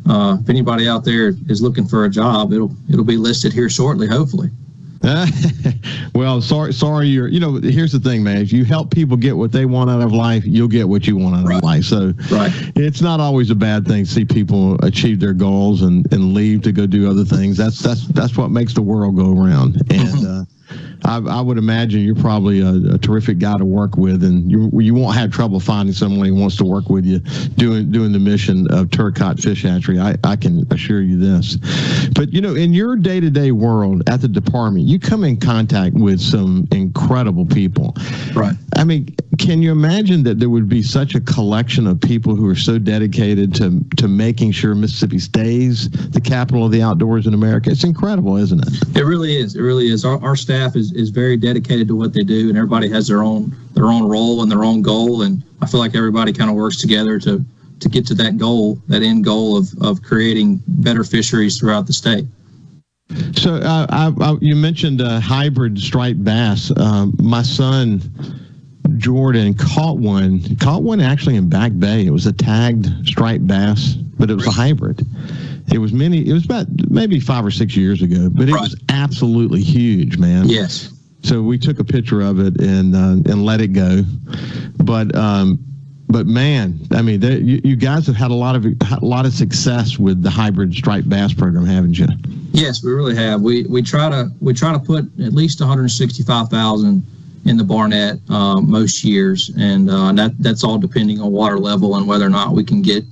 uh, 0.07 0.37
if 0.39 0.51
anybody 0.51 0.87
out 0.87 1.07
there 1.07 1.29
is 1.49 1.63
looking 1.63 1.89
for 1.89 2.05
a 2.05 2.11
job, 2.11 2.53
it'll 2.53 2.71
it'll 2.91 3.07
be 3.07 3.17
listed 3.17 3.55
here 3.55 3.71
shortly, 3.71 4.07
hopefully. 4.07 4.51
well, 6.15 6.43
sorry, 6.43 6.75
sorry. 6.75 7.07
You're, 7.07 7.29
you 7.29 7.41
know, 7.41 7.55
here's 7.55 7.93
the 7.93 7.99
thing, 8.01 8.23
man. 8.23 8.43
If 8.43 8.53
you 8.53 8.67
help 8.67 8.91
people 8.91 9.17
get 9.17 9.35
what 9.35 9.53
they 9.53 9.65
want 9.65 9.89
out 9.89 10.03
of 10.03 10.13
life, 10.13 10.45
you'll 10.45 10.69
get 10.69 10.87
what 10.87 11.07
you 11.07 11.17
want 11.17 11.37
out 11.37 11.47
right. 11.47 11.57
of 11.57 11.63
life. 11.63 11.85
So, 11.85 12.13
right. 12.31 12.53
it's 12.77 13.01
not 13.01 13.21
always 13.21 13.49
a 13.49 13.55
bad 13.55 13.87
thing 13.87 14.05
to 14.05 14.11
see 14.11 14.27
people 14.27 14.75
achieve 14.85 15.19
their 15.19 15.33
goals 15.33 15.81
and, 15.81 16.13
and 16.13 16.35
leave 16.35 16.61
to 16.63 16.73
go 16.73 16.87
do 16.87 17.11
other 17.11 17.25
things. 17.25 17.57
That's 17.57 17.79
that's 17.79 18.07
that's 18.09 18.37
what 18.37 18.51
makes 18.51 18.75
the 18.75 18.83
world 18.83 19.17
go 19.17 19.33
around. 19.33 19.77
And 19.77 19.89
mm-hmm. 19.91 20.43
uh, 20.43 20.45
I, 21.05 21.19
I, 21.19 21.41
would 21.41 21.59
imagine 21.59 22.01
you're 22.01 22.15
probably 22.15 22.61
a, 22.61 22.95
a, 22.95 22.99
terrific 22.99 23.39
guy 23.39 23.57
to 23.57 23.65
work 23.65 23.97
with, 23.97 24.25
and 24.25 24.51
you 24.51 24.71
you 24.81 24.95
won't 24.95 25.17
have 25.17 25.31
trouble 25.31 25.61
finding 25.61 25.95
someone 25.95 26.27
who 26.27 26.35
wants 26.35 26.57
to 26.57 26.65
work 26.65 26.89
with 26.89 27.07
you 27.07 27.21
doing 27.57 27.91
doing 27.91 28.13
the 28.13 28.19
mission 28.19 28.67
of 28.73 28.89
Turcotte 28.89 29.43
Fish 29.43 29.63
Hatchery. 29.63 29.99
I, 29.99 30.17
I 30.25 30.37
can 30.37 30.67
assure 30.73 31.01
you 31.01 31.19
this. 31.19 31.57
But 32.15 32.33
you 32.33 32.41
know, 32.41 32.55
in 32.55 32.73
your 32.73 32.97
day 32.97 33.21
to 33.21 33.31
day 33.31 33.53
world 33.53 34.03
at 34.09 34.21
the 34.21 34.29
department, 34.29 34.87
you 34.87 34.99
come 34.99 35.25
in 35.25 35.39
contact 35.39 35.95
with 35.95 36.21
some 36.21 36.67
incredible 36.73 37.47
people. 37.47 37.95
Right. 38.35 38.55
I 38.77 38.85
mean, 38.85 39.15
can 39.39 39.63
you 39.63 39.73
imagine 39.73 40.25
that 40.25 40.39
there 40.39 40.51
would 40.51 40.69
be 40.69 40.83
such 40.83 41.15
a 41.15 41.21
collection 41.21 41.87
of 41.87 42.01
people 42.01 42.35
who 42.35 42.49
are 42.49 42.57
so 42.57 42.79
dedicated 42.79 43.55
to 43.57 43.85
to 43.97 44.09
making 44.09 44.53
sure 44.53 44.75
Mississippi 44.75 45.21
stays 45.21 45.89
the 46.11 46.21
capital 46.21 46.67
of 46.67 46.73
the 46.73 46.83
outdoors 46.83 47.27
in 47.27 47.35
America? 47.35 47.71
It's 47.71 47.85
incredible, 47.85 48.37
isn't 48.37 48.61
it? 48.67 48.97
It 48.97 49.05
really 49.05 49.37
is. 49.37 49.55
It 49.55 49.63
really 49.63 49.89
is. 49.89 50.05
Our, 50.05 50.23
our 50.23 50.37
staff 50.37 50.58
is, 50.77 50.93
is 50.93 51.11
very 51.11 51.37
dedicated 51.37 51.89
to 51.89 51.97
what 51.97 52.13
they 52.13 52.23
do, 52.23 52.49
and 52.49 52.57
everybody 52.57 52.89
has 52.91 53.09
their 53.09 53.23
own 53.23 53.57
their 53.75 53.87
own 53.87 54.09
role 54.09 54.43
and 54.43 54.51
their 54.51 54.65
own 54.65 54.83
goal. 54.83 55.23
And 55.23 55.43
I 55.61 55.67
feel 55.67 55.81
like 55.81 55.95
everybody 55.95 56.33
kind 56.33 56.51
of 56.51 56.57
works 56.57 56.77
together 56.77 57.19
to 57.21 57.45
to 57.81 57.89
get 57.89 58.07
to 58.09 58.15
that 58.15 58.39
goal, 58.39 58.81
that 58.89 59.03
end 59.03 59.25
goal 59.25 59.57
of 59.57 59.73
of 59.81 60.03
creating 60.03 60.63
better 60.67 61.05
fisheries 61.05 61.59
throughout 61.59 61.87
the 61.87 61.93
state. 61.93 62.27
So 63.33 63.55
uh, 63.55 63.87
I, 63.89 64.13
I, 64.21 64.37
you 64.41 64.55
mentioned 64.55 65.01
uh, 65.01 65.19
hybrid 65.21 65.79
striped 65.79 66.23
bass. 66.23 66.71
Um, 66.77 67.15
my 67.19 67.43
son 67.43 68.03
Jordan 68.97 69.55
caught 69.55 69.99
one. 69.99 70.57
Caught 70.57 70.83
one 70.83 71.01
actually 71.01 71.37
in 71.37 71.49
Back 71.49 71.73
Bay. 71.79 72.07
It 72.07 72.11
was 72.11 72.27
a 72.27 72.33
tagged 72.33 72.89
striped 73.07 73.47
bass, 73.47 73.95
but 73.95 74.31
it 74.31 74.35
was 74.35 74.47
a 74.47 74.51
hybrid. 74.51 75.07
It 75.73 75.79
was 75.79 75.93
many. 75.93 76.27
It 76.27 76.33
was 76.33 76.45
about 76.45 76.67
maybe 76.89 77.21
five 77.21 77.45
or 77.45 77.51
six 77.51 77.77
years 77.77 78.03
ago, 78.03 78.31
but 78.31 78.49
it 78.49 78.53
right. 78.53 78.61
was 78.61 78.77
absolutely 78.89 79.63
huge, 79.63 80.19
man. 80.19 80.49
Yes. 80.49 80.93
So 81.23 81.43
we 81.43 81.59
took 81.59 81.79
a 81.79 81.85
picture 81.85 82.21
of 82.21 82.41
it 82.41 82.61
and 82.61 82.95
uh, 82.95 83.31
and 83.31 83.45
let 83.45 83.61
it 83.61 83.69
go, 83.69 84.03
but 84.79 85.15
um, 85.15 85.59
but 86.09 86.27
man, 86.27 86.81
I 86.93 87.03
mean, 87.03 87.21
you, 87.21 87.61
you, 87.63 87.77
guys 87.77 88.07
have 88.07 88.17
had 88.17 88.31
a 88.31 88.35
lot 88.35 88.57
of 88.57 88.65
a 88.65 89.05
lot 89.05 89.27
of 89.27 89.33
success 89.33 89.99
with 89.99 90.23
the 90.23 90.31
hybrid 90.31 90.75
striped 90.75 91.09
bass 91.09 91.35
program, 91.35 91.67
haven't 91.67 91.99
you? 91.99 92.07
Yes, 92.53 92.83
we 92.83 92.93
really 92.93 93.15
have. 93.15 93.43
We 93.43 93.65
we 93.65 93.83
try 93.83 94.09
to 94.09 94.31
we 94.41 94.55
try 94.55 94.73
to 94.73 94.79
put 94.79 95.05
at 95.21 95.35
least 95.35 95.61
one 95.61 95.69
hundred 95.69 95.91
sixty 95.91 96.23
five 96.23 96.49
thousand 96.49 97.05
in 97.45 97.57
the 97.57 97.65
Barnett 97.65 98.19
uh, 98.31 98.61
most 98.61 99.05
years, 99.05 99.51
and 99.59 99.91
uh, 99.91 100.13
that 100.13 100.33
that's 100.39 100.65
all 100.65 100.79
depending 100.79 101.21
on 101.21 101.31
water 101.31 101.59
level 101.59 101.97
and 101.97 102.07
whether 102.09 102.25
or 102.25 102.31
not 102.31 102.53
we 102.53 102.65
can 102.65 102.81
get 102.81 103.05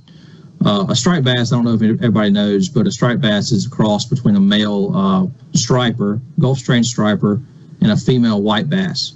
uh, 0.65 0.85
a 0.89 0.95
striped 0.95 1.25
bass. 1.25 1.51
I 1.51 1.55
don't 1.55 1.65
know 1.65 1.73
if 1.73 1.81
everybody 1.81 2.29
knows, 2.29 2.69
but 2.69 2.87
a 2.87 2.91
striped 2.91 3.21
bass 3.21 3.51
is 3.51 3.65
a 3.67 3.69
cross 3.69 4.05
between 4.05 4.35
a 4.35 4.39
male 4.39 4.95
uh, 4.95 5.27
striper, 5.53 6.19
Gulf 6.39 6.59
strain 6.59 6.83
striper, 6.83 7.41
and 7.81 7.91
a 7.91 7.97
female 7.97 8.41
white 8.41 8.69
bass. 8.69 9.13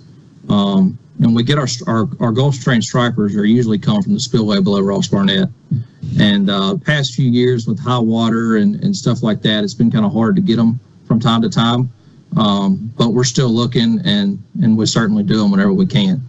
Um, 0.50 0.98
and 1.20 1.36
we 1.36 1.44
get 1.44 1.58
our, 1.58 1.68
our, 1.88 2.08
our 2.20 2.32
Gulf 2.32 2.56
strain 2.56 2.82
stripers 2.82 3.36
are 3.36 3.46
usually 3.46 3.78
come 3.78 4.02
from 4.02 4.14
the 4.14 4.20
spillway 4.20 4.60
below 4.60 4.82
Ross 4.82 5.08
Barnett. 5.08 5.50
And 6.20 6.50
uh, 6.50 6.78
past 6.78 7.14
few 7.14 7.30
years 7.30 7.68
with 7.68 7.80
high 7.80 8.00
water 8.00 8.58
and, 8.58 8.84
and 8.84 8.96
stuff 8.96 9.24
like 9.24 9.42
that, 9.44 9.64
it's 9.64 9.74
been 9.74 9.92
kind 9.92 10.06
of 10.06 10.12
hard 10.12 10.36
to 10.36 10.42
get 10.42 10.56
them 10.58 10.80
from 11.06 11.20
time 11.20 11.42
to 11.44 11.50
time. 11.50 11.92
Um, 12.38 12.92
but 12.98 13.10
we're 13.10 13.26
still 13.26 13.50
looking, 13.50 14.00
and 14.06 14.42
and 14.62 14.78
we 14.78 14.86
certainly 14.86 15.24
do 15.24 15.38
them 15.38 15.52
whenever 15.52 15.74
we 15.74 15.86
can. 15.86 16.22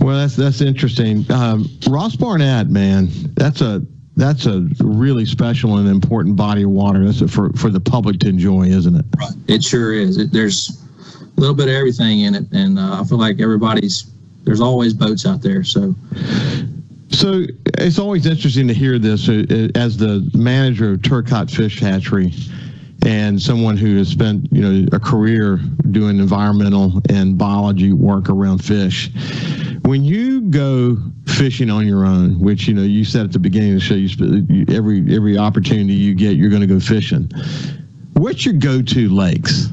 Well, 0.00 0.16
that's 0.16 0.36
that's 0.36 0.60
interesting. 0.60 1.30
Um, 1.30 1.68
Ross 1.88 2.16
Barnett, 2.16 2.68
man, 2.68 3.08
that's 3.34 3.60
a 3.60 3.82
that's 4.16 4.46
a 4.46 4.66
really 4.80 5.26
special 5.26 5.76
and 5.76 5.88
important 5.88 6.36
body 6.36 6.62
of 6.62 6.70
water. 6.70 7.04
That's 7.04 7.32
for 7.32 7.50
for 7.52 7.70
the 7.70 7.80
public 7.80 8.18
to 8.20 8.28
enjoy, 8.28 8.64
isn't 8.64 8.94
it? 8.94 9.04
Right. 9.18 9.32
It 9.48 9.62
sure 9.62 9.92
is. 9.92 10.16
It, 10.16 10.32
there's 10.32 10.82
a 11.36 11.40
little 11.40 11.54
bit 11.54 11.68
of 11.68 11.74
everything 11.74 12.20
in 12.20 12.34
it, 12.34 12.44
and 12.52 12.78
uh, 12.78 13.00
I 13.00 13.04
feel 13.04 13.18
like 13.18 13.40
everybody's 13.40 14.10
there's 14.44 14.60
always 14.60 14.94
boats 14.94 15.26
out 15.26 15.42
there. 15.42 15.64
So. 15.64 15.94
So 17.12 17.42
it's 17.76 17.98
always 17.98 18.24
interesting 18.24 18.68
to 18.68 18.72
hear 18.72 18.96
this 18.96 19.28
uh, 19.28 19.68
as 19.74 19.96
the 19.96 20.30
manager 20.32 20.92
of 20.92 21.00
Turcotte 21.00 21.50
Fish 21.50 21.80
Hatchery 21.80 22.32
and 23.04 23.40
someone 23.40 23.76
who 23.76 23.96
has 23.98 24.08
spent 24.08 24.46
you 24.52 24.60
know 24.60 24.86
a 24.92 25.00
career 25.00 25.56
doing 25.90 26.18
environmental 26.18 27.02
and 27.08 27.36
biology 27.36 27.92
work 27.92 28.28
around 28.28 28.64
fish 28.64 29.10
when 29.82 30.04
you 30.04 30.42
go 30.42 30.96
fishing 31.26 31.70
on 31.70 31.86
your 31.86 32.04
own 32.04 32.38
which 32.40 32.66
you 32.66 32.74
know 32.74 32.82
you 32.82 33.04
said 33.04 33.24
at 33.24 33.32
the 33.32 33.38
beginning 33.38 33.70
of 33.70 33.74
the 33.76 33.80
show 33.80 33.94
you 33.94 34.64
every 34.74 35.14
every 35.14 35.38
opportunity 35.38 35.94
you 35.94 36.14
get 36.14 36.36
you're 36.36 36.50
going 36.50 36.60
to 36.60 36.66
go 36.66 36.80
fishing 36.80 37.30
what's 38.14 38.44
your 38.44 38.54
go-to 38.54 39.08
lakes 39.08 39.68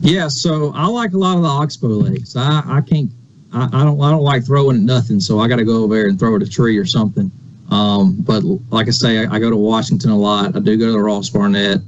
yeah 0.00 0.28
so 0.28 0.72
i 0.74 0.86
like 0.86 1.12
a 1.12 1.18
lot 1.18 1.36
of 1.36 1.42
the 1.42 1.48
oxbow 1.48 1.88
lakes 1.88 2.36
i 2.36 2.62
i 2.66 2.80
can't 2.80 3.10
i, 3.52 3.64
I 3.64 3.84
don't 3.84 4.00
i 4.00 4.10
don't 4.10 4.22
like 4.22 4.44
throwing 4.44 4.76
at 4.76 4.82
nothing 4.82 5.20
so 5.20 5.38
i 5.38 5.48
got 5.48 5.56
to 5.56 5.64
go 5.64 5.84
over 5.84 5.94
there 5.94 6.08
and 6.08 6.18
throw 6.18 6.34
at 6.36 6.42
a 6.42 6.48
tree 6.48 6.76
or 6.76 6.86
something 6.86 7.30
um, 7.70 8.16
but 8.20 8.44
like 8.70 8.88
I 8.88 8.90
say, 8.90 9.26
I, 9.26 9.36
I, 9.36 9.38
go 9.38 9.48
to 9.48 9.56
Washington 9.56 10.10
a 10.10 10.16
lot. 10.16 10.54
I 10.54 10.60
do 10.60 10.76
go 10.76 10.86
to 10.86 10.92
the 10.92 10.98
Ross 10.98 11.30
Barnett 11.30 11.80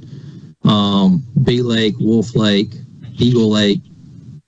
um, 0.63 1.23
Bee 1.43 1.61
Lake, 1.61 1.95
Wolf 1.99 2.35
Lake, 2.35 2.73
Eagle 3.17 3.49
Lake, 3.49 3.79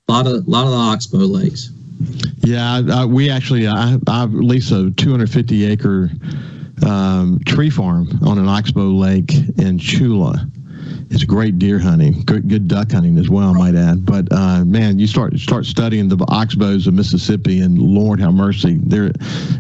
a 0.08 0.12
lot 0.12 0.28
of 0.28 0.48
a 0.48 0.50
lot 0.50 0.66
of 0.66 0.72
the 0.72 0.78
oxbow 0.78 1.20
lakes. 1.20 1.72
Yeah, 2.40 2.82
I, 2.92 3.06
we 3.06 3.30
actually 3.30 3.68
I, 3.68 3.98
I 4.08 4.26
lease 4.26 4.72
a 4.72 4.92
250 4.92 5.66
acre 5.66 6.10
um, 6.86 7.40
tree 7.46 7.70
farm 7.70 8.08
on 8.26 8.38
an 8.38 8.48
oxbow 8.48 8.88
lake 8.88 9.34
in 9.34 9.78
Tchula. 9.78 10.50
It's 11.12 11.24
great 11.24 11.58
deer 11.58 11.80
hunting, 11.80 12.22
good, 12.24 12.48
good 12.48 12.68
duck 12.68 12.92
hunting 12.92 13.18
as 13.18 13.30
well, 13.30 13.50
I 13.50 13.58
might 13.58 13.76
add. 13.76 14.06
But 14.06 14.32
uh, 14.32 14.64
man, 14.64 15.00
you 15.00 15.08
start 15.08 15.38
start 15.40 15.66
studying 15.66 16.08
the 16.08 16.18
oxbows 16.18 16.88
of 16.88 16.94
Mississippi, 16.94 17.62
and 17.62 17.80
Lord 17.80 18.20
have 18.20 18.34
mercy, 18.34 18.78
there 18.84 19.12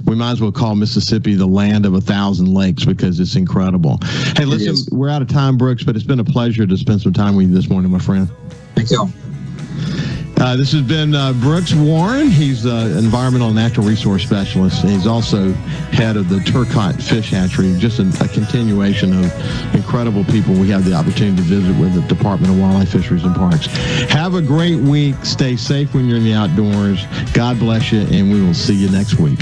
we 0.05 0.15
might 0.15 0.31
as 0.31 0.41
well 0.41 0.51
call 0.51 0.75
Mississippi 0.75 1.33
the 1.33 1.47
land 1.47 1.85
of 1.85 1.95
a 1.95 2.01
thousand 2.01 2.53
lakes 2.53 2.85
because 2.85 3.19
it's 3.19 3.35
incredible. 3.35 3.99
Hey, 4.37 4.45
listen, 4.45 4.97
we're 4.97 5.09
out 5.09 5.21
of 5.21 5.27
time, 5.27 5.57
Brooks, 5.57 5.83
but 5.83 5.95
it's 5.95 6.05
been 6.05 6.19
a 6.19 6.23
pleasure 6.23 6.67
to 6.67 6.77
spend 6.77 7.01
some 7.01 7.13
time 7.13 7.35
with 7.35 7.49
you 7.49 7.55
this 7.55 7.69
morning, 7.69 7.91
my 7.91 7.99
friend. 7.99 8.29
Thank 8.75 8.91
you. 8.91 9.11
Uh, 10.39 10.55
this 10.55 10.71
has 10.71 10.81
been 10.81 11.13
uh, 11.13 11.33
Brooks 11.33 11.73
Warren. 11.73 12.29
He's 12.29 12.63
an 12.63 12.97
environmental 12.97 13.47
and 13.47 13.57
natural 13.57 13.85
resource 13.85 14.23
specialist. 14.23 14.83
He's 14.83 15.05
also 15.05 15.51
head 15.91 16.15
of 16.15 16.29
the 16.29 16.37
Turcotte 16.37 17.01
Fish 17.01 17.31
Hatchery. 17.31 17.75
Just 17.77 17.99
a, 17.99 18.07
a, 18.23 18.27
continuation 18.29 19.11
of 19.13 19.75
incredible 19.75 20.23
people 20.23 20.53
we 20.53 20.69
have 20.69 20.85
the 20.85 20.93
opportunity 20.93 21.35
to 21.35 21.43
visit 21.43 21.77
with 21.77 21.93
the 21.93 22.01
Department 22.13 22.53
of 22.53 22.59
Wildlife, 22.59 22.89
Fisheries, 22.89 23.25
and 23.25 23.35
Parks. 23.35 23.65
Have 24.11 24.35
a 24.35 24.41
great 24.41 24.79
week. 24.79 25.15
Stay 25.23 25.57
safe 25.57 25.93
when 25.93 26.07
you're 26.07 26.17
in 26.17 26.23
the 26.23 26.33
outdoors. 26.33 27.05
God 27.33 27.59
bless 27.59 27.91
you, 27.91 28.01
and 28.01 28.31
we 28.31 28.41
will 28.41 28.53
see 28.53 28.75
you 28.75 28.89
next 28.89 29.19
week. 29.19 29.41